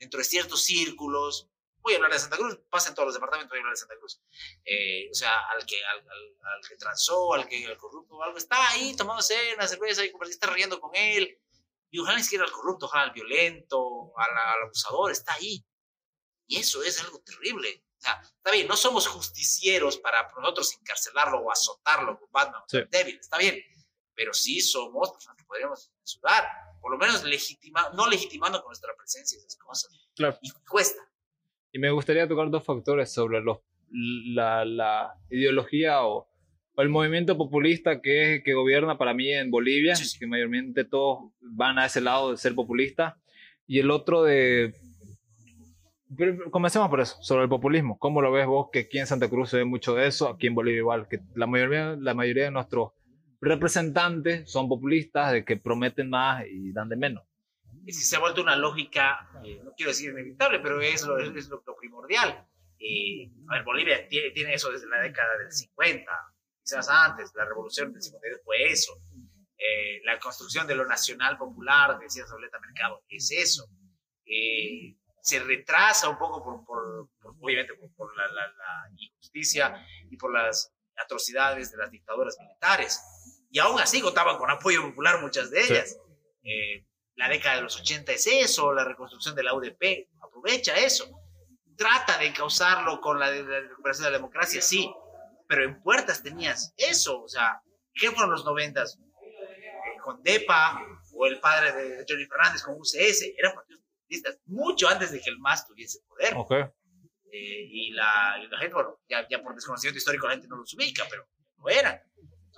dentro 0.00 0.18
de 0.18 0.24
ciertos 0.24 0.64
círculos, 0.64 1.48
voy 1.78 1.92
a 1.92 1.96
hablar 1.96 2.12
de 2.12 2.18
Santa 2.18 2.36
Cruz, 2.36 2.58
pasa 2.68 2.88
en 2.88 2.94
todos 2.94 3.06
los 3.06 3.14
departamentos, 3.14 3.50
voy 3.50 3.58
a 3.58 3.60
hablar 3.60 3.74
de 3.74 3.80
Santa 3.80 3.96
Cruz, 3.98 4.20
eh, 4.64 5.08
o 5.10 5.14
sea, 5.14 5.46
al 5.50 5.64
que, 5.64 5.84
al, 5.84 5.98
al, 5.98 6.36
al 6.54 6.68
que 6.68 6.76
transó, 6.76 7.32
al 7.34 7.46
que 7.46 7.64
al 7.66 7.76
corrupto 7.78 8.16
o 8.16 8.22
algo, 8.22 8.36
está 8.38 8.70
ahí 8.70 8.96
tomándose 8.96 9.54
una 9.54 9.68
cerveza 9.68 10.04
y 10.04 10.12
está 10.28 10.48
riendo 10.48 10.80
con 10.80 10.90
él, 10.94 11.38
y 11.92 11.98
ojalá 11.98 12.18
ni 12.18 12.22
siquiera 12.24 12.44
al 12.44 12.52
corrupto, 12.52 12.86
ojalá 12.86 13.04
al 13.04 13.12
violento, 13.12 14.12
al, 14.16 14.36
al 14.36 14.62
abusador, 14.64 15.10
está 15.10 15.34
ahí. 15.34 15.64
Y 16.46 16.58
eso 16.58 16.82
es 16.84 17.00
algo 17.00 17.20
terrible. 17.20 17.84
O 17.98 18.00
sea, 18.00 18.20
está 18.22 18.52
bien, 18.52 18.68
no 18.68 18.76
somos 18.76 19.06
justicieros 19.08 19.98
para 19.98 20.30
nosotros 20.40 20.72
encarcelarlo 20.74 21.38
o 21.40 21.50
azotarlo 21.50 22.18
con 22.18 22.30
Batman, 22.30 22.62
Sí. 22.68 22.78
débil, 22.90 23.18
está 23.18 23.38
bien, 23.38 23.60
pero 24.14 24.32
sí 24.32 24.60
somos 24.60 25.10
personas 25.10 25.36
que 25.36 25.44
podríamos 25.44 25.90
censurar, 25.98 26.48
por 26.80 26.92
lo 26.92 26.98
menos 26.98 27.24
legitima, 27.24 27.90
no 27.94 28.08
legitimando 28.08 28.60
con 28.60 28.70
nuestra 28.70 28.90
presencia 28.96 29.38
esas 29.38 29.56
cosas. 29.56 30.08
Claro. 30.14 30.36
Y 30.42 30.50
cuesta. 30.68 31.00
Y 31.72 31.78
me 31.78 31.90
gustaría 31.90 32.26
tocar 32.26 32.50
dos 32.50 32.64
factores 32.64 33.12
sobre 33.12 33.40
los, 33.40 33.58
la, 33.90 34.64
la 34.64 35.14
ideología 35.30 36.04
o, 36.04 36.28
o 36.74 36.82
el 36.82 36.88
movimiento 36.88 37.36
populista 37.36 38.00
que, 38.00 38.42
que 38.44 38.54
gobierna 38.54 38.98
para 38.98 39.14
mí 39.14 39.30
en 39.32 39.50
Bolivia, 39.50 39.94
Sí, 39.94 40.04
sí. 40.06 40.18
que 40.18 40.26
mayormente 40.26 40.84
todos 40.84 41.30
van 41.40 41.78
a 41.78 41.86
ese 41.86 42.00
lado 42.00 42.30
de 42.32 42.36
ser 42.38 42.54
populista, 42.54 43.18
y 43.66 43.78
el 43.78 43.90
otro 43.90 44.24
de... 44.24 44.74
pero 46.16 46.50
Comencemos 46.50 46.88
por 46.88 47.00
eso, 47.00 47.16
sobre 47.22 47.44
el 47.44 47.48
populismo. 47.48 47.98
¿Cómo 47.98 48.20
lo 48.20 48.32
ves 48.32 48.46
vos? 48.46 48.68
Que 48.72 48.80
aquí 48.80 48.98
en 48.98 49.06
Santa 49.06 49.28
Cruz 49.28 49.50
se 49.50 49.58
ve 49.58 49.64
mucho 49.64 49.94
de 49.94 50.08
eso, 50.08 50.28
aquí 50.28 50.48
en 50.48 50.54
Bolivia 50.56 50.78
igual, 50.78 51.06
que 51.08 51.20
la 51.36 51.46
mayoría, 51.46 51.96
la 52.00 52.14
mayoría 52.14 52.44
de 52.44 52.50
nuestros 52.50 52.92
representantes 53.40 54.50
son 54.50 54.68
populistas, 54.68 55.32
de 55.32 55.44
que 55.44 55.56
prometen 55.56 56.10
más 56.10 56.44
y 56.46 56.72
dan 56.72 56.88
de 56.88 56.96
menos. 56.96 57.24
Y 57.86 57.92
si 57.92 58.02
se 58.02 58.16
ha 58.16 58.20
vuelto 58.20 58.42
una 58.42 58.56
lógica, 58.56 59.28
eh, 59.44 59.60
no 59.64 59.72
quiero 59.74 59.90
decir 59.90 60.10
inevitable, 60.10 60.60
pero 60.60 60.80
es 60.80 61.04
lo, 61.06 61.18
es 61.18 61.48
lo, 61.48 61.62
lo 61.66 61.76
primordial. 61.76 62.46
Eh, 62.80 63.30
Bolivia 63.64 64.08
tiene, 64.08 64.54
eso 64.54 64.70
desde 64.70 64.88
la 64.88 65.00
década 65.00 65.36
del 65.36 65.52
50, 65.52 66.10
quizás 66.62 66.88
antes, 66.88 67.30
la 67.34 67.44
revolución 67.44 67.92
del 67.92 68.02
52 68.02 68.40
fue 68.42 68.70
eso. 68.70 68.98
Eh, 69.58 70.00
la 70.04 70.18
construcción 70.18 70.66
de 70.66 70.74
lo 70.74 70.86
nacional 70.86 71.36
popular, 71.36 71.98
decía 71.98 72.26
Soleta 72.26 72.58
Mercado, 72.58 73.02
es 73.08 73.30
eso. 73.30 73.68
Eh, 74.24 74.96
se 75.20 75.40
retrasa 75.40 76.08
un 76.08 76.16
poco 76.16 76.42
por, 76.42 77.10
obviamente, 77.38 77.74
por, 77.94 78.16
la 78.16 78.90
injusticia 78.96 79.86
y 80.10 80.16
por 80.16 80.32
las 80.32 80.72
atrocidades 80.96 81.70
de 81.70 81.76
las 81.76 81.90
dictaduras 81.90 82.38
militares. 82.40 83.02
Y 83.50 83.58
aún 83.58 83.80
así 83.80 84.00
contaban 84.00 84.38
con 84.38 84.50
apoyo 84.50 84.82
popular 84.82 85.20
muchas 85.20 85.50
de 85.50 85.62
Sí. 85.64 85.72
ellas. 85.72 85.96
Eh, 86.42 86.86
la 87.16 87.28
década 87.28 87.56
de 87.56 87.62
los 87.62 87.78
80 87.80 88.12
es 88.12 88.26
eso, 88.26 88.72
la 88.72 88.84
reconstrucción 88.84 89.34
de 89.34 89.42
la 89.42 89.54
UDP 89.54 90.08
aprovecha 90.22 90.74
eso. 90.78 91.10
Trata 91.76 92.16
de 92.18 92.32
causarlo 92.32 93.00
con 93.00 93.18
la, 93.18 93.30
de- 93.30 93.42
la 93.42 93.60
recuperación 93.60 94.04
de 94.04 94.10
la 94.12 94.16
democracia, 94.18 94.60
sí, 94.62 94.90
pero 95.48 95.64
en 95.64 95.82
puertas 95.82 96.22
tenías 96.22 96.72
eso, 96.76 97.22
o 97.22 97.28
sea, 97.28 97.60
¿qué 97.94 98.10
fueron 98.10 98.30
los 98.30 98.44
90? 98.44 98.82
Eh, 98.82 98.86
con 100.04 100.22
DEPA 100.22 100.80
o 101.14 101.26
el 101.26 101.40
padre 101.40 101.72
de 101.72 102.04
Johnny 102.08 102.24
Fernández 102.26 102.62
con 102.62 102.76
UCS, 102.78 103.34
eran 103.36 103.54
partidos 103.54 103.82
populistas, 103.82 104.38
mucho 104.46 104.88
antes 104.88 105.10
de 105.10 105.20
que 105.20 105.30
el 105.30 105.38
MAS 105.38 105.66
tuviese 105.66 106.00
poder. 106.06 106.34
Ok. 106.36 106.52
Eh, 107.32 107.66
y, 107.70 107.90
la, 107.92 108.36
y 108.42 108.46
la 108.48 108.58
gente, 108.58 108.74
bueno, 108.74 108.98
ya, 109.08 109.26
ya 109.28 109.42
por 109.42 109.54
desconocimiento 109.54 109.98
histórico 109.98 110.26
la 110.26 110.32
gente 110.34 110.48
no 110.48 110.56
los 110.56 110.72
ubica, 110.74 111.04
pero 111.10 111.28
no 111.58 111.68
eran. 111.68 112.00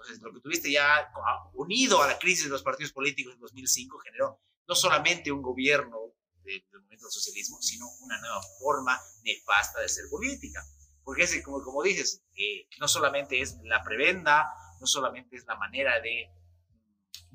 Entonces, 0.03 0.23
lo 0.23 0.33
que 0.33 0.41
tuviste 0.41 0.71
ya 0.71 1.13
unido 1.55 2.03
a 2.03 2.07
la 2.09 2.19
crisis 2.19 2.45
de 2.45 2.51
los 2.51 2.63
partidos 2.63 2.93
políticos 2.93 3.35
en 3.35 3.41
2005 3.41 3.99
generó 3.99 4.41
no 4.67 4.75
solamente 4.75 5.31
un 5.31 5.43
gobierno 5.43 5.99
de- 6.45 6.65
del 6.71 6.81
movimiento 6.81 7.07
del 7.07 7.13
socialismo, 7.13 7.61
sino 7.63 7.87
una 8.01 8.19
nueva 8.21 8.41
forma 8.61 9.01
nefasta 9.23 9.81
de 9.81 9.89
ser 9.89 10.05
política. 10.11 10.61
Porque 11.05 11.43
como, 11.43 11.83
dices, 11.83 12.23
eh, 12.37 12.67
no 12.81 12.89
solamente 12.89 13.41
es 13.41 13.57
la 13.65 13.83
prebenda, 13.83 14.49
no 14.81 14.87
solamente 14.87 15.37
es 15.37 15.45
la 15.47 15.57
manera 15.57 16.01
de 16.01 16.29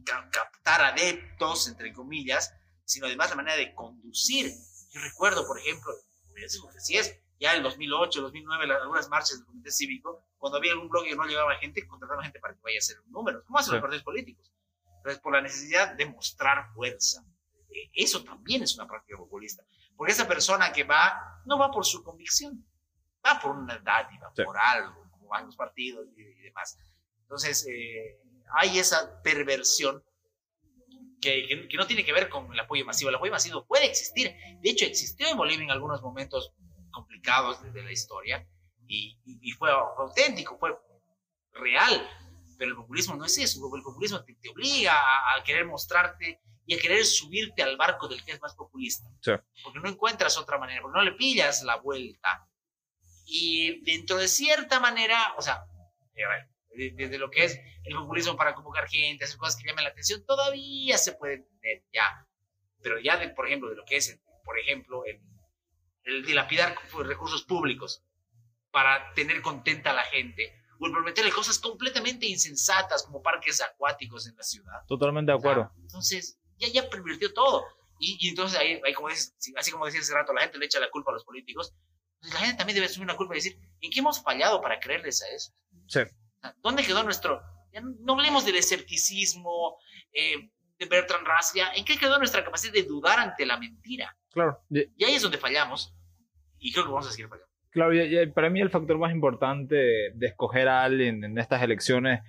ca- 0.05 0.29
captar 0.29 0.81
adeptos, 0.81 1.67
entre 1.67 1.93
comillas, 1.93 2.53
sino 2.85 3.05
además 3.07 3.29
la 3.29 3.35
manera 3.37 3.57
de 3.57 3.73
conducir. 3.75 4.51
Yo 4.91 5.01
recuerdo, 5.01 5.45
por 5.45 5.59
ejemplo, 5.59 5.93
sí 6.79 6.97
es, 6.97 7.15
ya 7.39 7.55
en 7.55 7.63
2008, 7.63 8.21
2009, 8.21 8.67
la- 8.67 8.75
algunas 8.75 9.09
marchas 9.09 9.37
del 9.39 9.45
Comité 9.45 9.71
Cívico, 9.71 10.23
cuando 10.37 10.57
había 10.57 10.71
algún 10.73 10.89
bloque 10.89 11.09
que 11.09 11.15
no 11.15 11.25
llevaba 11.25 11.55
gente, 11.55 11.85
contrataba 11.87 12.23
gente 12.23 12.39
para 12.39 12.53
que 12.55 12.61
vaya 12.61 12.77
a 12.77 12.79
hacer 12.79 12.99
un 13.01 13.11
número, 13.11 13.43
como 13.45 13.57
hacen 13.59 13.71
Sí. 13.71 13.75
los 13.75 13.81
partidos 13.81 14.03
políticos. 14.03 14.51
Entonces, 14.97 15.21
por 15.21 15.33
la 15.33 15.41
necesidad 15.41 15.93
de 15.95 16.05
mostrar 16.07 16.71
fuerza. 16.73 17.23
Eh, 17.69 17.89
Eso 17.93 18.23
también 18.23 18.63
es 18.63 18.75
una 18.75 18.87
práctica 18.87 19.17
populista. 19.17 19.63
Porque 19.95 20.13
esa 20.13 20.27
persona 20.27 20.71
que 20.71 20.83
va, 20.83 21.41
no 21.45 21.57
va 21.57 21.71
por 21.71 21.85
su 21.85 22.03
convicción, 22.03 22.65
va 23.25 23.39
por 23.39 23.55
una 23.55 23.77
dádiva, 23.79 24.31
Sí. 24.35 24.43
por 24.43 24.57
algo, 24.57 25.09
como 25.11 25.27
van 25.27 25.45
los 25.45 25.55
partidos 25.55 26.07
y, 26.15 26.21
y 26.21 26.41
demás. 26.43 26.77
Entonces, 27.21 27.65
eh, 27.67 28.19
hay 28.55 28.79
esa 28.79 29.21
perversión 29.21 30.03
que, 31.21 31.47
que- 31.47 31.67
que 31.67 31.77
no 31.77 31.87
tiene 31.87 32.05
que 32.05 32.13
ver 32.13 32.29
con 32.29 32.51
el 32.53 32.59
apoyo 32.59 32.85
masivo. 32.85 33.09
El 33.09 33.15
apoyo 33.15 33.31
masivo 33.31 33.65
puede 33.65 33.85
existir. 33.87 34.33
De 34.61 34.69
hecho, 34.69 34.85
existió 34.85 35.27
en 35.27 35.37
Bolivia 35.37 35.63
en 35.65 35.71
algunos 35.71 36.01
momentos 36.01 36.53
complicados 36.97 37.61
de, 37.63 37.71
de 37.71 37.83
la 37.83 37.91
historia 37.91 38.47
y, 38.87 39.19
y- 39.25 39.39
y 39.49 39.51
fue 39.51 39.69
auténtico, 39.71 40.57
fue 40.57 40.71
real. 41.53 41.95
Pero 42.57 42.71
el 42.71 42.77
populismo 42.77 43.15
no 43.15 43.25
es 43.25 43.37
eso. 43.37 43.59
El 43.75 43.83
populismo 43.83 44.23
te, 44.23 44.33
te 44.35 44.49
obliga 44.49 44.93
a, 44.93 45.35
a 45.35 45.43
querer 45.43 45.65
mostrarte 45.65 46.41
y 46.65 46.73
a 46.75 46.79
querer 46.79 47.05
subirte 47.05 47.61
al 47.63 47.77
barco 47.77 48.07
del 48.07 48.23
que 48.25 48.31
es 48.31 48.41
más 48.41 48.55
populista. 48.55 49.07
Sí. 49.21 49.31
Porque 49.63 49.79
no 49.79 49.87
encuentras 49.89 50.37
otra 50.37 50.57
manera, 50.57 50.81
porque 50.81 50.97
no 50.97 51.03
le 51.03 51.11
pillas 51.13 51.61
la 51.63 51.75
vuelta. 51.77 52.47
Y 53.25 53.81
dentro 53.83 54.17
de 54.17 54.27
cierta 54.27 54.79
manera, 54.79 55.33
o 55.37 55.41
sea, 55.41 55.65
eh, 56.15 56.23
a 56.23 56.29
ver, 56.29 56.49
de- 56.75 56.91
desde 56.95 57.17
lo 57.19 57.29
que 57.29 57.43
es 57.45 57.59
el 57.83 57.95
populismo 57.95 58.35
para 58.35 58.53
convocar 58.55 58.87
gente, 58.89 59.25
hacer 59.25 59.37
cosas 59.37 59.55
que 59.61 59.67
llamen 59.67 59.83
la 59.83 59.91
atención, 59.91 60.25
todavía 60.25 60.97
se 60.97 61.13
puede 61.13 61.35
entender, 61.35 61.83
ya. 61.93 62.25
Pero 62.81 62.99
ya, 62.99 63.17
de, 63.17 63.29
por 63.29 63.45
ejemplo, 63.47 63.69
de 63.69 63.75
lo 63.75 63.85
que 63.85 63.97
es, 63.97 64.09
el- 64.09 64.19
por 64.43 64.57
ejemplo, 64.59 65.05
el, 65.05 65.21
el 66.07 66.25
dilapidar 66.25 66.75
recursos 67.03 67.43
públicos 67.43 68.01
para 68.71 69.13
tener 69.13 69.41
contenta 69.41 69.91
a 69.91 69.93
la 69.93 70.05
gente, 70.05 70.53
o 70.79 70.85
el 70.85 70.91
prometerle 70.91 71.31
cosas 71.31 71.59
completamente 71.59 72.25
insensatas 72.27 73.03
como 73.03 73.21
parques 73.21 73.61
acuáticos 73.61 74.27
en 74.27 74.35
la 74.35 74.43
ciudad. 74.43 74.85
Totalmente 74.87 75.31
de 75.31 75.37
acuerdo. 75.37 75.63
Ah, 75.63 75.73
entonces, 75.81 76.39
ya, 76.57 76.67
ya 76.69 76.89
pervirtió 76.89 77.33
todo. 77.33 77.65
Y, 77.99 78.17
y 78.19 78.29
entonces 78.29 78.57
ahí, 78.59 78.79
ahí 78.85 78.93
como 78.93 79.09
dices, 79.09 79.35
sí, 79.37 79.53
así 79.57 79.71
como 79.71 79.85
decías 79.85 80.03
hace 80.03 80.13
rato, 80.13 80.33
la 80.33 80.41
gente 80.41 80.57
le 80.57 80.65
echa 80.65 80.79
la 80.79 80.89
culpa 80.89 81.11
a 81.11 81.15
los 81.15 81.25
políticos. 81.25 81.73
Pues 82.19 82.33
la 82.33 82.39
gente 82.39 82.57
también 82.57 82.75
debe 82.75 82.85
asumir 82.85 83.05
una 83.05 83.17
culpa 83.17 83.33
y 83.33 83.37
decir, 83.37 83.59
¿en 83.81 83.91
qué 83.91 83.99
hemos 83.99 84.21
fallado 84.21 84.61
para 84.61 84.79
creerles 84.79 85.21
a 85.23 85.29
eso? 85.29 85.51
Sí. 85.87 85.99
O 85.99 86.41
sea, 86.41 86.55
¿Dónde 86.61 86.83
quedó 86.83 87.03
nuestro... 87.03 87.41
ya 87.73 87.81
no 87.81 88.13
hablemos 88.13 88.45
del 88.45 88.55
escepticismo, 88.55 89.77
eh, 90.13 90.51
de 90.77 90.85
Bertrand 90.85 91.27
Russell, 91.27 91.63
¿en 91.75 91.83
qué 91.83 91.97
quedó 91.97 92.17
nuestra 92.19 92.43
capacidad 92.43 92.73
de 92.73 92.83
dudar 92.83 93.19
ante 93.19 93.45
la 93.45 93.57
mentira? 93.57 94.15
Claro. 94.29 94.63
Y 94.69 95.03
ahí 95.03 95.15
es 95.15 95.23
donde 95.23 95.39
fallamos. 95.39 95.95
Y 96.59 96.71
creo 96.71 96.85
que 96.85 96.91
vamos 96.91 97.07
a 97.07 97.11
seguir 97.11 97.27
fallando. 97.27 97.51
Claro, 97.71 97.93
y, 97.93 98.19
y 98.19 98.27
para 98.27 98.49
mí 98.49 98.59
el 98.61 98.69
factor 98.69 98.97
más 98.97 99.11
importante 99.11 99.75
de, 99.75 100.25
escoger 100.25 100.67
a 100.67 100.83
alguien 100.83 101.23
en 101.23 101.37
estas 101.37 101.61
elecciones, 101.61 102.21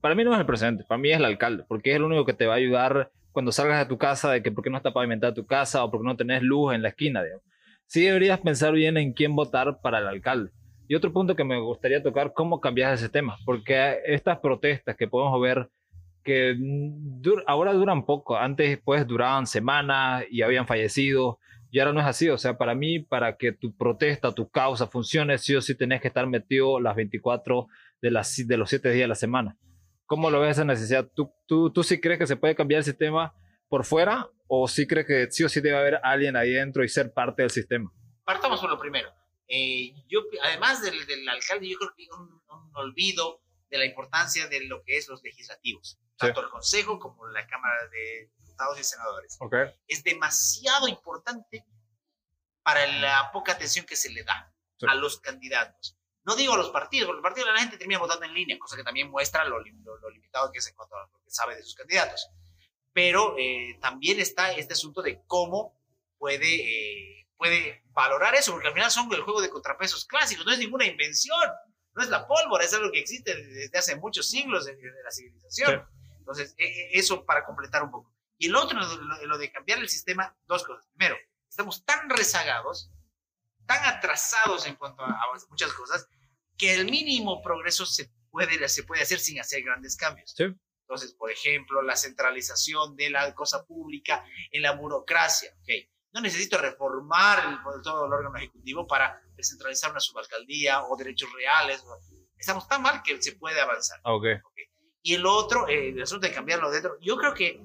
para 0.00 0.14
mí 0.14 0.22
no 0.22 0.32
es 0.34 0.40
el 0.40 0.46
presidente, 0.46 0.84
para 0.84 0.98
mí 0.98 1.10
es 1.10 1.16
el 1.16 1.24
alcalde, 1.24 1.64
porque 1.66 1.90
es 1.90 1.96
el 1.96 2.04
único 2.04 2.24
que 2.24 2.34
te 2.34 2.46
va 2.46 2.54
a 2.54 2.58
ayudar 2.58 3.10
cuando 3.32 3.50
salgas 3.50 3.80
de 3.80 3.86
tu 3.86 3.98
casa, 3.98 4.30
de 4.30 4.42
que 4.42 4.52
por 4.52 4.62
qué 4.62 4.70
no 4.70 4.76
está 4.76 4.92
pavimentada 4.92 5.34
tu 5.34 5.46
casa 5.46 5.82
o 5.82 5.90
por 5.90 6.00
qué 6.00 6.06
no 6.06 6.16
tenés 6.16 6.42
luz 6.42 6.74
en 6.74 6.82
la 6.82 6.90
esquina, 6.90 7.22
digamos. 7.22 7.44
Sí 7.86 8.04
deberías 8.04 8.40
pensar 8.40 8.72
bien 8.74 8.96
en 8.96 9.12
quién 9.12 9.34
votar 9.34 9.80
para 9.80 9.98
el 9.98 10.06
alcalde. 10.06 10.52
Y 10.86 10.94
otro 10.94 11.12
punto 11.12 11.34
que 11.34 11.44
me 11.44 11.58
gustaría 11.58 12.02
tocar, 12.02 12.32
cómo 12.32 12.60
cambiar 12.60 12.94
ese 12.94 13.08
tema, 13.08 13.38
porque 13.44 13.98
estas 14.04 14.38
protestas 14.38 14.96
que 14.96 15.08
podemos 15.08 15.40
ver 15.40 15.68
que 16.22 16.56
ahora 17.46 17.72
duran 17.72 18.04
poco. 18.04 18.36
Antes, 18.36 18.78
pues, 18.84 19.06
duraban 19.06 19.46
semanas 19.46 20.24
y 20.30 20.42
habían 20.42 20.66
fallecido. 20.66 21.38
Y 21.72 21.80
ahora 21.80 21.94
no 21.94 22.00
es 22.00 22.06
así. 22.06 22.28
O 22.28 22.36
sea, 22.36 22.58
para 22.58 22.74
mí, 22.74 22.98
para 22.98 23.38
que 23.38 23.50
tu 23.50 23.74
protesta, 23.74 24.30
tu 24.30 24.50
causa 24.50 24.86
funcione, 24.86 25.38
sí 25.38 25.56
o 25.56 25.62
sí 25.62 25.74
tenés 25.74 26.02
que 26.02 26.08
estar 26.08 26.26
metido 26.26 26.78
las 26.78 26.94
24 26.94 27.66
de, 28.02 28.10
las, 28.10 28.46
de 28.46 28.56
los 28.58 28.68
7 28.68 28.90
días 28.90 29.04
de 29.04 29.08
la 29.08 29.14
semana. 29.14 29.56
¿Cómo 30.04 30.30
lo 30.30 30.38
ves 30.40 30.50
esa 30.50 30.66
necesidad? 30.66 31.08
¿Tú, 31.14 31.32
tú, 31.46 31.72
¿Tú 31.72 31.82
sí 31.82 31.98
crees 31.98 32.18
que 32.18 32.26
se 32.26 32.36
puede 32.36 32.54
cambiar 32.54 32.80
el 32.80 32.84
sistema 32.84 33.34
por 33.70 33.86
fuera 33.86 34.28
o 34.46 34.68
sí 34.68 34.86
crees 34.86 35.06
que 35.06 35.30
sí 35.30 35.44
o 35.44 35.48
sí 35.48 35.62
debe 35.62 35.78
haber 35.78 35.98
alguien 36.02 36.36
ahí 36.36 36.52
dentro 36.52 36.84
y 36.84 36.90
ser 36.90 37.10
parte 37.10 37.40
del 37.40 37.50
sistema? 37.50 37.90
Partamos 38.22 38.60
por 38.60 38.68
lo 38.68 38.78
primero. 38.78 39.08
Eh, 39.48 39.94
yo, 40.08 40.20
además 40.44 40.82
del, 40.82 41.06
del, 41.06 41.26
alcalde, 41.26 41.70
yo 41.70 41.78
creo 41.78 41.94
que 41.96 42.06
un, 42.12 42.28
un 42.50 42.76
olvido 42.76 43.40
de 43.70 43.78
la 43.78 43.86
importancia 43.86 44.46
de 44.46 44.66
lo 44.66 44.82
que 44.82 44.98
es 44.98 45.08
los 45.08 45.22
legislativos, 45.22 45.98
tanto 46.18 46.42
el 46.42 46.50
Consejo 46.50 46.98
como 46.98 47.26
la 47.28 47.46
Cámara 47.46 47.88
de 47.90 48.30
Diputados 48.62 48.80
y 48.80 48.84
Senadores. 48.84 49.36
Okay. 49.40 49.74
Es 49.88 50.04
demasiado 50.04 50.88
importante 50.88 51.64
para 52.62 52.86
la 52.86 53.30
poca 53.32 53.52
atención 53.52 53.84
que 53.86 53.96
se 53.96 54.10
le 54.10 54.22
da 54.24 54.52
sí. 54.78 54.86
a 54.88 54.94
los 54.94 55.20
candidatos. 55.20 55.96
No 56.24 56.36
digo 56.36 56.54
a 56.54 56.56
los 56.56 56.70
partidos, 56.70 57.06
porque 57.06 57.16
los 57.16 57.22
partidos 57.22 57.52
la 57.52 57.60
gente 57.60 57.78
termina 57.78 57.98
votando 57.98 58.24
en 58.24 58.34
línea, 58.34 58.58
cosa 58.58 58.76
que 58.76 58.84
también 58.84 59.10
muestra 59.10 59.44
lo, 59.44 59.58
lo, 59.58 59.98
lo 59.98 60.10
limitado 60.10 60.52
que 60.52 60.58
es 60.58 60.66
en 60.68 60.74
cuanto 60.74 60.96
a 60.96 61.06
lo 61.06 61.20
que 61.24 61.30
sabe 61.30 61.56
de 61.56 61.64
sus 61.64 61.74
candidatos. 61.74 62.28
Pero 62.92 63.36
eh, 63.38 63.78
también 63.80 64.20
está 64.20 64.52
este 64.52 64.74
asunto 64.74 65.02
de 65.02 65.22
cómo 65.26 65.76
puede, 66.18 67.20
eh, 67.20 67.26
puede 67.36 67.82
valorar 67.86 68.34
eso, 68.36 68.52
porque 68.52 68.68
al 68.68 68.74
final 68.74 68.90
son 68.90 69.12
el 69.12 69.22
juego 69.22 69.40
de 69.40 69.50
contrapesos 69.50 70.04
clásicos, 70.04 70.46
no 70.46 70.52
es 70.52 70.58
ninguna 70.58 70.86
invención 70.86 71.50
no 71.94 72.02
es 72.02 72.08
la 72.08 72.26
pólvora, 72.26 72.64
es 72.64 72.72
algo 72.74 72.90
que 72.90 73.00
existe 73.00 73.34
desde 73.34 73.78
hace 73.78 73.96
muchos 73.96 74.28
siglos 74.28 74.64
de, 74.64 74.76
de 74.76 75.02
la 75.02 75.10
civilización. 75.10 75.80
Sí. 75.80 76.16
Entonces, 76.18 76.54
eso 76.56 77.24
para 77.24 77.44
completar 77.44 77.82
un 77.82 77.90
poco. 77.90 78.12
Y 78.42 78.46
el 78.46 78.56
otro, 78.56 78.76
lo, 78.76 79.26
lo, 79.26 79.38
de 79.38 79.52
cambiar 79.52 79.78
el 79.78 79.88
sistema, 79.88 80.36
dos 80.48 80.64
cosas. 80.64 80.84
Primero, 80.96 81.16
estamos 81.48 81.84
tan 81.84 82.10
rezagados, 82.10 82.90
tan 83.66 83.84
atrasados 83.84 84.66
en 84.66 84.74
cuanto 84.74 85.04
a, 85.04 85.10
a 85.10 85.26
muchas 85.48 85.72
cosas, 85.72 86.08
que 86.58 86.74
el 86.74 86.86
mínimo 86.86 87.40
progreso 87.40 87.86
se 87.86 88.10
puede, 88.32 88.68
se 88.68 88.82
puede 88.82 89.02
hacer 89.02 89.20
sin 89.20 89.38
hacer 89.38 89.62
grandes 89.62 89.96
cambios. 89.96 90.34
Sí. 90.36 90.46
Entonces, 90.80 91.14
por 91.14 91.30
ejemplo, 91.30 91.82
la 91.82 91.94
centralización 91.94 92.96
de 92.96 93.10
la 93.10 93.32
cosa 93.32 93.64
pública 93.64 94.24
en 94.50 94.62
la 94.62 94.72
burocracia. 94.72 95.54
Okay. 95.62 95.88
No 96.12 96.20
necesito 96.20 96.58
reformar 96.58 97.44
el, 97.46 97.80
todo 97.80 98.06
el 98.06 98.12
órgano 98.12 98.36
ejecutivo 98.38 98.88
para 98.88 99.22
descentralizar 99.36 99.92
una 99.92 100.00
subalcaldía 100.00 100.82
o 100.82 100.96
derechos 100.96 101.32
reales. 101.32 101.84
Estamos 102.36 102.66
tan 102.66 102.82
mal 102.82 103.04
que 103.04 103.22
se 103.22 103.36
puede 103.36 103.60
avanzar. 103.60 104.00
Okay. 104.02 104.34
okay. 104.34 104.64
Y 105.02 105.14
el 105.14 105.26
otro, 105.26 105.68
eh, 105.68 105.90
el 105.90 106.02
asunto 106.02 106.26
de 106.26 106.34
cambiarlo 106.34 106.72
dentro, 106.72 106.98
yo 107.00 107.16
creo 107.16 107.34
que 107.34 107.60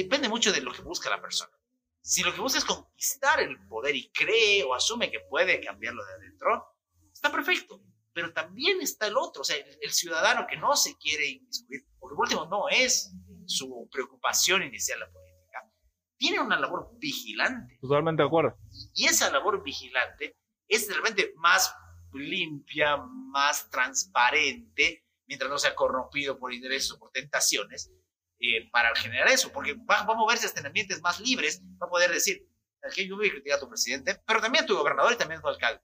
depende 0.00 0.28
mucho 0.28 0.52
de 0.52 0.60
lo 0.60 0.72
que 0.72 0.82
busca 0.82 1.10
la 1.10 1.20
persona. 1.20 1.52
Si 2.00 2.22
lo 2.22 2.34
que 2.34 2.40
busca 2.40 2.58
es 2.58 2.64
conquistar 2.64 3.40
el 3.40 3.64
poder 3.66 3.94
y 3.94 4.10
cree 4.10 4.64
o 4.64 4.74
asume 4.74 5.10
que 5.10 5.20
puede 5.20 5.60
cambiarlo 5.60 6.04
de 6.04 6.14
adentro, 6.14 6.66
está 7.12 7.30
perfecto. 7.30 7.80
Pero 8.12 8.32
también 8.32 8.80
está 8.80 9.06
el 9.06 9.16
otro, 9.16 9.42
o 9.42 9.44
sea, 9.44 9.56
el, 9.56 9.78
el 9.80 9.92
ciudadano 9.92 10.46
que 10.46 10.56
no 10.56 10.76
se 10.76 10.96
quiere 10.98 11.28
inmiscuir, 11.28 11.82
porque 11.98 12.14
por 12.16 12.24
último 12.24 12.46
no 12.46 12.68
es 12.68 13.12
su 13.46 13.88
preocupación 13.90 14.62
inicial 14.62 15.00
la 15.00 15.10
política, 15.10 15.70
tiene 16.18 16.40
una 16.40 16.58
labor 16.58 16.90
vigilante. 16.98 17.78
Totalmente 17.80 18.22
de 18.22 18.26
acuerdo. 18.26 18.56
Y 18.94 19.06
esa 19.06 19.30
labor 19.30 19.62
vigilante 19.62 20.36
es 20.68 20.88
realmente 20.88 21.32
más 21.36 21.74
limpia, 22.12 22.96
más 22.96 23.70
transparente, 23.70 25.04
mientras 25.26 25.50
no 25.50 25.58
sea 25.58 25.74
corrompido 25.74 26.38
por 26.38 26.52
intereses 26.52 26.92
o 26.92 26.98
por 26.98 27.10
tentaciones, 27.10 27.90
eh, 28.44 28.68
para 28.72 28.92
generar 28.96 29.28
eso, 29.28 29.52
porque 29.52 29.74
va, 29.74 30.02
va, 30.02 30.14
a 30.14 30.16
moverse 30.16 30.46
hasta 30.46 30.58
en 30.58 30.66
ambientes 30.66 31.00
más 31.00 31.20
libres, 31.20 31.62
va 31.80 31.86
a 31.86 31.90
poder 31.90 32.10
decir, 32.10 32.44
aquí 32.82 33.06
yo 33.06 33.14
voy 33.14 33.28
a 33.28 33.30
criticar 33.30 33.58
a 33.58 33.60
tu 33.60 33.68
presidente, 33.68 34.20
pero 34.26 34.40
también 34.40 34.64
a 34.64 34.66
tu 34.66 34.76
gobernador 34.76 35.12
y 35.12 35.16
también 35.16 35.38
a 35.38 35.42
tu 35.42 35.48
alcalde. 35.48 35.80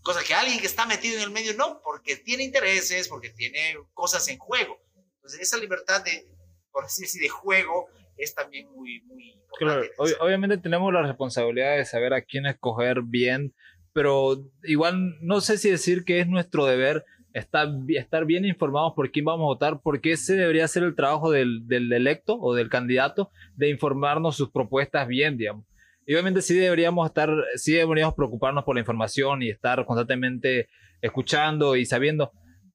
Cosa 0.00 0.24
que 0.24 0.32
alguien 0.32 0.58
que 0.58 0.66
está 0.66 0.86
metido 0.86 1.16
en 1.16 1.22
el 1.24 1.30
medio 1.30 1.52
no, 1.52 1.82
porque 1.84 2.16
tiene 2.16 2.44
intereses, 2.44 3.08
porque 3.08 3.28
tiene 3.28 3.76
cosas 3.92 4.26
en 4.28 4.38
juego. 4.38 4.80
Entonces, 5.16 5.40
esa 5.40 5.58
libertad 5.58 6.02
de, 6.02 6.26
por 6.72 6.84
decir 6.84 7.04
así, 7.04 7.18
de 7.18 7.28
juego 7.28 7.90
es 8.16 8.34
también 8.34 8.66
muy, 8.70 9.02
muy 9.02 9.32
importante. 9.32 9.58
Claro, 9.58 9.82
ob 9.98 10.26
obviamente 10.26 10.56
tenemos 10.56 10.90
la 10.94 11.02
responsabilidad 11.02 11.76
de 11.76 11.84
saber 11.84 12.14
a 12.14 12.22
quién 12.22 12.46
escoger 12.46 13.02
bien, 13.02 13.54
pero 13.92 14.42
igual 14.62 15.18
no 15.20 15.42
sé 15.42 15.58
si 15.58 15.70
decir 15.70 16.06
que 16.06 16.20
es 16.20 16.26
nuestro 16.26 16.64
deber 16.64 17.04
estar, 17.32 17.68
estar 17.88 18.24
bien 18.24 18.44
informados 18.44 18.92
por 18.94 19.10
quién 19.10 19.24
vamos 19.24 19.44
a 19.44 19.54
votar, 19.54 19.80
porque 19.82 20.12
ese 20.12 20.34
debería 20.34 20.66
ser 20.68 20.82
el 20.82 20.94
trabajo 20.94 21.30
del, 21.30 21.66
del 21.66 21.92
electo 21.92 22.38
o 22.40 22.54
del 22.54 22.68
candidato, 22.68 23.30
de 23.56 23.70
informarnos 23.70 24.36
sus 24.36 24.50
propuestas 24.50 25.06
bien, 25.06 25.36
digamos. 25.36 25.66
Y 26.06 26.14
obviamente 26.14 26.42
sí 26.42 26.54
deberíamos 26.54 27.06
estar, 27.06 27.30
sí 27.56 27.72
deberíamos 27.72 28.14
preocuparnos 28.14 28.64
por 28.64 28.74
la 28.74 28.80
información 28.80 29.42
y 29.42 29.50
estar 29.50 29.84
constantemente 29.84 30.68
escuchando 31.00 31.76
y 31.76 31.86
sabiendo, 31.86 32.32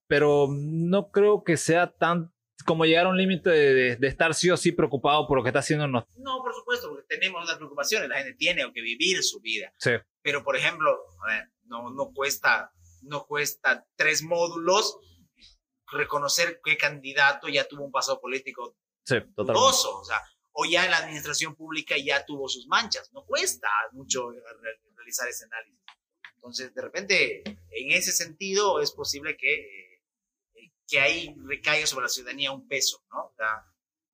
pero 0.07 0.47
no 0.49 1.09
creo 1.11 1.43
que 1.43 1.57
sea 1.57 1.91
tan 1.91 2.31
como 2.65 2.85
llegar 2.85 3.05
a 3.05 3.09
un 3.09 3.17
límite 3.17 3.49
de, 3.49 3.73
de, 3.73 3.95
de, 3.97 4.07
estar 4.07 4.33
sí 4.33 4.49
o 4.49 4.57
sí 4.57 4.71
preocupado 4.71 5.27
por 5.27 5.37
lo 5.37 5.43
que 5.43 5.49
está 5.49 5.59
haciendo. 5.59 5.87
No, 5.87 6.07
no 6.17 6.41
por 6.41 6.53
supuesto, 6.53 6.89
porque 6.89 7.05
tenemos 7.07 7.43
unas 7.43 7.57
preocupaciones, 7.57 8.09
la 8.09 8.17
gente 8.17 8.33
tiene 8.33 8.63
que 8.73 8.81
vivir 8.81 9.21
su 9.21 9.39
vida. 9.41 9.71
Sí. 9.77 9.91
Pero, 10.21 10.43
por 10.43 10.55
ejemplo, 10.55 10.89
a 11.27 11.33
ver, 11.33 11.49
no, 11.65 11.91
no, 11.91 12.11
cuesta, 12.13 12.71
no 13.05 13.25
cuesta 13.25 13.85
tres 13.95 14.23
módulos 14.23 14.97
reconocer 15.91 16.59
qué 16.63 16.77
candidato 16.77 17.47
ya 17.47 17.67
tuvo 17.67 17.85
un 17.85 17.91
pasado 17.91 18.19
político 18.19 18.75
sí, 19.03 19.15
dudoso, 19.35 19.99
o 19.99 20.03
sea, 20.03 20.21
o 20.53 20.65
ya 20.65 20.85
en 20.85 20.91
la 20.91 20.97
administración 20.97 21.55
pública 21.55 21.95
ya 21.97 22.25
tuvo 22.25 22.47
sus 22.47 22.67
manchas. 22.67 23.11
No 23.13 23.25
cuesta 23.25 23.67
mucho 23.91 24.29
realizar 24.95 25.27
ese 25.27 25.45
análisis. 25.45 25.83
Entonces, 26.35 26.73
de 26.73 26.81
repente, 26.81 27.43
en 27.45 27.91
ese 27.91 28.11
sentido, 28.11 28.79
es 28.79 28.91
posible 28.91 29.35
que, 29.35 29.53
eh, 29.53 30.71
que 30.87 30.99
ahí 30.99 31.35
recaiga 31.45 31.85
sobre 31.87 32.03
la 32.03 32.09
ciudadanía 32.09 32.51
un 32.51 32.67
peso, 32.67 33.03
¿no? 33.11 33.25
O 33.25 33.33
sea, 33.35 33.65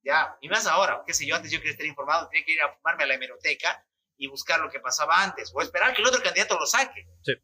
ya, 0.02 0.36
y 0.40 0.48
más 0.48 0.66
ahora, 0.66 1.04
qué 1.06 1.14
sé 1.14 1.26
yo, 1.26 1.36
antes 1.36 1.52
yo 1.52 1.58
quería 1.58 1.72
estar 1.72 1.86
informado, 1.86 2.28
tenía 2.28 2.44
que 2.44 2.52
ir 2.52 2.62
a 2.62 2.74
fumarme 2.74 3.04
a 3.04 3.06
la 3.06 3.14
hemeroteca 3.14 3.86
y 4.16 4.26
buscar 4.26 4.60
lo 4.60 4.70
que 4.70 4.80
pasaba 4.80 5.22
antes, 5.22 5.52
o 5.54 5.62
esperar 5.62 5.94
que 5.94 6.02
el 6.02 6.08
otro 6.08 6.22
candidato 6.22 6.58
lo 6.58 6.66
saque. 6.66 7.06
Sí. 7.22 7.34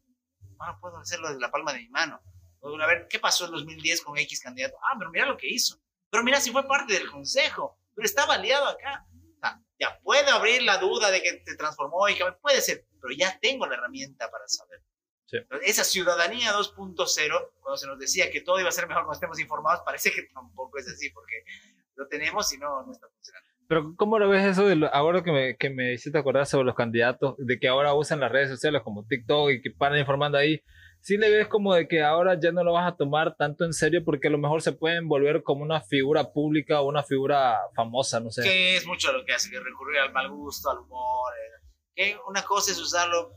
Ahora 0.59 0.79
puedo 0.79 0.97
hacerlo 0.97 1.29
desde 1.29 1.41
la 1.41 1.51
palma 1.51 1.73
de 1.73 1.79
mi 1.79 1.89
mano. 1.89 2.21
A 2.61 2.87
ver, 2.87 3.07
¿qué 3.09 3.19
pasó 3.19 3.45
en 3.45 3.51
2010 3.51 4.01
con 4.01 4.17
X 4.17 4.41
candidato? 4.41 4.77
Ah, 4.83 4.95
pero 4.97 5.09
mira 5.09 5.25
lo 5.25 5.37
que 5.37 5.47
hizo. 5.47 5.79
Pero 6.09 6.23
mira 6.23 6.41
si 6.41 6.51
fue 6.51 6.67
parte 6.67 6.93
del 6.93 7.09
consejo 7.09 7.79
pero 7.99 8.05
estaba 8.05 8.35
aliado 8.35 8.65
acá. 8.65 9.05
Ya 9.77 9.99
puedo 10.01 10.29
abrir 10.33 10.61
la 10.63 10.77
duda 10.77 11.09
de 11.11 11.21
que 11.21 11.41
se 11.45 11.55
transformó 11.55 12.07
y 12.09 12.15
que 12.15 12.25
puede 12.41 12.61
ser, 12.61 12.85
pero 13.01 13.13
ya 13.13 13.39
tengo 13.39 13.65
la 13.65 13.75
herramienta 13.75 14.29
para 14.29 14.45
saber. 14.47 14.81
Sí. 15.25 15.37
Esa 15.63 15.85
ciudadanía 15.85 16.53
2.0, 16.53 17.51
cuando 17.61 17.77
se 17.77 17.87
nos 17.87 17.99
decía 17.99 18.29
que 18.29 18.41
todo 18.41 18.59
iba 18.59 18.67
a 18.67 18.73
ser 18.73 18.87
mejor 18.87 19.03
cuando 19.03 19.13
estemos 19.13 19.39
informados, 19.39 19.81
parece 19.85 20.11
que 20.11 20.23
tampoco 20.33 20.77
es 20.79 20.87
así, 20.89 21.09
porque 21.11 21.45
lo 21.95 22.07
tenemos 22.07 22.51
y 22.53 22.57
no, 22.57 22.83
no 22.83 22.91
está 22.91 23.07
funcionando. 23.07 23.48
Pero 23.69 23.93
¿cómo 23.95 24.19
lo 24.19 24.27
ves 24.27 24.45
eso 24.45 24.67
de 24.67 24.75
lo, 24.75 24.93
ahora 24.93 25.23
que 25.23 25.31
me, 25.31 25.55
que 25.55 25.69
me 25.69 25.93
hiciste 25.93 26.17
acordar 26.17 26.45
sobre 26.45 26.65
los 26.65 26.75
candidatos, 26.75 27.35
de 27.37 27.57
que 27.59 27.69
ahora 27.69 27.93
usan 27.93 28.19
las 28.19 28.31
redes 28.31 28.49
sociales 28.49 28.81
como 28.83 29.05
TikTok 29.05 29.51
y 29.51 29.61
que 29.61 29.71
paran 29.71 29.99
informando 29.99 30.37
ahí? 30.37 30.61
sí 31.01 31.17
le 31.17 31.29
ves 31.29 31.47
como 31.47 31.73
de 31.73 31.87
que 31.87 32.03
ahora 32.03 32.39
ya 32.39 32.51
no 32.51 32.63
lo 32.63 32.73
vas 32.73 32.91
a 32.91 32.95
tomar 32.95 33.35
tanto 33.35 33.65
en 33.65 33.73
serio 33.73 34.03
porque 34.03 34.27
a 34.27 34.31
lo 34.31 34.37
mejor 34.37 34.61
se 34.61 34.73
pueden 34.73 35.07
volver 35.07 35.43
como 35.43 35.63
una 35.63 35.81
figura 35.81 36.31
pública 36.31 36.81
o 36.81 36.87
una 36.87 37.03
figura 37.03 37.57
famosa, 37.75 38.19
no 38.19 38.31
sé. 38.31 38.43
Que 38.43 38.75
es 38.77 38.85
mucho 38.85 39.11
lo 39.11 39.25
que 39.25 39.33
hace, 39.33 39.49
que 39.49 39.59
recurrir 39.59 39.99
al 39.99 40.11
mal 40.11 40.29
gusto, 40.29 40.69
al 40.69 40.79
humor. 40.79 41.33
Eh. 41.33 41.69
Que 41.95 42.17
una 42.27 42.43
cosa 42.43 42.71
es 42.71 42.79
usarlo, 42.79 43.31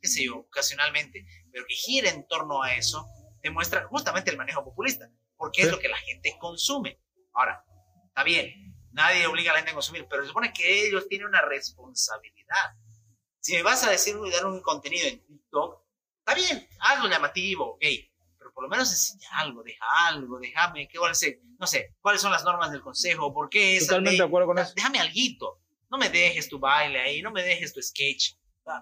qué 0.00 0.08
sé 0.08 0.24
yo, 0.24 0.38
ocasionalmente, 0.38 1.24
pero 1.52 1.64
que 1.66 1.74
gire 1.74 2.08
en 2.10 2.26
torno 2.26 2.62
a 2.62 2.74
eso 2.74 3.06
demuestra 3.42 3.86
justamente 3.86 4.30
el 4.30 4.36
manejo 4.36 4.64
populista, 4.64 5.10
porque 5.36 5.62
sí. 5.62 5.68
es 5.68 5.72
lo 5.72 5.78
que 5.78 5.88
la 5.88 5.96
gente 5.96 6.36
consume. 6.38 7.00
Ahora, 7.32 7.64
está 8.08 8.24
bien, 8.24 8.69
nadie 8.92 9.26
obliga 9.26 9.50
a 9.50 9.54
la 9.54 9.58
gente 9.60 9.72
a 9.72 9.74
consumir, 9.74 10.06
pero 10.08 10.22
se 10.22 10.28
supone 10.28 10.52
que 10.52 10.86
ellos 10.86 11.08
tienen 11.08 11.28
una 11.28 11.42
responsabilidad. 11.42 12.74
Si 13.40 13.54
me 13.54 13.62
vas 13.62 13.84
a 13.84 13.90
decir 13.90 14.16
dar 14.32 14.46
un 14.46 14.60
contenido 14.60 15.08
en 15.08 15.24
TikTok, 15.24 15.80
Está 16.20 16.34
bien, 16.34 16.68
algo 16.80 17.08
llamativo, 17.08 17.74
ok, 17.74 17.84
pero 18.38 18.52
por 18.52 18.62
lo 18.62 18.68
menos 18.68 18.90
enseña 18.90 19.28
algo, 19.38 19.62
deja 19.62 19.84
algo, 20.06 20.38
déjame, 20.38 20.86
¿qué 20.86 20.98
cuál 20.98 21.12
es, 21.12 21.38
no 21.58 21.66
sé, 21.66 21.96
cuáles 22.00 22.20
son 22.20 22.30
las 22.30 22.44
normas 22.44 22.70
del 22.70 22.82
consejo, 22.82 23.32
por 23.32 23.48
qué 23.48 23.76
es. 23.76 23.86
Totalmente 23.86 24.18
de 24.18 24.28
acuerdo 24.28 24.46
con 24.46 24.58
eso. 24.58 24.72
Déjame 24.76 25.00
alguito, 25.00 25.60
no 25.90 25.98
me 25.98 26.08
dejes 26.08 26.48
tu 26.48 26.58
baile 26.58 27.00
ahí, 27.00 27.22
no 27.22 27.32
me 27.32 27.42
dejes 27.42 27.72
tu 27.72 27.82
sketch. 27.82 28.34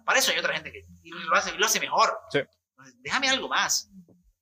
Para 0.04 0.18
eso 0.18 0.30
hay 0.30 0.38
otra 0.38 0.52
gente 0.52 0.70
que 0.70 0.82
lo 1.02 1.34
hace, 1.34 1.52
lo 1.56 1.64
hace 1.64 1.80
mejor. 1.80 2.18
Sí. 2.30 2.40
Déjame 2.98 3.30
algo 3.30 3.48
más. 3.48 3.90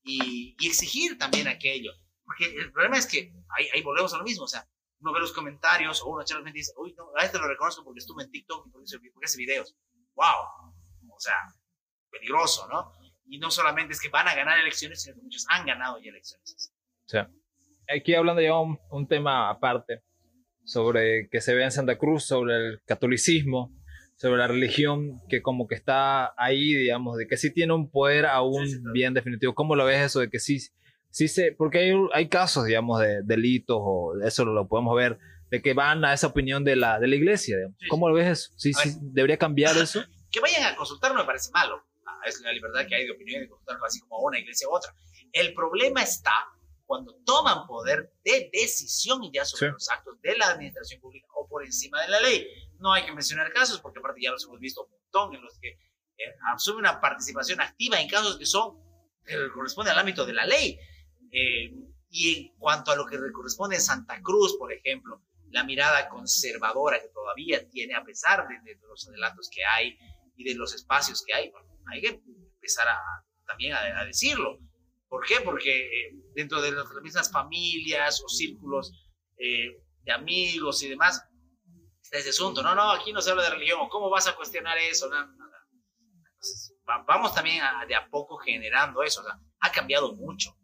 Y, 0.02 0.56
y, 0.58 0.66
exigir 0.66 1.16
también 1.18 1.46
aquello. 1.46 1.92
Porque 2.24 2.46
el 2.46 2.72
problema 2.72 2.98
es 2.98 3.06
que 3.06 3.32
ahí, 3.50 3.68
ahí 3.72 3.82
volvemos 3.82 4.12
a 4.14 4.18
lo 4.18 4.24
mismo, 4.24 4.44
o 4.44 4.48
sea, 4.48 4.66
uno 5.00 5.12
ve 5.12 5.20
los 5.20 5.32
comentarios 5.32 6.02
o 6.02 6.10
uno 6.10 6.22
y 6.22 6.52
dice, 6.52 6.72
uy, 6.76 6.94
no, 6.94 7.10
a 7.16 7.24
este 7.24 7.38
lo 7.38 7.48
reconozco 7.48 7.84
porque 7.84 7.98
estuve 7.98 8.24
en 8.24 8.30
TikTok 8.30 8.66
y 8.66 8.70
porque, 8.70 9.10
porque 9.12 9.26
hace 9.26 9.38
videos. 9.38 9.76
¡Wow! 10.14 10.72
O 11.10 11.20
sea, 11.20 11.34
peligroso, 12.10 12.66
¿no? 12.68 12.92
Y 13.26 13.38
no 13.38 13.50
solamente 13.50 13.92
es 13.92 14.00
que 14.00 14.08
van 14.08 14.28
a 14.28 14.34
ganar 14.34 14.58
elecciones, 14.58 15.02
sino 15.02 15.16
que 15.16 15.22
muchos 15.22 15.44
han 15.48 15.66
ganado 15.66 15.98
ya 15.98 16.10
elecciones. 16.10 16.72
Sí. 17.06 17.18
aquí 17.88 18.14
hablando 18.14 18.42
ya 18.42 18.58
un, 18.58 18.78
un 18.90 19.06
tema 19.06 19.48
aparte 19.48 20.02
sobre 20.64 21.28
que 21.28 21.40
se 21.40 21.54
ve 21.54 21.62
en 21.64 21.70
Santa 21.70 21.96
Cruz, 21.98 22.26
sobre 22.26 22.56
el 22.56 22.82
catolicismo, 22.84 23.72
sobre 24.16 24.38
la 24.38 24.48
religión 24.48 25.20
que 25.28 25.42
como 25.42 25.66
que 25.66 25.74
está 25.74 26.34
ahí, 26.36 26.74
digamos, 26.74 27.16
de 27.16 27.26
que 27.26 27.36
sí 27.36 27.52
tiene 27.52 27.74
un 27.74 27.90
poder 27.90 28.26
aún 28.26 28.66
bien 28.92 29.14
definitivo. 29.14 29.54
¿Cómo 29.54 29.76
lo 29.76 29.84
ves 29.84 30.00
eso 30.00 30.20
de 30.20 30.30
que 30.30 30.40
sí, 30.40 30.58
sí 31.16 31.28
se, 31.28 31.52
porque 31.52 31.78
hay, 31.78 31.92
hay 32.12 32.28
casos, 32.28 32.66
digamos, 32.66 33.00
de 33.00 33.22
delitos 33.22 33.78
o 33.80 34.12
eso 34.22 34.44
lo 34.44 34.68
podemos 34.68 34.94
ver, 34.94 35.18
de 35.50 35.62
que 35.62 35.72
van 35.72 36.04
a 36.04 36.12
esa 36.12 36.26
opinión 36.26 36.62
de 36.62 36.76
la, 36.76 37.00
de 37.00 37.06
la 37.06 37.16
iglesia. 37.16 37.56
¿Cómo 37.88 38.10
lo 38.10 38.14
ves 38.14 38.26
eso? 38.26 38.52
¿Sí, 38.58 38.74
sí, 38.74 38.98
¿Debería 39.00 39.38
cambiar 39.38 39.78
eso? 39.78 40.04
Que 40.30 40.40
vayan 40.40 40.64
a 40.64 40.76
consultar 40.76 41.14
no 41.14 41.20
me 41.20 41.24
parece 41.24 41.50
malo. 41.52 41.82
Ah, 42.04 42.20
es 42.26 42.38
la 42.42 42.52
libertad 42.52 42.86
que 42.86 42.96
hay 42.96 43.06
de 43.06 43.12
opinión 43.12 43.40
de 43.40 43.48
consultar 43.48 43.78
así 43.86 43.98
como 44.00 44.18
una 44.18 44.38
iglesia 44.38 44.68
u 44.68 44.74
otra. 44.74 44.94
El 45.32 45.54
problema 45.54 46.02
está 46.02 46.48
cuando 46.84 47.14
toman 47.24 47.66
poder 47.66 48.12
de 48.22 48.50
decisión 48.52 49.22
ya 49.32 49.46
sobre 49.46 49.72
los 49.72 49.88
actos 49.88 50.20
de 50.20 50.36
la 50.36 50.48
administración 50.48 51.00
pública 51.00 51.28
o 51.34 51.48
por 51.48 51.64
encima 51.64 52.02
de 52.02 52.08
la 52.08 52.20
ley. 52.20 52.46
No 52.78 52.92
hay 52.92 53.06
que 53.06 53.12
mencionar 53.12 53.50
casos, 53.54 53.80
porque 53.80 54.00
aparte 54.00 54.20
ya 54.20 54.32
los 54.32 54.44
hemos 54.44 54.60
visto 54.60 54.84
un 54.84 54.90
montón 54.90 55.34
en 55.34 55.40
los 55.40 55.58
que 55.60 55.68
eh, 55.68 56.36
asume 56.54 56.80
una 56.80 57.00
participación 57.00 57.62
activa 57.62 57.98
en 57.98 58.06
casos 58.06 58.36
que 58.36 58.44
son, 58.44 58.76
que 59.24 59.34
corresponden 59.54 59.94
al 59.94 60.00
ámbito 60.00 60.26
de 60.26 60.34
la 60.34 60.44
ley. 60.44 60.78
Eh, 61.30 61.72
y 62.08 62.34
en 62.34 62.58
cuanto 62.58 62.90
a 62.90 62.96
lo 62.96 63.06
que 63.06 63.18
corresponde 63.32 63.76
en 63.76 63.82
Santa 63.82 64.20
Cruz, 64.22 64.56
por 64.58 64.72
ejemplo, 64.72 65.22
la 65.50 65.64
mirada 65.64 66.08
conservadora 66.08 67.00
que 67.00 67.08
todavía 67.08 67.68
tiene, 67.68 67.94
a 67.94 68.04
pesar 68.04 68.46
de, 68.48 68.78
los 68.88 69.08
adelantos 69.08 69.48
que 69.50 69.64
hay 69.64 69.96
y 70.36 70.44
de 70.44 70.54
los 70.54 70.74
espacios 70.74 71.22
que 71.26 71.34
hay, 71.34 71.52
hay 71.92 72.00
que 72.00 72.20
empezar 72.54 72.88
a, 72.88 72.98
también 73.46 73.74
a, 73.74 74.04
decirlo. 74.04 74.58
¿Por 75.08 75.24
qué? 75.24 75.40
Porque 75.44 75.86
eh, 75.86 76.14
dentro 76.34 76.60
de 76.60 76.72
las 76.72 76.86
mismas 77.02 77.30
familias 77.30 78.22
o 78.24 78.28
círculos 78.28 78.92
de 79.36 80.12
amigos 80.12 80.82
y 80.82 80.88
demás, 80.88 81.22
está 82.06 82.18
ese 82.18 82.30
asunto. 82.30 82.62
No, 82.62 82.74
no, 82.74 82.90
aquí 82.92 83.12
no 83.12 83.20
se 83.20 83.30
habla 83.30 83.44
de 83.44 83.50
religión. 83.50 83.88
¿Cómo 83.88 84.08
vas 84.08 84.26
a 84.26 84.34
cuestionar 84.34 84.78
eso? 84.78 85.10
vamos 87.06 87.34
también 87.34 87.62
de 87.88 87.94
a 87.94 88.08
poco 88.08 88.36
generando 88.38 89.02
eso. 89.02 89.20
O 89.20 89.24
sea, 89.24 89.38
ha 89.60 89.72
cambiado 89.72 90.14
mucho. 90.14 90.56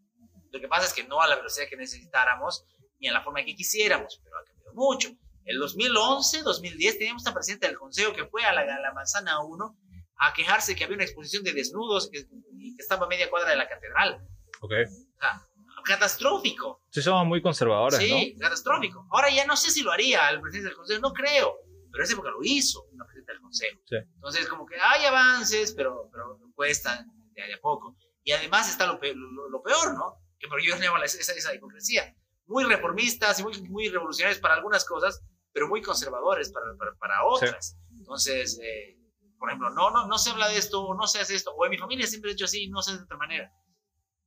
Lo 0.53 0.61
que 0.61 0.68
pasa 0.68 0.86
es 0.86 0.92
que 0.92 1.05
no 1.05 1.20
a 1.20 1.26
la 1.26 1.36
velocidad 1.36 1.66
que 1.68 1.76
necesitáramos 1.76 2.64
ni 3.00 3.09
a 3.09 3.12
la 3.12 3.22
forma 3.22 3.44
que 3.44 3.55
quisiéramos, 3.55 4.20
pero 4.22 4.36
ha 4.38 4.44
cambiado 4.44 4.74
mucho. 4.74 5.09
En 5.44 5.59
2011, 5.59 6.42
2010 6.42 6.98
teníamos 6.98 7.22
una 7.22 7.34
presidenta 7.34 7.66
del 7.66 7.78
consejo 7.78 8.12
que 8.12 8.26
fue 8.26 8.44
a 8.44 8.53
la, 8.53 8.64
la 8.64 8.92
manzana 8.92 9.40
1 9.40 9.78
a 10.18 10.32
quejarse 10.32 10.76
que 10.76 10.84
había 10.84 10.94
una 10.94 11.05
exposición 11.05 11.42
de 11.42 11.53
desnudos 11.53 12.09
que, 12.09 12.24
que 12.26 12.76
estaba 12.78 13.07
a 13.07 13.09
media 13.09 13.28
cuadra 13.28 13.50
de 13.50 13.57
la 13.57 13.68
catedral. 13.68 14.24
Ok. 14.61 14.72
O 14.86 15.20
sea, 15.20 15.48
catastrófico. 15.84 16.82
Sí, 16.90 17.03
somos 17.03 17.26
muy 17.26 17.42
conservadores. 17.42 17.98
Sí, 17.98 18.36
catastrófico. 18.38 19.07
Ahora 19.11 19.30
ya 19.30 19.46
no 19.46 19.57
sé 19.57 19.70
si 19.70 19.82
lo 19.82 19.90
haría 19.90 20.28
el 20.30 20.40
presidente 20.40 20.68
del 20.68 20.76
Consejo, 20.76 21.00
no 21.00 21.12
creo, 21.12 21.57
pero 21.90 22.05
esa 22.05 22.12
época 22.12 22.30
lo 22.30 22.38
hizo 22.42 22.86
el 22.92 22.98
presidente 22.98 23.32
del 23.32 23.40
Consejo. 23.40 23.80
Sí. 23.84 23.96
Entonces, 23.96 24.48
como 24.48 24.64
que 24.64 24.76
hay 24.80 25.05
avances, 25.07 25.72
pero, 25.74 26.09
pero 26.12 26.38
cuestan 26.55 27.07
de 27.34 27.55
a 27.55 27.59
poco. 27.61 27.96
Y 28.24 28.32
además 28.32 28.70
está 28.70 28.86
lo, 28.86 28.94
lo, 28.94 29.62
peor, 29.62 29.94
¿no? 29.94 30.21
Que 30.43 30.49
por 30.49 30.61
yo 30.61 30.76
llamo 30.76 31.03
esa, 31.05 31.32
esa 31.32 31.55
hipocresía. 31.55 32.14
Muy 32.47 32.64
reformistas 32.64 33.38
y 33.38 33.45
muy, 33.45 33.62
muy 33.62 33.88
revolucionarios 33.88 34.40
para 34.40 34.55
algunas 34.55 34.84
cosas, 34.84 35.22
pero 35.53 35.68
muy 35.68 35.80
conservadores 35.80 36.51
para, 36.51 36.66
para, 36.99 37.24
otras. 37.24 37.78
Entonces, 37.97 38.59
eh, 38.61 38.99
por 39.38 39.49
ejemplo, 39.49 39.70
no, 39.70 39.90
no, 39.90 40.09
no 40.09 40.18
se 40.18 40.30
habla 40.30 40.49
de 40.49 40.59
esto, 40.59 40.93
no 40.95 41.07
se 41.07 41.20
hace 41.20 41.36
esto, 41.36 41.53
o 41.53 41.64
en 41.64 41.70
mi 41.70 41.78
familia 41.78 42.07
siempre 42.07 42.30
he 42.30 42.34
hecho 42.34 42.47
así, 42.47 42.68
no 42.68 42.82
se 42.82 42.90
hace 42.90 42.99
de 42.99 43.05
otra 43.05 43.16
manera. 43.16 43.53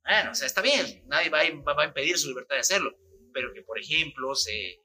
Bueno, 0.02 0.30
o 0.30 0.34
sea, 0.34 0.46
está 0.46 0.62
bien, 0.62 1.04
nadie 1.06 1.28
va 1.30 1.40
a, 1.40 1.84
impedir 1.84 2.16
su 2.16 2.28
libertad 2.28 2.54
de 2.54 2.60
hacerlo, 2.60 2.96
pero 3.34 3.52
que, 3.52 3.62
por 3.62 3.78
ejemplo, 3.78 4.34
se, 4.34 4.80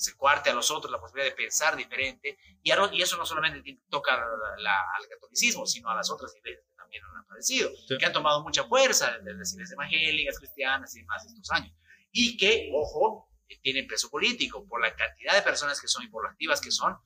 se 0.00 0.16
cuarte 0.16 0.48
a 0.48 0.54
los 0.54 0.70
otros 0.70 0.90
la 0.90 0.98
posibilidad 0.98 1.30
de 1.30 1.36
pensar 1.36 1.76
diferente, 1.76 2.38
y, 2.62 2.70
y 2.70 3.02
eso 3.02 3.16
no 3.18 3.26
solamente 3.26 3.80
toca 3.90 4.14
al 4.14 5.08
catolicismo, 5.08 5.66
sino 5.66 5.90
a 5.90 5.94
las 5.94 6.10
otras 6.10 6.34
iglesias 6.36 6.64
que 6.66 6.74
también 6.74 7.04
han 7.04 7.22
aparecido, 7.22 7.70
que 7.98 8.06
han 8.06 8.12
tomado 8.12 8.42
mucha 8.42 8.64
fuerza 8.64 9.18
desde 9.18 9.38
las 9.38 9.52
iglesias 9.52 9.72
evangélicas, 9.72 10.38
cristianas 10.38 10.96
y 10.96 11.00
demás 11.00 11.26
estos 11.26 11.50
años, 11.50 11.74
y 12.12 12.36
que, 12.38 12.70
ojo, 12.72 13.28
tienen 13.62 13.86
peso 13.86 14.08
político 14.08 14.66
por 14.66 14.80
la 14.80 14.94
cantidad 14.94 15.34
de 15.34 15.42
personas 15.42 15.80
que 15.80 15.88
son 15.88 16.04
y 16.04 16.08
por 16.08 16.24
las 16.24 16.32
activas 16.32 16.60
que 16.60 16.70
son, 16.70 16.96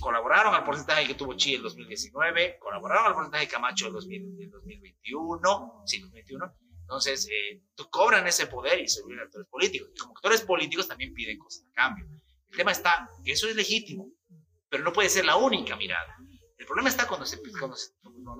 colaboraron 0.00 0.54
al 0.54 0.64
porcentaje 0.64 1.06
que 1.06 1.14
tuvo 1.14 1.34
Chile 1.34 1.58
en 1.58 1.62
2019, 1.62 2.58
colaboraron 2.58 3.06
al 3.06 3.14
porcentaje 3.14 3.46
de 3.46 3.50
Camacho 3.50 3.86
en 3.86 3.92
2021, 3.92 5.82
sí, 5.86 6.00
2021. 6.00 6.54
Entonces, 6.88 7.28
eh, 7.30 7.60
cobran 7.90 8.26
ese 8.26 8.46
poder 8.46 8.80
y 8.80 8.88
se 8.88 9.02
vuelven 9.02 9.26
actores 9.26 9.46
políticos. 9.48 9.90
Y 9.94 9.98
como 9.98 10.16
actores 10.16 10.40
políticos 10.40 10.88
también 10.88 11.12
piden 11.12 11.36
cosas 11.38 11.66
a 11.70 11.74
cambio. 11.74 12.06
El 12.50 12.56
tema 12.56 12.72
está 12.72 13.10
que 13.22 13.32
eso 13.32 13.46
es 13.46 13.54
legítimo, 13.54 14.10
pero 14.70 14.82
no 14.82 14.94
puede 14.94 15.10
ser 15.10 15.26
la 15.26 15.36
única 15.36 15.76
mirada. 15.76 16.16
El 16.56 16.64
problema 16.64 16.88
está 16.88 17.06
cuando 17.06 17.26
se, 17.26 17.42
cuando 17.52 17.76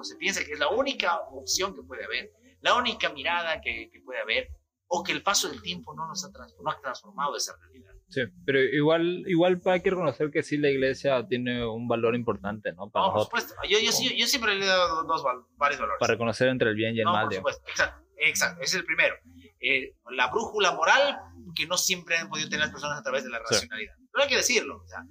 se, 0.03 0.17
piensa 0.17 0.43
que 0.43 0.53
es 0.53 0.59
la 0.59 0.69
única 0.69 1.21
opción 1.31 1.75
que 1.75 1.83
puede 1.83 2.07
haber, 2.07 2.33
la 2.63 2.75
única 2.75 3.11
mirada 3.11 3.61
que, 3.61 3.91
que 3.93 4.01
puede 4.01 4.21
haber, 4.23 4.49
o 4.87 5.05
que 5.05 5.13
el 5.13 5.23
paso 5.23 5.51
del 5.51 5.61
tiempo 5.61 5.95
no 5.95 6.07
nos 6.09 6.25
ha, 6.25 6.29
no 6.63 6.71
ha 6.71 6.81
transformado 6.81 7.37
esa 7.37 7.55
realidad. 7.59 7.93
Sí, 8.09 8.23
pero 8.47 8.59
igual, 8.59 9.25
igual 9.27 9.61
hay 9.67 9.83
que 9.83 9.91
reconocer 9.91 10.31
que 10.31 10.43
sí 10.43 10.57
la 10.57 10.71
iglesia 10.71 11.27
tiene 11.29 11.67
un 11.67 11.87
valor 11.87 12.15
importante, 12.15 12.73
¿no? 12.73 12.89
Para 12.89 13.09
no, 13.09 13.13
por 13.13 13.25
supuesto. 13.25 13.55
Yo, 13.69 13.79
yo, 13.79 13.91
yo, 14.17 14.27
siempre 14.27 14.55
le 14.55 14.65
he 14.65 14.69
dado 14.69 15.05
dos, 15.05 15.23
varios 15.59 15.79
valores. 15.79 16.01
Para 16.01 16.15
reconocer 16.15 16.49
entre 16.49 16.71
el 16.71 16.77
bien 16.77 16.97
y 16.97 17.01
el 17.01 17.05
mal. 17.05 17.27
Por 17.27 17.35
supuesto, 17.35 17.63
exacto, 17.69 18.08
exacto, 18.21 18.62
ese 18.62 18.77
es 18.77 18.81
el 18.81 18.85
primero. 18.85 19.16
Eh, 19.61 19.95
la 20.11 20.29
brújula 20.29 20.73
moral 20.73 21.19
que 21.55 21.66
no 21.66 21.77
siempre 21.77 22.16
han 22.16 22.29
podido 22.29 22.49
tener 22.49 22.66
las 22.66 22.71
personas 22.71 22.99
a 22.99 23.03
través 23.03 23.25
de 23.25 23.31
la 23.31 23.41
racionalidad. 23.41 23.95
Pero 24.12 24.23
hay 24.23 24.29
que 24.29 24.37
decirlo. 24.37 24.83
O 24.85 24.89
sea, 24.89 25.05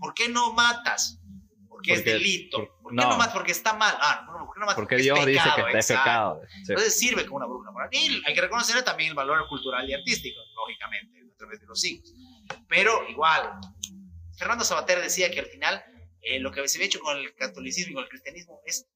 ¿Por 0.00 0.14
qué 0.14 0.28
no 0.28 0.52
matas? 0.54 1.20
Porque, 1.68 1.92
es 1.92 2.04
delito. 2.04 2.58
¿Por, 2.82 2.90
qué 2.90 2.96
no, 2.96 3.16
matas? 3.16 3.34
Porque 3.34 3.52
está 3.52 3.74
mal. 3.74 3.94
Ah, 4.00 4.26
¿por 4.26 4.54
qué 4.54 4.60
no 4.60 4.66
matas? 4.66 4.74
Porque, 4.74 4.96
Dios 4.96 5.18
pecado, 5.18 5.30
dice 5.30 5.70
que 5.70 5.78
está 5.78 5.94
pecado. 6.00 6.42
Entonces 6.66 6.98
sirve 6.98 7.24
como 7.24 7.36
una 7.36 7.46
brújula 7.46 7.70
moral. 7.70 7.88
Y 7.92 8.22
hay 8.26 8.34
que 8.34 8.40
reconocer 8.40 8.82
también 8.82 9.10
el 9.10 9.14
valor 9.14 9.46
cultural 9.48 9.88
y 9.88 9.94
artístico, 9.94 10.40
lógicamente 10.56 11.18
través 11.38 11.60
de 11.60 11.66
los 11.66 11.80
siglos. 11.80 12.12
Pero 12.68 13.08
igual, 13.08 13.58
Fernando 14.36 14.64
Sabater 14.64 15.00
decía 15.00 15.30
que 15.30 15.40
al 15.40 15.46
final 15.46 15.82
eh, 16.20 16.38
lo 16.40 16.52
que 16.52 16.66
se 16.68 16.76
había 16.76 16.86
hecho 16.86 17.00
con 17.00 17.16
el 17.16 17.34
catolicismo 17.34 17.92
y 17.92 17.94
con 17.94 18.04
el 18.04 18.10
cristianismo 18.10 18.60
es 18.66 18.86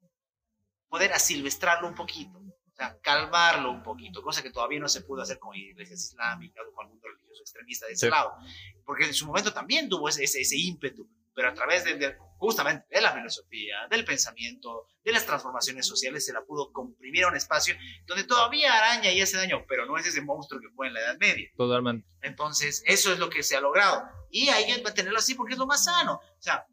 poder 0.89 1.13
asilvestrarlo 1.13 1.89
un 1.89 1.95
poquito, 1.95 2.39
o 2.73 2.75
sea, 2.75 2.99
calmarlo 3.03 3.71
un 3.71 3.83
poquito, 3.83 4.23
cosa 4.23 4.43
que 4.43 4.51
todavía 4.51 4.81
no 4.81 4.89
se 4.89 5.03
pudo 5.03 5.23
hacer 5.23 5.39
con 5.39 5.55
iglesias 5.55 6.05
islámicas 6.05 6.65
o 6.69 6.75
con 6.75 6.87
el 6.87 6.93
mundo 6.93 7.07
religioso 7.09 7.43
extremista 7.43 7.87
de 7.87 7.93
ese 7.93 8.09
lado, 8.09 8.35
porque 8.85 9.05
en 9.05 9.15
su 9.15 9.27
momento 9.27 9.53
también 9.53 9.89
tuvo 9.89 10.09
ese, 10.09 10.25
ese 10.25 10.57
ímpetu 10.57 11.09
pero 11.35 11.49
a 11.49 11.55
través 11.55 11.85
de, 11.85 12.17
justamente 12.39 12.87
de 12.91 13.01
la 13.01 13.13
filosofía, 13.13 13.87
del 13.91 14.05
pensamiento, 14.05 14.89
de 15.03 15.13
las 15.13 15.25
transformaciones 15.25 15.87
sociales, 15.87 16.25
se 16.25 16.33
la 16.33 16.43
pudo 16.43 16.73
comprimir 16.73 17.25
a 17.25 17.29
un 17.29 17.37
espacio 17.37 17.75
donde 18.07 18.25
todavía 18.25 18.75
araña 18.75 19.11
y 19.11 19.21
hace 19.21 19.37
daño, 19.37 19.65
pero 19.67 19.87
no 19.87 19.97
es 19.97 20.07
ese 20.07 20.21
monstruo 20.21 20.61
que 20.61 20.69
fue 20.75 20.89
en 20.89 20.95
la 20.95 21.01
Edad 21.01 21.17
Media. 21.19 21.49
Totalmente. 21.57 22.07
Entonces, 22.21 22.83
eso 22.87 23.13
es 23.13 23.19
lo 23.19 23.31
que 23.31 23.43
se 23.43 23.57
ha 23.57 23.61
logrado. 23.61 24.03
Y 24.31 24.49
hay 24.49 24.67
que 24.67 24.83
mantenerlo 24.83 25.19
así 25.19 25.35
porque 25.35 25.55
es 25.55 25.59
lo 25.59 25.67
más 25.67 25.85
sano. 25.85 26.15
O 26.15 26.43
sea, 26.43 26.67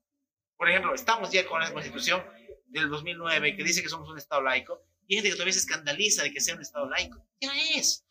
por 0.57 0.69
ejemplo, 0.69 0.93
estamos 0.93 1.31
ya 1.31 1.45
con 1.47 1.61
la 1.61 1.71
Constitución 1.71 2.23
del 2.67 2.89
2009 2.89 3.55
que 3.55 3.63
dice 3.63 3.81
que 3.81 3.89
somos 3.89 4.09
un 4.09 4.17
Estado 4.17 4.41
laico 4.41 4.83
y 5.10 5.16
hay 5.16 5.18
gente 5.18 5.30
que 5.32 5.36
todavía 5.36 5.53
se 5.53 5.60
escandaliza 5.60 6.22
de 6.22 6.32
que 6.32 6.39
sea 6.39 6.55
un 6.55 6.62
Estado 6.62 6.88
laico. 6.88 7.26
Ya 7.41 7.51
es. 7.76 8.05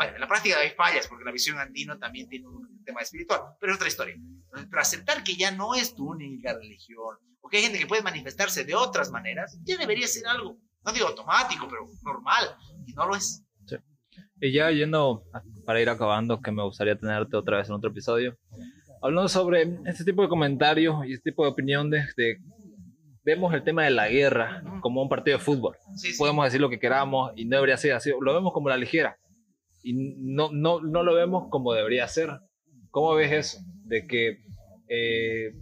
En 0.00 0.20
la 0.20 0.26
práctica 0.26 0.58
hay 0.58 0.70
fallas 0.70 1.06
porque 1.06 1.24
la 1.24 1.30
visión 1.30 1.58
andino 1.58 1.96
también 1.96 2.28
tiene 2.28 2.48
un 2.48 2.82
tema 2.84 3.00
espiritual, 3.02 3.40
pero 3.60 3.72
es 3.72 3.76
otra 3.76 3.86
historia. 3.86 4.16
Pero 4.52 4.80
aceptar 4.80 5.22
que 5.22 5.36
ya 5.36 5.52
no 5.52 5.76
es 5.76 5.94
tu 5.94 6.10
única 6.10 6.52
religión, 6.52 7.18
o 7.40 7.48
que 7.48 7.58
hay 7.58 7.62
gente 7.62 7.78
que 7.78 7.86
puede 7.86 8.02
manifestarse 8.02 8.64
de 8.64 8.74
otras 8.74 9.12
maneras, 9.12 9.60
ya 9.62 9.76
debería 9.76 10.08
ser 10.08 10.26
algo, 10.26 10.58
no 10.84 10.92
digo 10.92 11.06
automático, 11.06 11.68
pero 11.68 11.86
normal, 12.02 12.56
y 12.84 12.94
no 12.94 13.06
lo 13.06 13.14
es. 13.14 13.44
Sí. 13.66 13.76
Y 14.40 14.52
ya 14.52 14.72
yendo 14.72 15.22
para 15.64 15.80
ir 15.80 15.88
acabando, 15.88 16.40
que 16.40 16.50
me 16.50 16.64
gustaría 16.64 16.98
tenerte 16.98 17.36
otra 17.36 17.58
vez 17.58 17.68
en 17.68 17.74
otro 17.74 17.90
episodio, 17.90 18.36
hablando 19.02 19.28
sobre 19.28 19.78
este 19.86 20.04
tipo 20.04 20.22
de 20.22 20.28
comentarios 20.28 21.06
y 21.06 21.12
este 21.12 21.30
tipo 21.30 21.44
de 21.44 21.50
opinión 21.50 21.90
de, 21.90 22.04
vemos 23.30 23.54
el 23.54 23.62
tema 23.62 23.84
de 23.84 23.90
la 23.90 24.08
guerra 24.08 24.62
como 24.80 25.02
un 25.02 25.08
partido 25.08 25.38
de 25.38 25.44
fútbol. 25.44 25.76
Podemos 26.18 26.44
decir 26.44 26.60
lo 26.60 26.68
que 26.68 26.80
queramos 26.80 27.32
y 27.36 27.44
no 27.44 27.56
debería 27.56 27.76
ser 27.76 27.92
así. 27.92 28.10
Lo 28.20 28.34
vemos 28.34 28.52
como 28.52 28.68
la 28.68 28.76
ligera 28.76 29.16
y 29.82 29.94
no, 30.18 30.50
no, 30.52 30.80
no 30.80 31.02
lo 31.02 31.14
vemos 31.14 31.48
como 31.50 31.72
debería 31.72 32.06
ser. 32.08 32.30
¿Cómo 32.90 33.14
ves 33.14 33.32
eso? 33.32 33.58
De 33.84 34.06
que 34.06 34.38
eh, 34.88 35.52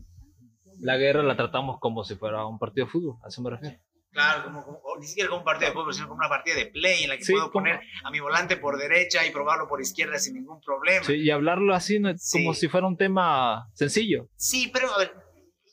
la 0.80 0.96
guerra 0.96 1.22
la 1.22 1.36
tratamos 1.36 1.78
como 1.78 2.04
si 2.04 2.16
fuera 2.16 2.46
un 2.46 2.58
partido 2.58 2.86
de 2.86 2.92
fútbol, 2.92 3.16
a 3.22 3.28
eso 3.28 3.42
me 3.42 3.50
refiero. 3.50 3.78
Claro, 4.10 4.44
como, 4.44 4.80
ni 4.98 5.06
siquiera 5.06 5.28
como 5.28 5.40
un 5.40 5.44
partido 5.44 5.70
de 5.70 5.74
fútbol, 5.74 5.92
sino 5.92 6.08
como 6.08 6.18
una 6.18 6.28
partida 6.30 6.56
de 6.56 6.66
play 6.66 7.04
en 7.04 7.10
la 7.10 7.18
que 7.18 7.24
puedo 7.30 7.52
poner 7.52 7.80
a 8.02 8.10
mi 8.10 8.20
volante 8.20 8.56
por 8.56 8.78
derecha 8.78 9.26
y 9.26 9.30
probarlo 9.30 9.68
por 9.68 9.80
izquierda 9.82 10.18
sin 10.18 10.34
ningún 10.34 10.60
problema. 10.60 11.04
Sí, 11.04 11.14
y 11.14 11.30
hablarlo 11.30 11.74
así 11.74 12.00
no, 12.00 12.10
como 12.32 12.54
si 12.54 12.68
fuera 12.68 12.86
un 12.86 12.96
tema 12.96 13.68
sencillo. 13.74 14.28
Sí, 14.36 14.70
pero 14.72 14.90
a 14.94 14.98
ver, 14.98 15.12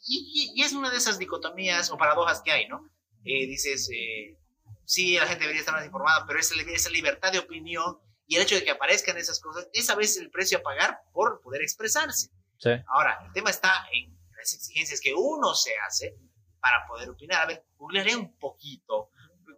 y, 0.06 0.62
es 0.62 0.74
una 0.74 0.90
de 0.92 0.98
esas 0.98 1.18
dicotomías 1.20 1.90
o 1.92 1.98
paradojas 1.98 2.42
que 2.42 2.52
hay, 2.52 2.68
¿no? 2.68 2.90
Eh, 3.24 3.48
dices, 3.48 3.90
eh, 3.94 4.38
sí, 4.86 5.16
la 5.18 5.26
gente 5.26 5.42
debería 5.42 5.60
estar 5.62 5.74
más 5.76 5.86
informada, 5.86 6.26
pero 6.28 6.40
esa, 6.40 6.54
esa 6.62 6.90
libertad 6.92 7.32
de 7.32 7.40
opinión 7.40 7.98
Y 8.28 8.36
el 8.38 8.42
hecho 8.44 8.56
de 8.56 8.64
que 8.64 8.72
aparezcan 8.72 9.18
esas 9.18 9.40
cosas 9.40 9.68
es 9.74 9.90
a 9.90 9.96
veces 9.96 10.18
el 10.22 10.30
precio 10.32 10.58
a 10.60 10.62
pagar 10.62 11.00
por 11.14 11.42
poder 11.42 11.62
expresarse. 11.62 12.30
Sí. 12.58 12.70
Ahora, 12.88 13.20
el 13.26 13.32
tema 13.34 13.50
está 13.52 13.86
en 13.94 14.18
las 14.38 14.54
exigencias 14.54 15.00
que 15.02 15.14
uno 15.14 15.54
se 15.54 15.72
hace 15.88 16.16
para 16.60 16.86
poder 16.88 17.10
opinar. 17.10 17.42
A 17.44 17.46
ver, 17.46 17.66
googlearé 17.78 18.16
un 18.16 18.36
poquito, 18.40 19.10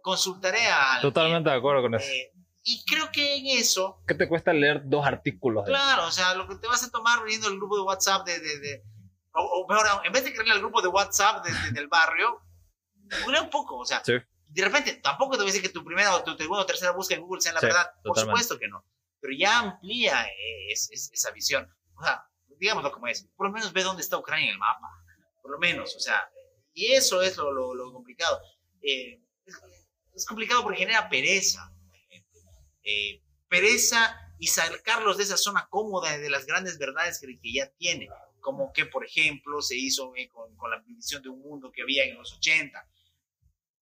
consultaré 0.02 0.66
a... 0.66 0.94
alguien, 0.94 1.12
Totalmente 1.12 1.48
de 1.50 1.56
acuerdo 1.56 1.82
con 1.82 1.94
eso. 1.94 2.06
eh, 2.10 2.32
y 2.62 2.84
creo 2.84 3.10
que 3.10 3.36
en 3.36 3.46
eso, 3.58 4.02
¿Qué 4.06 4.14
te 4.14 4.28
cuesta 4.28 4.52
leer 4.52 4.82
dos 4.84 5.06
artículos? 5.06 5.64
claro, 5.64 6.06
o 6.06 6.10
sea, 6.10 6.34
lo 6.34 6.46
que 6.46 6.56
te 6.56 6.66
vas 6.66 6.82
a 6.82 6.90
tomar 6.90 7.22
leyendo 7.24 7.48
el 7.48 7.56
grupo 7.56 7.76
de 7.76 7.82
WhatsApp 7.82 8.26
de... 8.26 8.38
de, 8.40 8.58
de- 8.60 8.82
o, 9.34 9.42
o 9.42 9.68
mejor, 9.68 9.86
aún, 9.88 10.06
en 10.06 10.12
vez 10.12 10.24
de 10.24 10.32
creerle 10.32 10.52
al 10.54 10.60
grupo 10.60 10.82
de 10.82 10.88
WhatsApp 10.88 11.44
de- 11.44 11.52
de- 11.52 11.70
del 11.72 11.88
barrio, 11.88 12.40
googlea 13.24 13.42
un 13.42 13.50
poco, 13.50 13.76
o 13.78 13.84
sea, 13.86 14.02
Sí. 14.04 14.14
de 14.46 14.64
repente, 14.64 14.94
tampoco 14.94 15.32
te 15.32 15.38
voy 15.38 15.50
a 15.50 15.52
decir 15.52 15.62
que 15.62 15.68
tu 15.68 15.84
primera 15.84 16.14
o 16.14 16.22
tu 16.24 16.36
segunda 16.36 16.62
o 16.62 16.66
tercera 16.66 16.92
búsqueda 16.92 17.18
en 17.18 17.24
Google 17.24 17.40
sea 17.40 17.52
la 17.52 17.60
Sí, 17.60 17.66
verdad. 17.66 17.90
Por 18.02 18.14
totalmente. 18.14 18.42
supuesto 18.42 18.58
que 18.58 18.68
no. 18.68 18.84
Pero 19.20 19.34
ya 19.38 19.58
amplía 19.58 20.26
eh, 20.26 20.72
es- 20.72 20.88
es- 20.92 21.10
esa 21.12 21.30
visión. 21.32 21.68
O 21.96 22.02
sea, 22.04 22.24
digámoslo 22.58 22.92
como 22.92 23.06
es. 23.08 23.26
Por 23.36 23.46
lo 23.46 23.52
menos 23.52 23.72
ve 23.72 23.82
dónde 23.82 24.02
está 24.02 24.16
Ucrania 24.18 24.46
en 24.46 24.52
el 24.52 24.58
mapa. 24.58 24.88
Por 25.42 25.50
lo 25.52 25.58
menos, 25.58 25.94
o 25.96 26.00
sea. 26.00 26.28
Y 26.72 26.92
eso 26.92 27.20
es 27.22 27.36
lo, 27.36 27.52
lo- 27.52 27.74
lo 27.74 27.92
complicado. 27.92 28.40
Eh, 28.82 29.20
es, 29.44 29.60
es 30.14 30.26
complicado 30.26 30.62
porque 30.62 30.78
genera 30.78 31.08
pereza. 31.08 31.72
Eh, 32.84 33.22
pereza 33.48 34.18
y 34.38 34.46
sacarlos 34.46 35.16
de 35.18 35.24
esa 35.24 35.36
zona 35.36 35.66
cómoda 35.68 36.16
de 36.16 36.30
las 36.30 36.46
grandes 36.46 36.78
verdades 36.78 37.18
que, 37.20 37.26
que 37.40 37.52
ya 37.52 37.68
tiene. 37.76 38.08
Como 38.40 38.72
que, 38.72 38.86
por 38.86 39.04
ejemplo, 39.04 39.60
se 39.62 39.76
hizo 39.76 40.14
eh, 40.16 40.28
con, 40.28 40.54
con 40.56 40.70
la 40.70 40.82
visión 40.86 41.22
de 41.22 41.28
un 41.28 41.40
mundo 41.40 41.70
que 41.72 41.82
había 41.82 42.04
en 42.04 42.16
los 42.16 42.32
80 42.34 42.86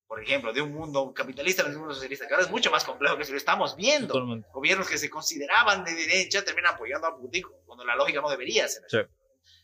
por 0.08 0.22
ejemplo, 0.22 0.54
de 0.54 0.62
un 0.62 0.72
mundo 0.72 1.14
capitalista 1.14 1.64
a 1.64 1.66
un 1.66 1.78
mundo 1.78 1.94
socialista, 1.94 2.28
que 2.28 2.34
ahora 2.34 2.46
es 2.46 2.52
mucho 2.52 2.70
más 2.70 2.84
complejo 2.84 3.18
que 3.18 3.26
si 3.26 3.32
lo 3.32 3.38
estamos 3.38 3.76
viendo. 3.76 4.14
Totalmente. 4.14 4.48
Gobiernos 4.54 4.88
que 4.88 4.98
se 4.98 5.10
consideraban 5.10 5.84
de 5.84 5.94
derecha 5.94 6.46
terminan 6.46 6.76
apoyando 6.76 7.08
a 7.08 7.18
Putin 7.18 7.44
cuando 7.66 7.84
la 7.84 7.96
lógica 7.96 8.22
no 8.22 8.30
debería 8.30 8.68
ser. 8.68 8.84
Sí. 8.88 8.98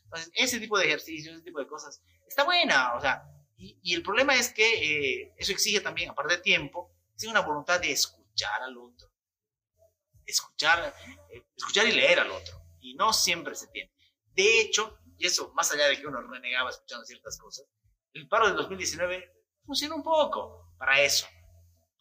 Entonces, 0.05 0.31
ese 0.33 0.59
tipo 0.59 0.77
de 0.77 0.85
ejercicios, 0.85 1.35
ese 1.35 1.43
tipo 1.43 1.59
de 1.59 1.67
cosas, 1.67 2.01
está 2.27 2.43
buena, 2.43 2.95
o 2.95 3.01
sea, 3.01 3.23
y, 3.55 3.79
y 3.83 3.93
el 3.93 4.01
problema 4.01 4.35
es 4.35 4.51
que 4.51 5.21
eh, 5.21 5.33
eso 5.37 5.51
exige 5.51 5.79
también, 5.79 6.09
aparte 6.09 6.37
de 6.37 6.41
tiempo, 6.41 6.91
exige 7.13 7.31
una 7.31 7.41
voluntad 7.41 7.79
de 7.79 7.91
escuchar 7.91 8.63
al 8.63 8.77
otro. 8.77 9.09
Escuchar, 10.25 10.93
eh, 11.29 11.43
escuchar 11.55 11.87
y 11.87 11.91
leer 11.91 12.19
al 12.19 12.31
otro. 12.31 12.61
Y 12.79 12.95
no 12.95 13.13
siempre 13.13 13.53
se 13.53 13.67
tiene. 13.67 13.91
De 14.36 14.61
hecho, 14.61 14.97
y 15.17 15.25
eso 15.27 15.51
más 15.53 15.71
allá 15.71 15.88
de 15.88 15.99
que 15.99 16.07
uno 16.07 16.21
renegaba 16.21 16.69
escuchando 16.69 17.05
ciertas 17.05 17.38
cosas, 17.38 17.65
el 18.13 18.27
paro 18.27 18.47
del 18.47 18.55
2019 18.57 19.32
funcionó 19.65 19.95
un 19.95 20.03
poco 20.03 20.73
para 20.77 21.01
eso. 21.01 21.27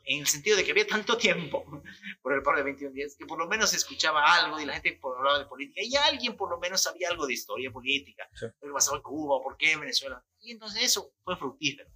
En 0.05 0.21
el 0.21 0.27
sentido 0.27 0.57
de 0.57 0.65
que 0.65 0.71
había 0.71 0.87
tanto 0.87 1.17
tiempo 1.17 1.63
por 2.23 2.33
el 2.33 2.43
paro 2.43 2.57
de 2.59 2.65
21 2.65 2.93
días 2.95 3.15
que 3.19 3.27
por 3.27 3.39
lo 3.39 3.47
menos 3.47 3.71
se 3.71 3.77
escuchaba 3.77 4.35
algo 4.35 4.59
y 4.59 4.65
la 4.65 4.73
gente 4.75 4.99
hablaba 5.03 5.39
de 5.39 5.45
política 5.45 5.83
y 5.85 5.95
alguien 5.97 6.37
por 6.37 6.51
lo 6.51 6.59
menos 6.59 6.83
sabía 6.83 7.09
algo 7.11 7.27
de 7.27 7.35
historia 7.35 7.71
política, 7.71 8.29
Sí. 8.35 8.47
lo 8.61 8.69
que 8.69 8.73
pasaba 8.73 8.97
en 8.97 9.03
Cuba, 9.03 9.43
por 9.43 9.57
qué 9.57 9.73
en 9.73 9.81
Venezuela. 9.81 10.25
Y 10.41 10.53
entonces 10.53 10.83
eso 10.83 11.13
fue 11.23 11.37
fructífero. 11.37 11.89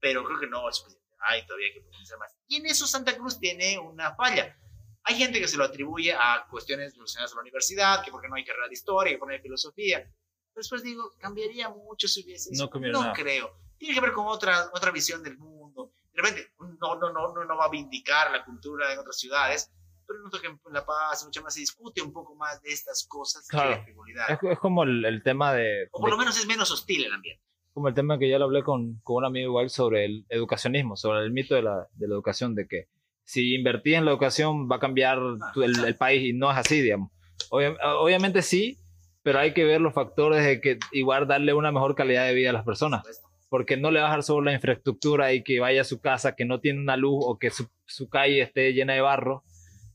Pero 0.00 0.24
creo 0.24 0.40
que 0.40 0.46
no 0.48 0.68
es 0.68 0.76
suficiente. 0.76 1.06
Hay 1.20 1.46
todavía 1.46 1.68
que 1.74 1.80
profundizar 1.82 2.18
más. 2.18 2.34
Y 2.48 2.56
en 2.56 2.66
eso 2.66 2.86
Santa 2.86 3.16
Cruz 3.16 3.38
tiene 3.38 3.78
una 3.78 4.14
falla. 4.16 4.58
Hay 5.04 5.16
gente 5.16 5.40
que 5.40 5.48
se 5.48 5.56
lo 5.56 5.64
atribuye 5.64 6.12
a 6.14 6.46
cuestiones 6.50 6.94
relacionadas 6.94 7.32
a 7.32 7.34
la 7.36 7.40
universidad, 7.42 8.04
que 8.04 8.10
porque 8.10 8.28
no 8.28 8.36
hay 8.36 8.44
carrera 8.44 8.68
de 8.68 8.74
historia, 8.74 9.12
que 9.12 9.18
porque 9.18 9.32
no 9.32 9.36
hay 9.36 9.42
filosofía. 9.42 9.98
Pero 10.00 10.14
después 10.54 10.82
digo, 10.82 11.10
cambiaría 11.18 11.68
mucho 11.70 12.06
si 12.08 12.22
hubiese 12.24 12.50
No 12.52 12.70
No 12.72 13.00
nada. 13.00 13.12
creo. 13.12 13.56
Tiene 13.78 13.94
que 13.94 14.00
ver 14.00 14.12
con 14.12 14.26
otra, 14.28 14.70
otra 14.72 14.90
visión 14.92 15.22
del 15.22 15.38
mundo. 15.38 15.92
De 16.12 16.22
repente, 16.22 16.52
no, 16.80 16.94
no, 16.96 17.12
no, 17.12 17.32
no, 17.34 17.44
no 17.44 17.56
va 17.56 17.64
a 17.64 17.70
vindicar 17.70 18.30
la 18.30 18.44
cultura 18.44 18.92
en 18.92 18.98
otras 18.98 19.16
ciudades, 19.18 19.72
pero 20.06 20.20
noto 20.20 20.40
que 20.40 20.46
en 20.48 20.60
La 20.70 20.84
Paz 20.84 21.24
mucho 21.24 21.42
más 21.42 21.54
se 21.54 21.60
discute 21.60 22.02
un 22.02 22.12
poco 22.12 22.34
más 22.36 22.60
de 22.62 22.70
estas 22.70 23.04
cosas 23.08 23.46
que 23.48 23.56
Claro. 23.56 23.70
la 23.70 23.82
frivolidad. 23.82 24.30
Es, 24.30 24.38
es 24.42 24.58
como 24.58 24.84
el, 24.84 25.04
el 25.04 25.22
tema 25.22 25.52
de, 25.54 25.88
O 25.90 26.00
por 26.00 26.10
de- 26.10 26.12
lo 26.12 26.18
menos 26.18 26.36
es 26.38 26.46
menos 26.46 26.70
hostil 26.70 27.06
el 27.06 27.12
ambiente. 27.12 27.42
como 27.72 27.88
el 27.88 27.94
tema 27.94 28.18
que 28.18 28.28
ya 28.28 28.38
lo 28.38 28.44
hablé 28.44 28.62
con, 28.62 29.00
con 29.02 29.16
un 29.16 29.24
amigo 29.24 29.48
igual 29.48 29.70
sobre 29.70 30.04
el 30.04 30.26
educacionismo, 30.28 30.96
sobre 30.96 31.20
el 31.20 31.32
mito 31.32 31.54
de 31.54 31.62
la, 31.62 31.88
de 31.94 32.06
la 32.08 32.14
educación, 32.14 32.54
de 32.54 32.68
que 32.68 32.88
si 33.24 33.54
invertís 33.54 33.94
en 33.94 34.04
la 34.04 34.10
educación 34.10 34.68
va 34.70 34.76
a 34.76 34.80
cambiar 34.80 35.18
tu- 35.54 35.62
el, 35.62 35.84
el 35.84 35.96
país 35.96 36.22
y 36.22 36.32
no 36.32 36.50
es 36.50 36.58
así, 36.58 36.80
digamos. 36.80 37.10
Obvia- 37.50 37.76
obviamente 37.98 38.42
sí, 38.42 38.78
pero 39.22 39.38
hay 39.38 39.52
que 39.54 39.64
ver 39.64 39.80
los 39.80 39.94
factores 39.94 40.44
de 40.44 40.60
que 40.60 40.78
igual 40.92 41.26
darle 41.28 41.54
una 41.54 41.70
mejor 41.72 41.94
calidad 41.94 42.26
de 42.26 42.34
vida 42.34 42.50
a 42.50 42.52
las 42.52 42.64
personas, 42.64 43.02
porque 43.48 43.76
no 43.76 43.90
le 43.90 44.00
vas 44.00 44.08
a 44.10 44.12
dar 44.14 44.22
solo 44.22 44.46
la 44.46 44.52
infraestructura 44.54 45.32
y 45.32 45.42
que 45.44 45.60
vaya 45.60 45.82
a 45.82 45.84
su 45.84 46.00
casa 46.00 46.34
que 46.34 46.44
no 46.44 46.60
tiene 46.60 46.80
una 46.80 46.96
luz 46.96 47.22
o 47.26 47.38
que 47.38 47.50
su, 47.50 47.68
su 47.86 48.08
calle 48.08 48.40
esté 48.42 48.72
llena 48.72 48.94
de 48.94 49.00
barro. 49.02 49.44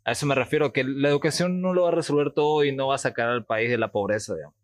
A 0.06 0.12
eso 0.12 0.26
me 0.26 0.36
refiero, 0.36 0.72
que 0.72 0.86
la 0.86 1.10
educación 1.10 1.60
no 1.62 1.74
lo 1.74 1.84
va 1.84 1.90
a 1.90 1.92
resolver 1.92 2.32
todo 2.32 2.64
y 2.64 2.74
no 2.74 2.88
va 2.88 2.96
a 2.96 3.00
sacar 3.00 3.28
al 3.28 3.46
país 3.46 3.70
de 3.70 3.78
la 3.78 3.92
pobreza, 3.92 4.36
digamos. 4.36 4.56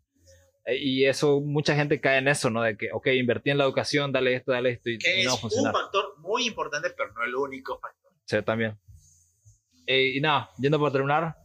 Eh, 0.66 0.78
Y 0.78 1.06
eso, 1.06 1.42
mucha 1.42 1.76
gente 1.76 2.00
cae 2.00 2.20
en 2.20 2.30
eso, 2.30 2.50
¿no? 2.50 2.62
De 2.62 2.78
que, 2.78 2.90
ok, 2.94 3.08
invertí 3.08 3.50
en 3.50 3.58
la 3.58 3.66
educación, 3.66 4.14
dale 4.14 4.36
esto, 4.36 4.54
dale 4.54 4.70
esto, 4.70 4.90
y, 4.90 5.00
Que 5.00 5.24
no 5.26 5.32
va 5.32 5.36
a 5.44 5.48
es 5.48 5.58
un 5.58 5.72
factor 5.74 6.06
muy 6.20 6.46
importante, 6.48 6.92
pero 6.96 7.12
no 7.12 7.24
el 7.26 7.36
único 7.36 7.78
factor. 7.80 8.03
También. 8.42 8.78
Eh, 9.86 10.14
y 10.16 10.22
nada, 10.22 10.50
yendo 10.58 10.80
para 10.80 10.92
terminar, 10.92 11.36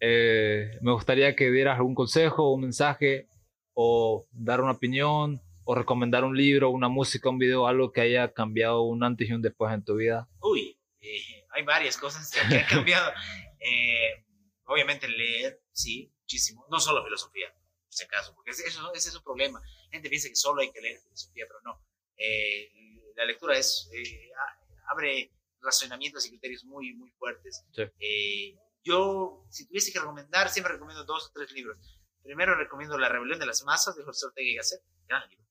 eh, 0.00 0.78
me 0.80 0.92
gustaría 0.92 1.36
que 1.36 1.50
dieras 1.50 1.76
algún 1.76 1.94
consejo, 1.94 2.52
un 2.52 2.62
mensaje, 2.62 3.28
o 3.74 4.26
dar 4.32 4.60
una 4.60 4.72
opinión, 4.72 5.40
o 5.64 5.74
recomendar 5.74 6.24
un 6.24 6.36
libro, 6.36 6.70
una 6.70 6.88
música, 6.88 7.28
un 7.28 7.38
video, 7.38 7.66
algo 7.66 7.92
que 7.92 8.00
haya 8.00 8.32
cambiado 8.32 8.82
un 8.82 9.04
antes 9.04 9.28
y 9.28 9.32
un 9.32 9.42
después 9.42 9.72
en 9.74 9.84
tu 9.84 9.96
vida. 9.96 10.28
Uy, 10.40 10.78
eh, 11.00 11.44
hay 11.50 11.62
varias 11.64 11.96
cosas 11.96 12.30
que 12.30 12.40
han 12.58 12.66
cambiado. 12.66 13.12
Eh, 13.68 14.24
obviamente 14.66 15.08
leer, 15.08 15.60
sí, 15.72 16.12
muchísimo. 16.20 16.64
No 16.70 16.78
solo 16.78 17.02
filosofía, 17.02 17.48
por 17.52 17.92
si 17.92 18.04
acaso, 18.04 18.32
porque 18.36 18.52
ese, 18.52 18.64
eso- 18.68 18.92
ese 18.94 19.08
es 19.08 19.16
un 19.16 19.24
problema. 19.24 19.60
La 19.60 19.90
gente 19.90 20.08
piensa 20.08 20.28
que 20.28 20.36
solo 20.36 20.60
hay 20.60 20.70
que 20.70 20.80
leer 20.80 21.00
filosofía, 21.00 21.46
pero 21.48 21.58
no. 21.64 21.82
Eh, 22.16 22.70
la 23.16 23.24
lectura 23.24 23.58
es, 23.58 23.90
eh, 23.92 24.30
abre 24.88 25.32
razonamientos 25.66 26.24
y 26.26 26.30
criterios 26.30 26.64
muy, 26.64 26.94
muy 26.94 27.10
fuertes. 27.18 27.64
Sí. 27.72 27.82
Eh, 27.98 28.58
yo, 28.82 29.44
si 29.50 29.66
tuviese 29.66 29.92
que 29.92 29.98
recomendar, 29.98 30.48
siempre 30.48 30.72
recomiendo 30.72 31.04
dos 31.04 31.26
o 31.26 31.32
tres 31.34 31.50
libros. 31.52 32.00
Primero 32.22 32.54
recomiendo 32.54 32.98
La 32.98 33.08
rebelión 33.08 33.38
de 33.38 33.46
las 33.46 33.64
masas 33.64 33.96
de 33.96 34.04
José 34.04 34.26
Ortega 34.26 34.48
y 34.48 34.54
Gasset, 34.56 34.80
gran 35.08 35.28
libro. 35.28 35.44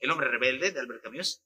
El 0.00 0.10
hombre 0.10 0.28
rebelde 0.28 0.72
de 0.72 0.80
Albert 0.80 1.02
Camus. 1.02 1.42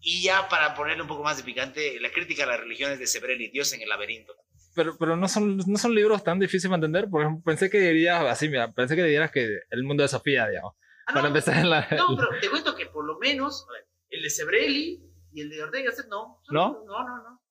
Y 0.00 0.22
ya 0.22 0.48
para 0.48 0.74
ponerle 0.74 1.02
un 1.02 1.08
poco 1.08 1.24
más 1.24 1.38
de 1.38 1.44
picante, 1.44 1.98
la 1.98 2.12
crítica 2.12 2.44
a 2.44 2.46
las 2.46 2.60
religiones 2.60 2.98
de 2.98 3.06
Sebrelli, 3.06 3.50
Dios 3.50 3.72
en 3.72 3.82
el 3.82 3.88
laberinto. 3.88 4.32
Pero, 4.74 4.96
pero 4.96 5.16
no, 5.16 5.28
son, 5.28 5.56
no 5.56 5.76
son 5.76 5.94
libros 5.94 6.22
tan 6.22 6.38
difíciles 6.38 6.70
de 6.70 6.74
entender. 6.76 7.10
Por 7.10 7.22
ejemplo, 7.22 7.42
pensé 7.44 7.68
que 7.68 7.80
dirías 7.80 8.22
así, 8.24 8.48
mira, 8.48 8.72
pensé 8.72 8.94
que 8.94 9.02
dirías 9.02 9.30
que 9.32 9.60
el 9.70 9.82
mundo 9.82 10.02
de 10.02 10.08
Sofía, 10.08 10.46
digamos. 10.46 10.74
Ah, 11.06 11.14
Para 11.14 11.22
no, 11.22 11.28
empezar 11.28 11.58
en 11.58 11.70
la... 11.70 11.88
no, 11.96 12.16
pero 12.16 12.40
te 12.40 12.48
cuento 12.48 12.76
que 12.76 12.86
por 12.86 13.04
lo 13.04 13.18
menos 13.18 13.66
a 13.68 13.72
ver, 13.72 13.88
el 14.10 14.22
de 14.22 14.30
Sebrelli 14.30 15.02
y 15.32 15.40
el 15.42 15.50
de 15.50 15.62
Ortega 15.62 15.82
y 15.84 15.86
Gasset 15.86 16.06
no. 16.08 16.40
¿No? 16.50 16.84
No, 16.84 17.04
no, 17.04 17.16
no. 17.22 17.42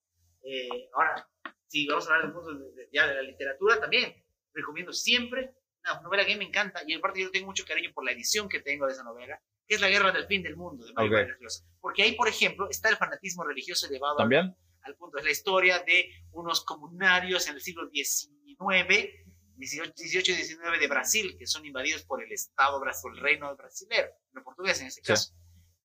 Eh, 0.44 0.90
ahora, 0.94 1.28
si 1.68 1.88
vamos 1.88 2.08
a 2.10 2.16
hablar 2.16 2.34
de, 2.34 2.72
de- 2.74 2.90
ya 2.92 3.08
de 3.08 3.16
la 3.16 3.22
literatura 3.22 3.80
también, 3.80 4.16
recomiendo 4.54 4.94
siempre 4.94 5.54
una 5.84 6.02
novela 6.02 6.26
que 6.26 6.34
a 6.34 6.36
mí 6.36 6.40
me 6.40 6.48
encanta 6.50 6.82
y 6.86 6.94
aparte 6.94 7.22
yo 7.22 7.32
tengo 7.32 7.48
mucho 7.48 7.66
cariño 7.66 7.92
por 7.94 8.04
la 8.06 8.12
edición 8.12 8.48
que 8.50 8.60
tengo 8.62 8.86
de 8.88 8.94
esa 8.94 9.04
novela, 9.04 9.42
que 9.68 9.76
es 9.76 9.82
La 9.82 9.90
guerra 9.90 10.12
del 10.12 10.26
fin 10.28 10.44
del 10.44 10.56
mundo 10.58 10.86
de 10.86 10.94
Mario 10.94 11.12
Ok. 11.12 11.18
Vargas 11.18 11.38
Llosa. 11.40 11.66
Porque 11.82 12.04
ahí, 12.04 12.14
por 12.16 12.28
ejemplo, 12.28 12.68
está 12.70 12.90
el 12.90 12.98
fanatismo 12.98 13.44
religioso 13.44 13.88
elevado 13.88 14.14
al 14.14 14.24
¿También? 14.24 14.56
al 14.84 14.96
punto. 14.96 15.18
Es 15.18 15.26
la 15.26 15.32
historia 15.32 15.80
de 15.80 16.10
unos 16.32 16.64
comunarios 16.64 17.48
en 17.48 17.56
el 17.56 17.62
siglo 17.62 17.90
XIX, 17.90 19.10
18, 19.56 19.94
18 19.98 20.32
y 20.32 20.36
19 20.36 20.80
de 20.80 20.88
Brasil, 20.88 21.36
que 21.38 21.48
son 21.48 21.66
invadidos 21.66 22.04
por 22.04 22.24
el 22.24 22.32
Estado, 22.32 22.80
por 22.80 23.14
el 23.16 23.20
reino 23.22 23.56
brasilero, 23.56 24.10
lo 24.34 24.44
portugués 24.44 24.80
en 24.82 24.88
este 24.88 25.02
Sí. 25.02 25.08
caso. 25.08 25.34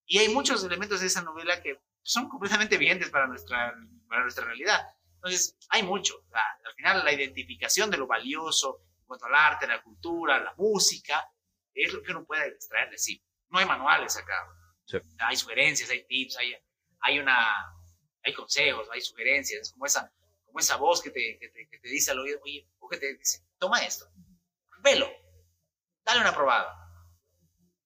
Y 0.06 0.18
hay 0.18 0.28
muchos 0.28 0.64
elementos 0.64 1.00
de 1.00 1.06
esa 1.06 1.22
novela 1.22 1.62
que 1.62 1.78
son 2.02 2.28
completamente 2.28 2.76
vigentes 2.76 3.10
para 3.10 3.26
nuestra, 3.26 3.74
para 4.08 4.22
nuestra 4.22 4.44
realidad. 4.44 4.86
Entonces, 5.16 5.56
hay 5.70 5.82
mucho. 5.82 6.24
Al 6.32 6.74
final, 6.74 7.04
la 7.04 7.12
identificación 7.12 7.90
de 7.90 7.96
lo 7.96 8.06
valioso 8.06 8.82
en 8.98 9.06
cuanto 9.06 9.26
al 9.26 9.34
arte, 9.34 9.66
la 9.66 9.82
cultura, 9.82 10.42
la 10.42 10.54
música, 10.56 11.28
es 11.74 11.92
lo 11.92 12.02
que 12.02 12.10
uno 12.10 12.24
puede 12.24 12.48
extraer 12.48 12.90
de 12.90 12.98
sí. 12.98 13.22
No 13.50 13.58
hay 13.58 13.66
manuales 13.66 14.16
acá. 14.16 14.46
Sí. 14.84 14.98
Hay 15.20 15.36
sugerencias, 15.36 15.90
hay 15.90 16.04
tips, 16.06 16.36
hay, 16.38 16.54
hay 17.00 17.18
una 17.18 17.72
hay 18.24 18.34
consejos, 18.34 18.88
hay 18.90 19.00
sugerencias, 19.00 19.62
es 19.62 19.72
como 19.72 19.86
esa, 19.86 20.12
como 20.44 20.58
esa 20.58 20.76
voz 20.76 21.02
que 21.02 21.10
te, 21.10 21.38
que 21.40 21.48
te, 21.48 21.68
que 21.68 21.78
te 21.78 21.88
dice 21.88 22.10
al 22.12 22.20
oído, 22.20 22.40
oye, 22.42 22.68
o 22.78 22.88
que 22.88 22.96
te 22.96 23.14
dice, 23.14 23.44
toma 23.58 23.84
esto, 23.84 24.06
velo, 24.82 25.10
dale 26.04 26.20
una 26.20 26.34
probada. 26.34 26.78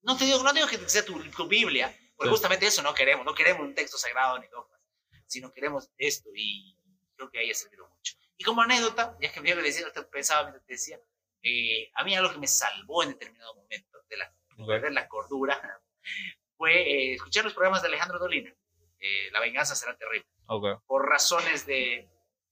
No 0.03 0.17
te 0.17 0.25
digo, 0.25 0.43
no 0.43 0.53
digo 0.53 0.69
que 0.69 0.79
sea 0.89 1.05
tu, 1.05 1.19
tu 1.31 1.49
Biblia, 1.49 1.95
porque 2.17 2.31
justamente 2.31 2.67
eso 2.67 2.83
no 2.83 2.95
queremos, 2.95 3.25
no 3.25 3.35
queremos 3.35 3.63
un 3.63 3.75
texto 3.75 3.99
sagrado 3.99 4.39
ni 4.39 4.47
dogmas, 4.49 4.81
sino 5.27 5.53
queremos 5.53 5.91
esto 5.99 6.31
y 6.35 6.77
creo 7.15 7.31
que 7.31 7.39
ahí 7.39 7.51
ha 7.51 7.55
servido 7.55 7.89
mucho. 7.89 8.15
Y 8.37 8.45
como 8.45 8.63
anécdota, 8.63 9.17
ya 9.21 9.33
que 9.33 9.41
me 9.41 9.55
decía, 9.55 9.87
pensaba 10.11 10.43
mientras 10.43 10.65
te 10.67 10.75
decía, 10.75 11.01
eh, 11.43 11.91
a 11.95 12.05
mí 12.05 12.15
algo 12.15 12.33
que 12.33 12.39
me 12.39 12.47
salvó 12.47 13.03
en 13.03 13.11
determinado 13.11 13.55
momento 13.55 13.99
de 14.09 14.17
la, 14.17 14.35
perder 14.67 14.93
la 14.93 15.09
cordura 15.09 15.81
fue 16.57 16.75
eh, 16.75 17.15
escuchar 17.15 17.45
los 17.45 17.55
programas 17.55 17.83
de 17.83 17.89
Alejandro 17.89 18.19
Dolina. 18.19 18.55
Eh, 18.99 19.31
la 19.31 19.41
venganza 19.41 19.75
será 19.75 19.97
terrible 19.97 20.27
Ok. 20.47 20.83
por 20.87 21.07
razones 21.07 21.67
de, 21.67 22.09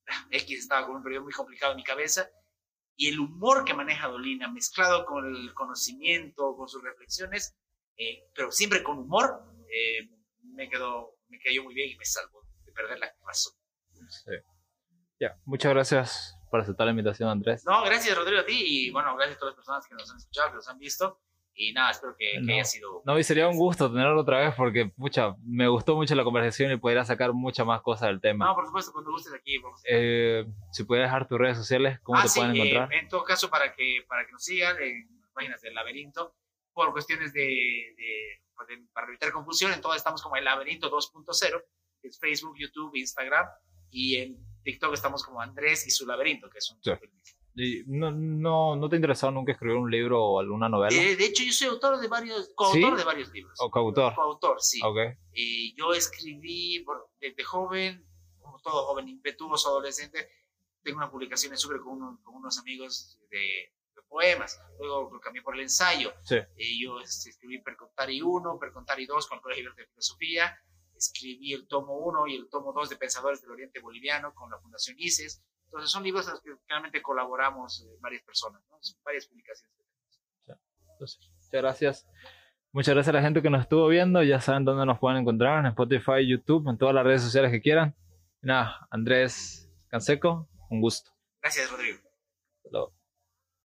X 0.30 0.58
estaba 0.58 0.86
con 0.86 0.96
un 0.96 1.02
periodo 1.02 1.24
muy 1.24 1.32
complicado 1.32 1.72
en 1.72 1.76
mi 1.76 1.84
cabeza 1.84 2.30
y 2.96 3.08
el 3.08 3.18
humor 3.18 3.64
que 3.64 3.74
maneja 3.74 4.08
Dolina, 4.08 4.48
mezclado 4.48 5.04
con 5.04 5.26
el 5.26 5.52
conocimiento, 5.54 6.54
con 6.56 6.68
sus 6.68 6.82
reflexiones, 6.82 7.56
eh, 7.96 8.28
pero 8.34 8.52
siempre 8.52 8.82
con 8.82 8.98
humor, 8.98 9.42
eh, 9.74 10.08
me, 10.42 10.68
quedó, 10.68 11.16
me 11.28 11.38
cayó 11.40 11.64
muy 11.64 11.74
bien 11.74 11.90
y 11.90 11.96
me 11.96 12.04
salvó 12.04 12.46
de 12.64 12.72
perder 12.72 12.98
la 12.98 13.12
razón. 13.26 13.54
Sí. 14.08 14.32
Ya, 15.20 15.38
muchas 15.44 15.72
gracias 15.72 16.36
por 16.50 16.60
aceptar 16.60 16.86
la 16.86 16.90
invitación, 16.90 17.28
Andrés. 17.28 17.64
No, 17.64 17.82
gracias, 17.84 18.16
Rodrigo, 18.16 18.40
a 18.40 18.46
ti 18.46 18.62
y 18.64 18.90
bueno, 18.90 19.16
gracias 19.16 19.36
a 19.36 19.40
todas 19.40 19.52
las 19.52 19.56
personas 19.56 19.86
que 19.86 19.94
nos 19.94 20.10
han 20.10 20.16
escuchado, 20.16 20.50
que 20.50 20.56
nos 20.56 20.68
han 20.68 20.78
visto. 20.78 21.20
Y 21.56 21.72
nada, 21.72 21.92
espero 21.92 22.16
que, 22.18 22.38
haya 22.52 22.64
sido. 22.64 23.02
No, 23.06 23.16
y 23.16 23.22
sería 23.22 23.48
un 23.48 23.56
gusto 23.56 23.88
tenerlo 23.88 24.20
otra 24.20 24.40
vez 24.40 24.54
porque, 24.56 24.86
pucha, 24.86 25.36
me 25.44 25.68
gustó 25.68 25.94
mucho 25.94 26.16
la 26.16 26.24
conversación 26.24 26.72
y 26.72 26.76
podría 26.78 27.04
sacar 27.04 27.32
mucha 27.32 27.64
más 27.64 27.80
cosas 27.80 28.08
del 28.08 28.20
tema. 28.20 28.46
No, 28.46 28.54
por 28.56 28.66
supuesto, 28.66 28.92
cuando 28.92 29.12
gustes 29.12 29.32
aquí. 29.32 29.62
Eh, 29.88 30.44
si 30.72 30.82
puedes 30.82 31.04
dejar 31.04 31.28
tus 31.28 31.38
redes 31.38 31.56
sociales, 31.56 32.00
¿cómo 32.02 32.18
ah, 32.18 32.24
te 32.24 32.28
pueden 32.34 32.56
encontrar? 32.56 32.92
Eh, 32.92 32.98
en 32.98 33.08
todo 33.08 33.22
caso, 33.22 33.50
para 33.50 33.72
que, 33.72 34.04
para 34.08 34.26
que 34.26 34.32
nos 34.32 34.42
sigan 34.42 34.76
en 34.82 35.20
las 35.20 35.30
páginas 35.30 35.62
del 35.62 35.74
laberinto, 35.74 36.34
por 36.72 36.90
cuestiones 36.92 37.32
de, 37.32 37.40
de, 37.40 38.42
para 38.54 39.08
evitar 39.08 39.32
confusión, 39.32 39.72
en 39.72 39.80
todo 39.80 39.94
estamos 39.94 40.22
como 40.22 40.36
el 40.36 40.44
laberinto 40.44 40.90
2.0, 40.90 41.64
que 42.00 42.08
es 42.08 42.18
Facebook, 42.18 42.56
YouTube, 42.58 42.94
Instagram, 42.94 43.46
y 43.90 44.16
en 44.16 44.38
TikTok 44.62 44.94
estamos 44.94 45.24
como 45.24 45.40
Andrés 45.40 45.86
y 45.86 45.90
su 45.90 46.06
laberinto, 46.06 46.48
que 46.50 46.58
es 46.58 46.70
un 46.70 46.80
no, 47.86 48.10
no, 48.10 48.76
¿No 48.76 48.88
te 48.88 48.96
interesado 48.96 49.32
nunca 49.32 49.52
escribir 49.52 49.76
un 49.76 49.90
libro 49.90 50.20
o 50.20 50.40
alguna 50.40 50.68
novela? 50.68 50.94
Eh, 50.94 51.14
de 51.14 51.26
hecho, 51.26 51.44
yo 51.44 51.52
soy 51.52 51.68
autor 51.68 52.00
de 52.00 52.08
varios, 52.08 52.50
coautor 52.56 52.96
de 52.96 53.04
varios 53.04 53.32
libros. 53.32 53.56
¿O 53.60 53.70
coautor? 53.70 54.12
Coautor, 54.14 54.60
sí. 54.60 54.80
Okay. 54.82 55.12
Y 55.32 55.76
yo 55.76 55.92
escribí 55.92 56.84
desde 57.20 57.44
joven, 57.44 58.04
como 58.40 58.58
todo 58.60 58.84
joven 58.86 59.08
impetuoso, 59.08 59.68
adolescente, 59.68 60.28
tengo 60.82 60.98
una 60.98 61.10
publicación 61.10 61.52
en 61.52 61.80
con, 61.80 62.16
con 62.22 62.34
unos 62.34 62.58
amigos 62.58 63.20
de, 63.30 63.72
poemas. 64.08 64.60
Luego 64.78 65.10
lo 65.12 65.20
cambié 65.20 65.42
por 65.42 65.54
el 65.54 65.62
ensayo. 65.62 66.12
Sí. 66.22 66.36
Y 66.56 66.84
yo 66.84 67.00
este, 67.00 67.30
escribí 67.30 67.60
Percontari 67.62 68.20
1, 68.22 68.58
Percontari 68.58 69.06
2 69.06 69.26
con 69.26 69.36
el 69.36 69.42
Colegio 69.42 69.72
de 69.74 69.86
Filosofía. 69.86 70.58
Escribí 70.96 71.52
el 71.52 71.66
tomo 71.66 71.98
1 71.98 72.26
y 72.28 72.36
el 72.36 72.48
tomo 72.48 72.72
2 72.72 72.90
de 72.90 72.96
Pensadores 72.96 73.42
del 73.42 73.50
Oriente 73.50 73.80
Boliviano 73.80 74.32
con 74.34 74.50
la 74.50 74.58
Fundación 74.58 74.96
ICES 74.98 75.42
entonces 75.74 75.90
son 75.90 76.04
libros 76.04 76.24
en 76.28 76.34
los 76.34 76.40
que 76.40 76.50
realmente 76.68 77.02
colaboramos 77.02 77.84
eh, 77.84 77.98
varias 78.00 78.22
personas, 78.22 78.62
¿no? 78.70 78.78
son 78.80 78.96
varias 79.04 79.26
publicaciones. 79.26 79.76
Entonces, 80.92 81.18
muchas 81.28 81.50
gracias. 81.50 82.06
Muchas 82.70 82.94
gracias 82.94 83.12
a 83.12 83.18
la 83.18 83.22
gente 83.22 83.42
que 83.42 83.50
nos 83.50 83.62
estuvo 83.62 83.88
viendo. 83.88 84.22
Ya 84.22 84.40
saben 84.40 84.64
dónde 84.64 84.86
nos 84.86 85.00
pueden 85.00 85.18
encontrar, 85.18 85.58
en 85.58 85.66
Spotify, 85.66 86.24
YouTube, 86.24 86.68
en 86.70 86.78
todas 86.78 86.94
las 86.94 87.04
redes 87.04 87.22
sociales 87.22 87.50
que 87.50 87.60
quieran. 87.60 87.96
nada, 88.40 88.86
Andrés 88.88 89.68
Canseco, 89.88 90.48
un 90.70 90.80
gusto. 90.80 91.10
Gracias, 91.42 91.68
Rodrigo. 91.68 91.98